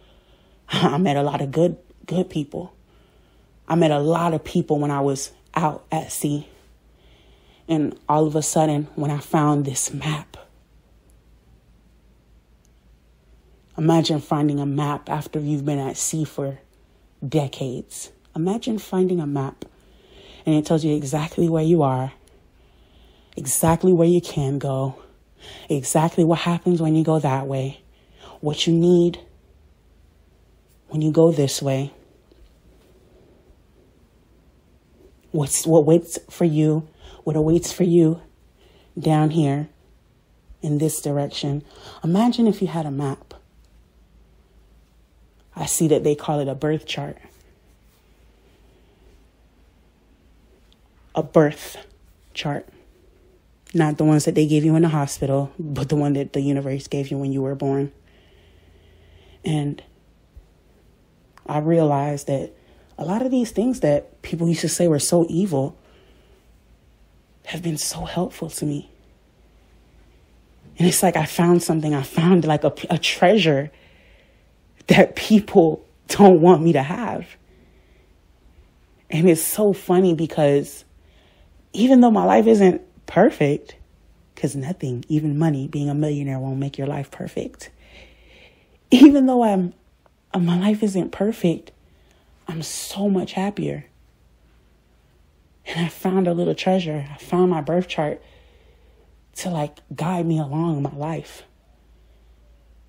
I 0.70 0.98
met 0.98 1.18
a 1.18 1.24
lot 1.24 1.42
of 1.42 1.52
good 1.52 1.78
good 2.06 2.30
people. 2.30 2.74
I 3.68 3.76
met 3.76 3.92
a 3.92 4.00
lot 4.00 4.34
of 4.34 4.44
people 4.44 4.80
when 4.80 4.92
I 4.92 5.02
was 5.02 5.32
out 5.54 5.86
at 5.92 6.12
sea. 6.12 6.48
And 7.68 8.00
all 8.08 8.26
of 8.26 8.36
a 8.36 8.42
sudden, 8.42 8.88
when 8.96 9.12
I 9.12 9.18
found 9.18 9.66
this 9.66 9.94
map, 9.94 10.38
imagine 13.78 14.22
finding 14.22 14.60
a 14.62 14.66
map 14.66 15.10
after 15.10 15.40
you've 15.40 15.66
been 15.66 15.80
at 15.80 15.98
sea 15.98 16.24
for 16.24 16.60
decades. 17.28 18.12
Imagine 18.36 18.80
finding 18.80 19.20
a 19.20 19.28
map 19.28 19.66
and 20.46 20.56
it 20.56 20.66
tells 20.66 20.86
you 20.86 20.96
exactly 20.96 21.50
where 21.50 21.64
you 21.64 21.84
are, 21.84 22.14
exactly 23.36 23.92
where 23.92 24.08
you 24.08 24.22
can 24.22 24.60
go, 24.60 24.96
exactly 25.70 26.24
what 26.24 26.40
happens 26.40 26.82
when 26.82 26.96
you 26.96 27.04
go 27.04 27.20
that 27.20 27.48
way, 27.48 27.82
what 28.40 28.66
you 28.66 28.72
need 28.72 29.20
when 30.90 31.02
you 31.02 31.12
go 31.12 31.32
this 31.32 31.62
way, 31.62 31.94
what's 35.32 35.66
what 35.66 35.86
waits 35.86 36.18
for 36.30 36.46
you, 36.46 36.88
what 37.24 37.36
awaits 37.36 37.72
for 37.72 37.84
you 37.84 38.22
down 38.98 39.32
here 39.32 39.70
in 40.62 40.78
this 40.78 41.02
direction. 41.02 41.64
Imagine 42.04 42.48
if 42.48 42.62
you 42.62 42.68
had 42.68 42.86
a 42.86 42.92
map. 42.92 43.34
I 45.56 45.66
see 45.66 45.88
that 45.88 46.04
they 46.04 46.16
call 46.16 46.40
it 46.40 46.48
a 46.48 46.56
birth 46.56 46.86
chart. 46.86 47.18
A 51.16 51.24
birth 51.24 51.78
chart. 52.34 52.68
Not 53.74 53.98
the 53.98 54.04
ones 54.04 54.26
that 54.26 54.36
they 54.36 54.48
gave 54.48 54.64
you 54.64 54.76
in 54.76 54.84
the 54.84 54.90
hospital, 54.90 55.52
but 55.60 55.90
the 55.90 55.96
one 55.96 56.14
that 56.14 56.34
the 56.34 56.42
universe 56.42 56.88
gave 56.88 57.12
you 57.12 57.18
when 57.18 57.34
you 57.34 57.42
were 57.42 57.56
born. 57.56 57.92
And 59.44 59.82
I 61.48 61.60
realized 61.60 62.28
that 62.28 62.52
a 62.98 63.06
lot 63.06 63.22
of 63.22 63.32
these 63.32 63.52
things 63.52 63.82
that 63.82 64.22
people 64.22 64.48
used 64.48 64.62
to 64.62 64.70
say 64.70 64.88
were 64.88 65.00
so 65.00 65.26
evil 65.30 65.78
have 67.46 67.62
been 67.62 67.78
so 67.78 68.06
helpful 68.06 68.50
to 68.50 68.66
me. 68.66 68.90
And 70.78 70.88
it's 70.88 71.02
like 71.02 71.16
I 71.16 71.26
found 71.26 71.64
something, 71.64 71.94
I 71.94 72.04
found 72.04 72.46
like 72.46 72.64
a, 72.64 72.74
a 72.90 72.98
treasure 72.98 73.72
that 74.88 75.16
people 75.16 75.86
don't 76.08 76.42
want 76.42 76.62
me 76.62 76.74
to 76.74 76.84
have. 76.84 77.28
And 79.10 79.30
it's 79.30 79.42
so 79.42 79.74
funny 79.74 80.14
because 80.14 80.84
even 81.74 82.02
though 82.02 82.12
my 82.12 82.26
life 82.26 82.48
isn't 82.48 82.82
perfect, 83.06 83.76
because 84.36 84.56
nothing, 84.56 85.04
even 85.08 85.40
money, 85.40 85.68
being 85.68 85.90
a 85.90 85.96
millionaire 85.96 86.40
won't 86.40 86.60
make 86.60 86.78
your 86.78 86.88
life 86.88 87.10
perfect. 87.10 87.72
Even 88.92 89.26
though 89.26 89.44
I'm, 89.44 89.74
Uh, 90.34 90.40
my 90.40 90.58
life 90.58 90.84
isn't 90.84 91.12
perfect, 91.12 91.72
I'm 92.48 92.62
so 92.62 93.10
much 93.10 93.34
happier. 93.34 93.86
And 95.66 95.86
I 95.86 95.90
found 95.90 96.28
a 96.28 96.34
little 96.34 96.56
treasure. 96.56 97.08
I 97.12 97.18
found 97.18 97.50
my 97.50 97.62
birth 97.62 97.88
chart 97.88 98.22
to 99.36 99.50
like 99.50 99.80
guide 99.94 100.26
me 100.26 100.40
along 100.40 100.82
my 100.82 100.96
life. 100.96 101.44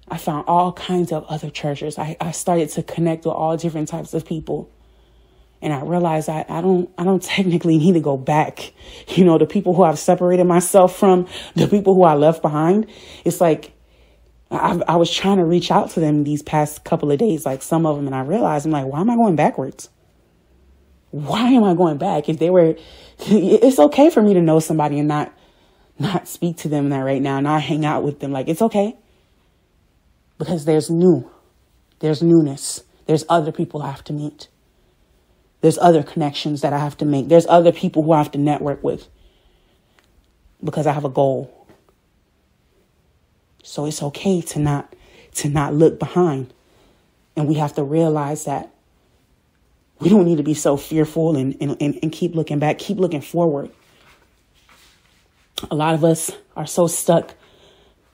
I 0.08 0.16
found 0.16 0.46
all 0.46 0.72
kinds 0.72 1.12
of 1.12 1.24
other 1.24 1.50
treasures. 1.50 1.98
I, 1.98 2.16
I 2.20 2.30
started 2.30 2.70
to 2.70 2.82
connect 2.82 3.24
with 3.24 3.34
all 3.34 3.56
different 3.56 3.88
types 3.88 4.14
of 4.14 4.24
people 4.24 4.70
and 5.60 5.72
I 5.72 5.80
realized 5.80 6.28
I, 6.28 6.44
I 6.48 6.60
don't 6.60 6.90
I 6.96 7.04
don't 7.04 7.22
technically 7.22 7.78
need 7.78 7.92
to 7.92 8.00
go 8.00 8.16
back. 8.16 8.72
You 9.08 9.24
know, 9.24 9.38
the 9.38 9.46
people 9.46 9.74
who 9.74 9.82
I've 9.82 9.98
separated 9.98 10.44
myself 10.44 10.96
from, 10.96 11.26
the 11.56 11.66
people 11.66 11.94
who 11.94 12.02
I 12.02 12.14
left 12.14 12.42
behind. 12.42 12.86
It's 13.24 13.40
like 13.40 13.72
I, 14.50 14.80
I 14.88 14.96
was 14.96 15.10
trying 15.10 15.36
to 15.38 15.44
reach 15.44 15.70
out 15.70 15.90
to 15.90 16.00
them 16.00 16.24
these 16.24 16.42
past 16.42 16.84
couple 16.84 17.10
of 17.10 17.18
days, 17.18 17.44
like 17.44 17.62
some 17.62 17.84
of 17.84 17.96
them, 17.96 18.06
and 18.06 18.14
I 18.14 18.20
realized 18.20 18.66
I'm 18.66 18.72
like, 18.72 18.86
why 18.86 19.00
am 19.00 19.10
I 19.10 19.16
going 19.16 19.36
backwards? 19.36 19.90
Why 21.10 21.50
am 21.50 21.64
I 21.64 21.74
going 21.74 21.98
back? 21.98 22.28
If 22.28 22.38
they 22.38 22.50
were, 22.50 22.76
it's 23.18 23.78
okay 23.78 24.10
for 24.10 24.22
me 24.22 24.34
to 24.34 24.40
know 24.40 24.60
somebody 24.60 24.98
and 24.98 25.08
not 25.08 25.32
not 25.98 26.28
speak 26.28 26.56
to 26.58 26.68
them 26.68 26.90
that 26.90 27.00
right 27.00 27.20
now, 27.20 27.40
not 27.40 27.62
hang 27.62 27.84
out 27.84 28.04
with 28.04 28.20
them. 28.20 28.30
Like 28.30 28.48
it's 28.48 28.62
okay 28.62 28.96
because 30.38 30.64
there's 30.64 30.88
new, 30.88 31.28
there's 31.98 32.22
newness 32.22 32.84
There's 33.06 33.24
other 33.28 33.50
people 33.50 33.82
I 33.82 33.90
have 33.90 34.04
to 34.04 34.12
meet. 34.12 34.48
There's 35.60 35.78
other 35.78 36.04
connections 36.04 36.60
that 36.60 36.72
I 36.72 36.78
have 36.78 36.96
to 36.98 37.04
make. 37.04 37.28
There's 37.28 37.46
other 37.46 37.72
people 37.72 38.04
who 38.04 38.12
I 38.12 38.18
have 38.18 38.30
to 38.32 38.38
network 38.38 38.84
with 38.84 39.08
because 40.62 40.86
I 40.86 40.92
have 40.92 41.04
a 41.04 41.10
goal. 41.10 41.57
So 43.62 43.86
it's 43.86 44.02
okay 44.02 44.40
to 44.40 44.58
not 44.58 44.94
to 45.34 45.48
not 45.48 45.74
look 45.74 45.98
behind. 45.98 46.52
And 47.36 47.46
we 47.46 47.54
have 47.54 47.74
to 47.74 47.84
realize 47.84 48.44
that 48.46 48.74
we 50.00 50.08
don't 50.08 50.24
need 50.24 50.38
to 50.38 50.42
be 50.42 50.54
so 50.54 50.76
fearful 50.76 51.36
and, 51.36 51.56
and, 51.60 51.76
and, 51.80 51.98
and 52.02 52.12
keep 52.12 52.34
looking 52.34 52.58
back, 52.58 52.78
keep 52.78 52.98
looking 52.98 53.20
forward. 53.20 53.70
A 55.70 55.74
lot 55.74 55.94
of 55.94 56.04
us 56.04 56.30
are 56.56 56.66
so 56.66 56.86
stuck, 56.86 57.34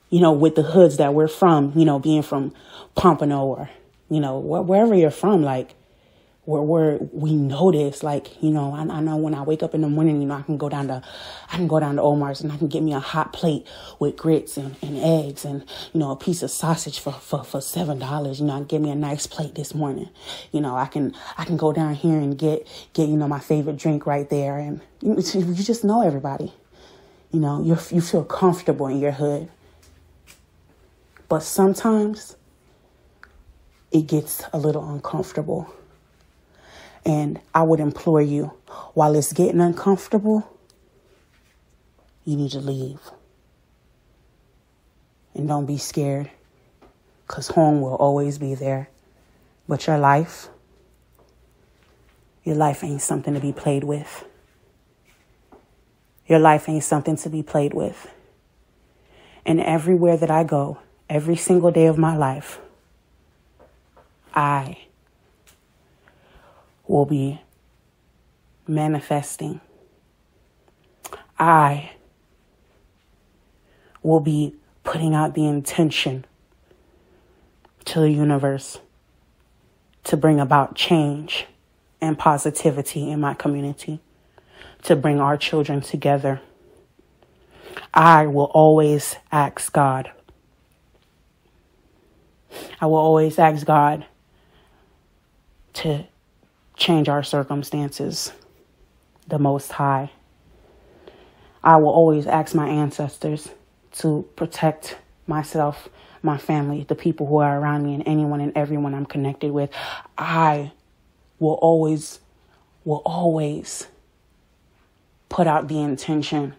you 0.09 0.19
know, 0.19 0.31
with 0.31 0.55
the 0.55 0.63
hoods 0.63 0.97
that 0.97 1.13
we're 1.13 1.27
from, 1.27 1.73
you 1.75 1.85
know, 1.85 1.99
being 1.99 2.21
from 2.21 2.53
Pompano 2.95 3.45
or, 3.45 3.69
you 4.09 4.19
know, 4.19 4.39
wherever 4.39 4.95
you're 4.95 5.11
from, 5.11 5.43
like 5.43 5.75
where, 6.45 6.61
where 6.61 6.97
we 7.11 7.35
notice, 7.35 8.03
like, 8.03 8.41
you 8.41 8.51
know, 8.51 8.73
I, 8.73 8.81
I, 8.81 8.99
know 9.01 9.17
when 9.17 9.33
I 9.33 9.41
wake 9.41 9.63
up 9.63 9.73
in 9.73 9.81
the 9.81 9.89
morning, 9.89 10.21
you 10.21 10.27
know, 10.27 10.35
I 10.35 10.43
can 10.43 10.57
go 10.57 10.69
down 10.69 10.87
to, 10.87 11.01
I 11.51 11.55
can 11.55 11.67
go 11.67 11.79
down 11.79 11.95
to 11.95 12.03
Omar's 12.03 12.41
and 12.41 12.51
I 12.51 12.57
can 12.57 12.67
get 12.67 12.83
me 12.83 12.93
a 12.93 12.99
hot 12.99 13.33
plate 13.33 13.65
with 13.99 14.15
grits 14.15 14.55
and, 14.55 14.75
and 14.81 14.97
eggs 14.97 15.43
and, 15.43 15.65
you 15.91 15.99
know, 15.99 16.11
a 16.11 16.15
piece 16.15 16.43
of 16.43 16.51
sausage 16.51 16.99
for, 16.99 17.13
for, 17.13 17.43
for 17.43 17.59
$7. 17.59 18.39
You 18.39 18.45
know, 18.45 18.53
I 18.53 18.57
can 18.57 18.65
get 18.65 18.81
me 18.81 18.91
a 18.91 18.95
nice 18.95 19.25
plate 19.25 19.55
this 19.55 19.73
morning. 19.73 20.09
You 20.51 20.61
know, 20.61 20.75
I 20.75 20.85
can, 20.85 21.15
I 21.37 21.45
can 21.45 21.57
go 21.57 21.73
down 21.73 21.95
here 21.95 22.17
and 22.17 22.37
get, 22.37 22.67
get, 22.93 23.09
you 23.09 23.17
know, 23.17 23.27
my 23.27 23.39
favorite 23.39 23.77
drink 23.77 24.05
right 24.05 24.29
there. 24.29 24.57
And 24.59 24.81
you, 25.01 25.15
you 25.15 25.63
just 25.63 25.83
know 25.83 26.01
everybody. 26.01 26.53
You 27.31 27.41
know, 27.41 27.61
you 27.61 27.77
you 27.91 27.99
feel 27.99 28.23
comfortable 28.23 28.87
in 28.87 28.99
your 28.99 29.11
hood. 29.11 29.49
But 31.27 31.39
sometimes 31.41 32.37
it 33.91 34.07
gets 34.07 34.43
a 34.53 34.57
little 34.57 34.87
uncomfortable 34.89 35.73
and 37.05 37.39
I 37.53 37.61
would 37.61 37.79
implore 37.79 38.21
you, 38.21 38.51
while 38.93 39.15
it's 39.15 39.31
getting 39.31 39.61
uncomfortable, 39.61 40.51
you 42.25 42.35
need 42.35 42.51
to 42.51 42.59
leave. 42.59 42.99
And 45.35 45.47
don't 45.47 45.65
be 45.65 45.77
scared, 45.77 46.31
because 47.27 47.49
home 47.49 47.81
will 47.81 47.95
always 47.95 48.37
be 48.37 48.55
there. 48.55 48.89
But 49.67 49.85
your 49.85 49.97
life, 49.97 50.47
your 52.43 52.55
life 52.55 52.83
ain't 52.83 53.01
something 53.01 53.33
to 53.33 53.39
be 53.39 53.51
played 53.51 53.83
with. 53.83 54.25
Your 56.27 56.39
life 56.39 56.67
ain't 56.67 56.83
something 56.83 57.15
to 57.17 57.29
be 57.29 57.43
played 57.43 57.73
with. 57.73 58.11
And 59.45 59.59
everywhere 59.59 60.17
that 60.17 60.31
I 60.31 60.43
go, 60.43 60.79
every 61.07 61.35
single 61.35 61.69
day 61.69 61.85
of 61.85 61.99
my 61.99 62.17
life, 62.17 62.59
I 64.33 64.77
will 66.95 67.05
be 67.05 67.41
manifesting. 68.65 69.59
I 71.37 71.91
will 74.01 74.21
be 74.21 74.55
putting 74.85 75.13
out 75.13 75.33
the 75.33 75.45
intention 75.45 76.25
to 77.83 77.99
the 77.99 78.09
universe 78.09 78.79
to 80.05 80.15
bring 80.15 80.39
about 80.39 80.75
change 80.75 81.47
and 81.99 82.17
positivity 82.17 83.11
in 83.11 83.19
my 83.19 83.33
community, 83.33 83.99
to 84.83 84.95
bring 84.95 85.19
our 85.19 85.35
children 85.35 85.81
together. 85.81 86.39
I 87.93 88.25
will 88.27 88.51
always 88.53 89.17
ask 89.33 89.73
God. 89.73 90.11
I 92.79 92.85
will 92.85 92.95
always 92.95 93.37
ask 93.37 93.65
God 93.65 94.05
to 95.73 96.05
change 96.75 97.09
our 97.09 97.23
circumstances, 97.23 98.31
the 99.27 99.39
Most 99.39 99.71
High. 99.71 100.11
I 101.63 101.77
will 101.77 101.89
always 101.89 102.27
ask 102.27 102.53
my 102.53 102.67
ancestors 102.67 103.49
to 103.93 104.27
protect 104.35 104.97
myself, 105.25 105.89
my 106.21 106.37
family, 106.37 106.85
the 106.87 106.95
people 106.95 107.25
who 107.25 107.37
are 107.37 107.59
around 107.59 107.83
me, 107.83 107.93
and 107.95 108.03
anyone 108.05 108.41
and 108.41 108.55
everyone 108.55 108.93
I'm 108.93 109.05
connected 109.05 109.51
with. 109.51 109.69
I 110.17 110.71
will 111.39 111.53
always, 111.53 112.19
will 112.83 113.01
always 113.05 113.87
put 115.29 115.47
out 115.47 115.67
the 115.67 115.81
intention 115.81 116.53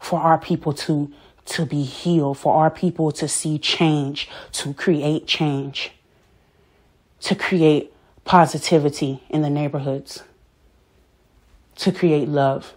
for 0.00 0.20
our 0.20 0.38
people 0.38 0.72
to 0.72 1.12
to 1.44 1.64
be 1.64 1.82
healed, 1.82 2.36
for 2.36 2.54
our 2.54 2.70
people 2.70 3.10
to 3.10 3.26
see 3.26 3.58
change, 3.58 4.28
to 4.52 4.74
create 4.74 5.26
change, 5.26 5.92
to 7.20 7.34
create 7.34 7.90
positivity 8.28 9.22
in 9.30 9.40
the 9.40 9.48
neighborhoods, 9.48 10.22
to 11.76 11.90
create 11.90 12.28
love. 12.28 12.74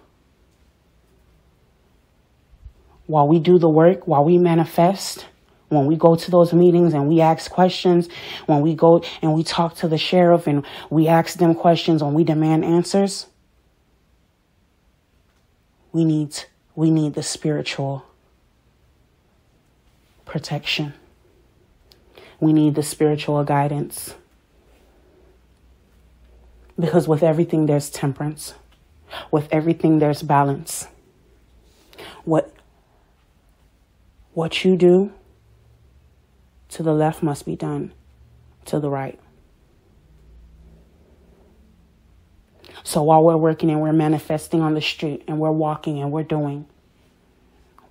While 3.05 3.27
we 3.27 3.37
do 3.39 3.59
the 3.59 3.67
work, 3.67 4.07
while 4.07 4.23
we 4.23 4.37
manifest, 4.37 5.25
when 5.67 5.87
we 5.87 5.97
go 5.97 6.15
to 6.15 6.31
those 6.31 6.53
meetings 6.53 6.93
and 6.93 7.09
we 7.09 7.19
ask 7.19 7.51
questions, 7.51 8.07
when 8.45 8.61
we 8.61 8.73
go 8.75 9.03
and 9.21 9.33
we 9.33 9.43
talk 9.43 9.75
to 9.75 9.89
the 9.89 9.97
sheriff 9.97 10.47
and 10.47 10.65
we 10.89 11.09
ask 11.09 11.37
them 11.37 11.53
questions 11.53 12.01
when 12.01 12.13
we 12.13 12.23
demand 12.23 12.63
answers, 12.63 13.27
we 15.91 16.05
need 16.05 16.33
we 16.75 16.89
need 16.89 17.13
the 17.13 17.23
spiritual 17.23 18.05
protection. 20.23 20.93
We 22.39 22.53
need 22.53 22.75
the 22.75 22.83
spiritual 22.83 23.43
guidance. 23.43 24.15
Because 26.81 27.07
with 27.07 27.21
everything, 27.21 27.67
there's 27.67 27.91
temperance. 27.91 28.55
With 29.29 29.47
everything, 29.51 29.99
there's 29.99 30.23
balance. 30.23 30.87
What, 32.25 32.51
what 34.33 34.65
you 34.65 34.75
do 34.75 35.13
to 36.69 36.81
the 36.81 36.93
left 36.93 37.21
must 37.21 37.45
be 37.45 37.55
done 37.55 37.93
to 38.65 38.79
the 38.79 38.89
right. 38.89 39.19
So 42.83 43.03
while 43.03 43.23
we're 43.23 43.37
working 43.37 43.69
and 43.69 43.79
we're 43.79 43.93
manifesting 43.93 44.61
on 44.61 44.73
the 44.73 44.81
street 44.81 45.23
and 45.27 45.39
we're 45.39 45.51
walking 45.51 46.01
and 46.01 46.11
we're 46.11 46.23
doing, 46.23 46.65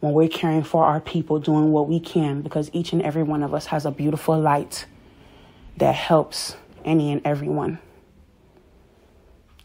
when 0.01 0.15
we're 0.15 0.29
caring 0.29 0.65
for 0.65 0.85
our 0.85 0.99
people, 0.99 1.39
doing 1.39 1.71
what 1.71 1.89
we 1.89 2.01
can, 2.01 2.43
because 2.43 2.69
each 2.73 2.93
and 2.93 3.03
every 3.03 3.23
one 3.23 3.45
of 3.45 3.55
us 3.55 3.67
has 3.67 3.87
a 3.87 3.93
beautiful 3.93 4.37
light 4.37 4.87
that 5.77 5.95
helps 5.95 6.57
any 6.85 7.13
and 7.13 7.21
everyone 7.25 7.79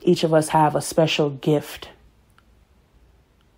each 0.05 0.23
of 0.23 0.33
us 0.33 0.49
have 0.49 0.75
a 0.75 0.81
special 0.81 1.29
gift, 1.29 1.89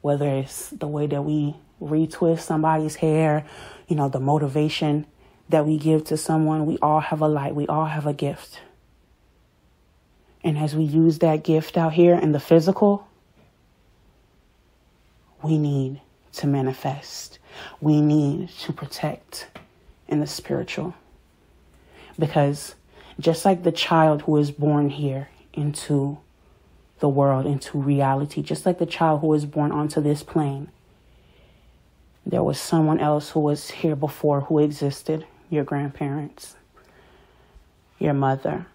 whether 0.01 0.29
it's 0.29 0.69
the 0.69 0.87
way 0.87 1.07
that 1.07 1.23
we 1.23 1.55
retwist 1.81 2.39
somebody's 2.39 2.95
hair, 2.95 3.45
you 3.87 3.95
know, 3.95 4.09
the 4.09 4.19
motivation 4.19 5.05
that 5.49 5.65
we 5.65 5.77
give 5.77 6.05
to 6.05 6.17
someone. 6.17 6.65
We 6.65 6.77
all 6.81 7.01
have 7.01 7.21
a 7.21 7.27
light, 7.27 7.55
we 7.55 7.67
all 7.67 7.85
have 7.85 8.07
a 8.07 8.13
gift. 8.13 8.61
And 10.43 10.57
as 10.57 10.75
we 10.75 10.83
use 10.83 11.19
that 11.19 11.43
gift 11.43 11.77
out 11.77 11.93
here 11.93 12.15
in 12.15 12.31
the 12.31 12.39
physical, 12.39 13.07
we 15.43 15.57
need 15.57 16.01
to 16.33 16.47
manifest. 16.47 17.39
We 17.81 18.01
need 18.01 18.49
to 18.61 18.73
protect 18.73 19.47
in 20.07 20.19
the 20.19 20.27
spiritual. 20.27 20.95
Because 22.17 22.75
just 23.19 23.45
like 23.45 23.63
the 23.63 23.71
child 23.71 24.23
who 24.23 24.37
is 24.37 24.51
born 24.51 24.89
here 24.89 25.29
into 25.53 26.19
the 26.99 27.09
world 27.09 27.45
into 27.45 27.77
reality, 27.77 28.41
just 28.41 28.65
like 28.65 28.79
the 28.79 28.85
child 28.85 29.21
who 29.21 29.27
was 29.27 29.45
born 29.45 29.71
onto 29.71 30.01
this 30.01 30.23
plane. 30.23 30.69
There 32.25 32.43
was 32.43 32.59
someone 32.59 32.99
else 32.99 33.29
who 33.29 33.39
was 33.39 33.69
here 33.69 33.95
before 33.95 34.41
who 34.41 34.59
existed 34.59 35.25
your 35.49 35.63
grandparents, 35.63 36.55
your 37.99 38.13
mother, 38.13 38.65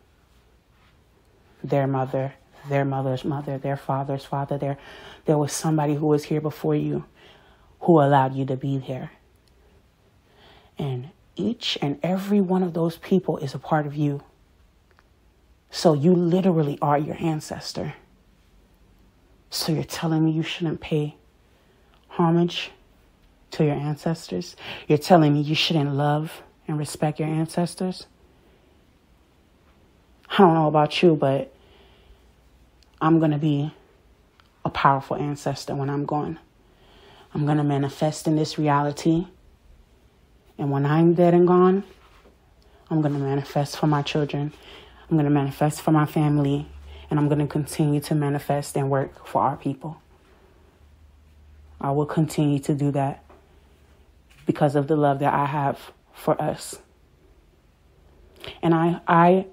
their 1.62 1.86
mother, 1.86 2.34
their 2.68 2.84
mother's 2.84 3.24
mother, 3.24 3.58
their 3.58 3.76
father's 3.76 4.24
father. 4.24 4.56
There, 4.56 4.78
there 5.26 5.38
was 5.38 5.52
somebody 5.52 5.94
who 5.94 6.06
was 6.06 6.24
here 6.24 6.40
before 6.40 6.74
you 6.74 7.04
who 7.80 8.00
allowed 8.00 8.34
you 8.34 8.44
to 8.46 8.56
be 8.56 8.78
there. 8.78 9.10
And 10.78 11.10
each 11.36 11.76
and 11.82 11.98
every 12.02 12.40
one 12.40 12.62
of 12.62 12.72
those 12.72 12.96
people 12.96 13.38
is 13.38 13.54
a 13.54 13.58
part 13.58 13.86
of 13.86 13.94
you. 13.94 14.22
So 15.70 15.94
you 15.94 16.14
literally 16.14 16.78
are 16.80 16.98
your 16.98 17.16
ancestor. 17.20 17.94
So 19.52 19.70
you're 19.70 19.84
telling 19.84 20.24
me 20.24 20.30
you 20.30 20.42
shouldn't 20.42 20.80
pay 20.80 21.14
homage 22.08 22.70
to 23.50 23.64
your 23.64 23.74
ancestors? 23.74 24.56
You're 24.88 24.96
telling 24.96 25.34
me 25.34 25.42
you 25.42 25.54
shouldn't 25.54 25.94
love 25.94 26.40
and 26.66 26.78
respect 26.78 27.20
your 27.20 27.28
ancestors? 27.28 28.06
I 30.30 30.38
don't 30.38 30.54
know 30.54 30.68
about 30.68 31.02
you, 31.02 31.16
but 31.16 31.54
I'm 32.98 33.18
going 33.18 33.32
to 33.32 33.38
be 33.38 33.70
a 34.64 34.70
powerful 34.70 35.16
ancestor 35.16 35.74
when 35.74 35.90
I'm 35.90 36.06
gone. 36.06 36.38
I'm 37.34 37.44
going 37.44 37.58
to 37.58 37.64
manifest 37.64 38.26
in 38.26 38.36
this 38.36 38.56
reality. 38.56 39.26
And 40.56 40.70
when 40.70 40.86
I'm 40.86 41.12
dead 41.12 41.34
and 41.34 41.46
gone, 41.46 41.84
I'm 42.90 43.02
going 43.02 43.12
to 43.12 43.20
manifest 43.20 43.76
for 43.76 43.86
my 43.86 44.00
children. 44.00 44.54
I'm 45.10 45.16
going 45.18 45.26
to 45.26 45.30
manifest 45.30 45.82
for 45.82 45.92
my 45.92 46.06
family. 46.06 46.66
And 47.12 47.20
I'm 47.20 47.28
going 47.28 47.40
to 47.40 47.46
continue 47.46 48.00
to 48.00 48.14
manifest 48.14 48.74
and 48.74 48.88
work 48.88 49.26
for 49.26 49.42
our 49.42 49.54
people. 49.54 50.00
I 51.78 51.90
will 51.90 52.06
continue 52.06 52.58
to 52.60 52.74
do 52.74 52.90
that 52.92 53.22
because 54.46 54.76
of 54.76 54.86
the 54.88 54.96
love 54.96 55.18
that 55.18 55.34
I 55.34 55.44
have 55.44 55.78
for 56.14 56.40
us. 56.40 56.78
And 58.62 58.72
I 58.74 59.02
I 59.06 59.46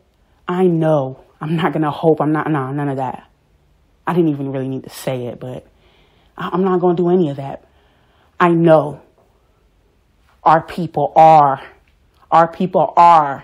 I 0.48 0.68
know 0.68 1.26
I'm 1.42 1.58
not 1.58 1.74
gonna 1.74 1.92
hope 1.92 2.22
I'm 2.22 2.32
not 2.32 2.50
no 2.50 2.72
none 2.72 2.88
of 2.88 2.96
that. 2.96 3.30
I 4.08 4.14
didn't 4.14 4.30
even 4.30 4.54
really 4.54 4.70
need 4.70 4.84
to 4.86 4.90
say 4.90 5.26
it, 5.26 5.42
but 5.42 5.68
I'm 6.38 6.64
not 6.64 6.80
gonna 6.80 6.96
do 6.96 7.10
any 7.10 7.30
of 7.30 7.36
that. 7.36 7.66
I 8.40 8.52
know 8.52 9.02
our 10.44 10.62
people 10.62 11.12
are 11.18 11.62
our 12.32 12.48
people 12.48 12.94
are 12.96 13.44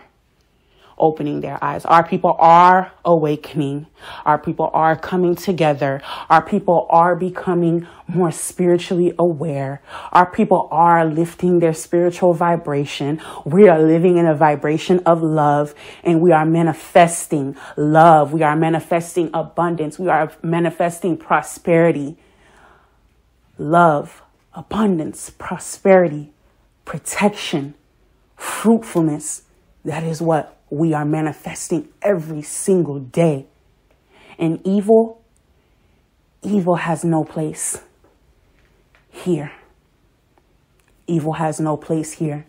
opening 0.97 1.41
their 1.41 1.61
eyes. 1.63 1.85
Our 1.85 2.07
people 2.07 2.35
are 2.39 2.91
awakening. 3.03 3.87
Our 4.25 4.37
people 4.37 4.69
are 4.73 4.95
coming 4.95 5.35
together. 5.35 6.01
Our 6.29 6.41
people 6.41 6.87
are 6.89 7.15
becoming 7.15 7.87
more 8.07 8.31
spiritually 8.31 9.13
aware. 9.17 9.81
Our 10.11 10.29
people 10.31 10.67
are 10.71 11.05
lifting 11.05 11.59
their 11.59 11.73
spiritual 11.73 12.33
vibration. 12.33 13.21
We 13.45 13.67
are 13.67 13.81
living 13.81 14.17
in 14.17 14.25
a 14.25 14.35
vibration 14.35 14.99
of 15.05 15.21
love 15.21 15.73
and 16.03 16.21
we 16.21 16.31
are 16.31 16.45
manifesting 16.45 17.55
love. 17.75 18.31
We 18.31 18.43
are 18.43 18.55
manifesting 18.55 19.29
abundance. 19.33 19.99
We 19.99 20.09
are 20.09 20.31
manifesting 20.41 21.17
prosperity, 21.17 22.17
love, 23.57 24.21
abundance, 24.53 25.29
prosperity, 25.29 26.31
protection, 26.85 27.73
fruitfulness. 28.37 29.43
That 29.83 30.03
is 30.03 30.21
what 30.21 30.57
we 30.75 30.93
are 30.93 31.05
manifesting 31.05 31.87
every 32.01 32.41
single 32.41 32.99
day. 32.99 33.45
And 34.37 34.59
evil, 34.65 35.21
evil 36.41 36.75
has 36.75 37.05
no 37.05 37.23
place 37.23 37.81
here. 39.09 39.53
Evil 41.07 41.33
has 41.33 41.59
no 41.59 41.77
place 41.77 42.13
here. 42.13 42.45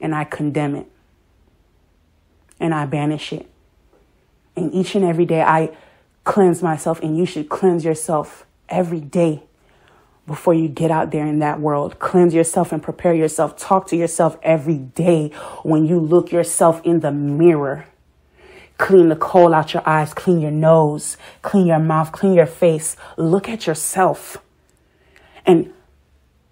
And 0.00 0.14
I 0.14 0.24
condemn 0.24 0.76
it. 0.76 0.86
And 2.60 2.72
I 2.72 2.86
banish 2.86 3.32
it. 3.32 3.50
And 4.54 4.72
each 4.72 4.94
and 4.94 5.04
every 5.04 5.26
day 5.26 5.42
I 5.42 5.76
cleanse 6.22 6.62
myself, 6.62 7.00
and 7.00 7.16
you 7.16 7.24
should 7.24 7.48
cleanse 7.48 7.84
yourself 7.84 8.46
every 8.68 9.00
day 9.00 9.42
before 10.28 10.54
you 10.54 10.68
get 10.68 10.92
out 10.92 11.10
there 11.10 11.26
in 11.26 11.40
that 11.40 11.58
world. 11.58 11.98
Cleanse 11.98 12.34
yourself 12.34 12.70
and 12.70 12.80
prepare 12.80 13.14
yourself. 13.14 13.56
Talk 13.56 13.88
to 13.88 13.96
yourself 13.96 14.38
every 14.42 14.76
day 14.78 15.30
when 15.64 15.86
you 15.86 15.98
look 15.98 16.30
yourself 16.30 16.80
in 16.84 17.00
the 17.00 17.10
mirror. 17.10 17.86
Clean 18.76 19.08
the 19.08 19.16
coal 19.16 19.52
out 19.52 19.74
your 19.74 19.82
eyes, 19.88 20.14
clean 20.14 20.40
your 20.40 20.52
nose, 20.52 21.16
clean 21.42 21.66
your 21.66 21.80
mouth, 21.80 22.12
clean 22.12 22.34
your 22.34 22.46
face. 22.46 22.94
Look 23.16 23.48
at 23.48 23.66
yourself 23.66 24.36
and 25.44 25.72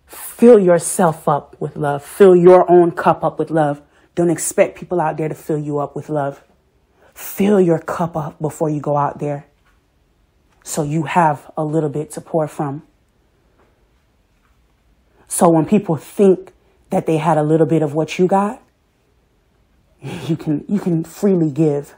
fill 0.07 0.59
yourself 0.59 1.29
up 1.29 1.55
with 1.61 1.77
love. 1.77 2.03
Fill 2.03 2.35
your 2.35 2.69
own 2.69 2.91
cup 2.91 3.23
up 3.23 3.39
with 3.39 3.51
love. 3.51 3.81
Don't 4.17 4.31
expect 4.31 4.77
people 4.77 5.01
out 5.01 5.19
there 5.19 5.29
to 5.29 5.35
fill 5.37 5.59
you 5.59 5.79
up 5.79 5.95
with 5.95 6.09
love. 6.09 6.43
Fill 7.15 7.61
your 7.61 7.79
cup 7.79 8.17
up 8.17 8.41
before 8.41 8.71
you 8.71 8.81
go 8.81 8.97
out 8.97 9.21
there 9.21 9.47
so 10.65 10.83
you 10.83 11.05
have 11.05 11.49
a 11.57 11.65
little 11.65 11.89
bit 11.91 12.11
to 12.11 12.21
pour 12.21 12.49
from. 12.49 12.83
So 15.29 15.49
when 15.49 15.67
people 15.67 15.97
think 15.97 16.53
that 16.91 17.07
they 17.07 17.19
had 17.19 17.37
a 17.37 17.43
little 17.43 17.67
bit 17.67 17.83
of 17.83 17.95
what 17.95 18.19
you 18.19 18.27
got, 18.27 18.63
you 20.01 20.37
can 20.37 20.65
you 20.69 20.79
can 20.79 21.05
freely 21.05 21.51
give 21.51 21.95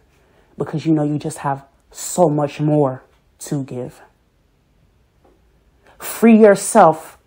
because 0.57 0.87
you 0.87 0.93
know 0.93 1.03
you 1.03 1.19
just 1.19 1.39
have 1.39 1.65
so 1.91 2.29
much 2.29 2.61
more 2.61 3.03
to 3.39 3.65
give. 3.65 4.01
Free 5.99 6.39
yourself 6.39 7.19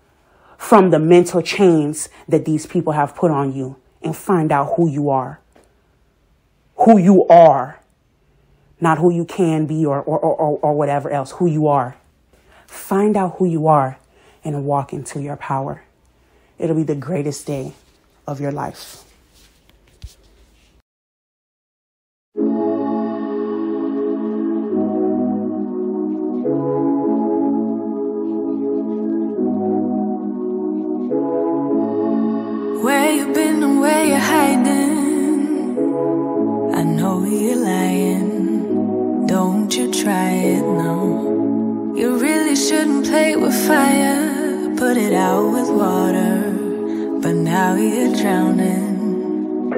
from 0.57 0.91
the 0.91 0.99
mental 0.99 1.41
chains 1.41 2.09
that 2.27 2.45
these 2.45 2.65
people 2.65 2.93
have 2.93 3.15
put 3.15 3.31
on 3.31 3.53
you 3.53 3.77
and 4.01 4.15
find 4.15 4.51
out 4.51 4.75
who 4.75 4.89
you 4.89 5.09
are. 5.09 5.39
Who 6.77 6.97
you 6.97 7.27
are. 7.27 7.79
Not 8.79 8.97
who 8.97 9.11
you 9.11 9.25
can 9.25 9.67
be 9.67 9.85
or, 9.85 10.01
or, 10.01 10.19
or, 10.19 10.59
or 10.59 10.73
whatever 10.73 11.09
else, 11.09 11.31
who 11.31 11.45
you 11.45 11.67
are. 11.67 11.95
Find 12.65 13.15
out 13.15 13.35
who 13.37 13.45
you 13.45 13.67
are 13.67 13.99
and 14.43 14.65
walk 14.65 14.93
into 14.93 15.21
your 15.21 15.35
power. 15.35 15.83
It'll 16.61 16.75
be 16.75 16.83
the 16.83 16.93
greatest 16.93 17.47
day 17.47 17.73
of 18.27 18.39
your 18.39 18.51
life. 18.51 19.03
Where 32.83 33.11
you 33.11 33.33
been 33.33 33.63
and 33.63 33.79
where 33.79 34.05
you 34.05 34.17
hiding? 34.17 35.79
I 36.75 36.83
know 36.83 37.23
you're 37.23 37.55
lying. 37.55 39.25
Don't 39.25 39.75
you 39.75 39.91
try 39.91 40.33
it, 40.33 40.61
no. 40.61 41.95
You 41.97 42.19
really 42.19 42.55
shouldn't 42.55 43.07
play 43.07 43.35
with 43.35 43.55
fire. 43.67 44.75
Put 44.77 44.97
it 44.97 45.13
out 45.13 45.51
with 45.53 45.69
water 45.69 46.50
but 47.21 47.35
now 47.35 47.75
you're 47.75 48.15
drowning. 48.15 49.69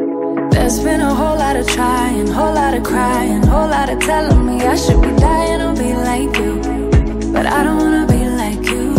There's 0.51 0.79
been 0.79 1.01
a 1.01 1.13
whole 1.13 1.37
lot 1.37 1.57
of 1.57 1.67
trying, 1.67 2.27
whole 2.27 2.53
lot 2.53 2.73
of 2.73 2.83
crying, 2.83 3.43
whole 3.43 3.67
lot 3.67 3.89
of 3.89 3.99
telling 3.99 4.45
me 4.45 4.61
I 4.65 4.75
should 4.77 5.01
be 5.01 5.13
dying 5.17 5.61
or 5.61 5.75
be 5.75 5.93
like 5.93 6.37
you. 6.37 6.53
But 7.33 7.45
I 7.45 7.63
don't 7.63 7.77
wanna 7.77 8.07
be 8.07 8.29
like 8.41 8.63
you. 8.63 8.95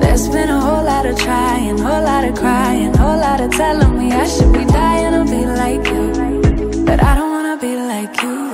There's 0.00 0.28
been 0.28 0.50
a 0.50 0.60
whole 0.60 0.82
lot 0.82 1.06
of 1.06 1.16
trying, 1.16 1.78
whole 1.78 2.02
lot 2.02 2.24
of 2.24 2.34
crying, 2.34 2.94
whole 2.94 3.18
lot 3.18 3.40
of 3.40 3.52
telling 3.52 3.96
me 3.96 4.10
I 4.10 4.26
should 4.26 4.52
be 4.52 4.64
dying 4.64 5.14
or 5.14 5.24
be 5.24 5.46
like 5.46 5.86
you. 5.86 6.84
But 6.84 7.00
I 7.00 7.14
don't 7.14 7.30
wanna 7.30 7.56
be 7.58 7.76
like 7.76 8.20
you. 8.22 8.50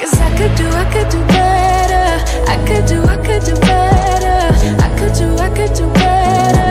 Cause 0.00 0.18
I 0.18 0.30
could 0.38 0.54
do, 0.56 0.66
I 0.82 0.84
could 0.92 1.08
do 1.10 1.20
better. 1.36 2.08
I 2.54 2.56
could 2.66 2.86
do, 2.86 3.02
I 3.04 3.16
could 3.26 3.44
do 3.44 3.54
better. 3.60 4.38
I 4.86 4.88
could 4.98 5.14
do, 5.14 5.28
I 5.36 5.48
could 5.50 5.74
do 5.76 5.86
better 5.92 6.69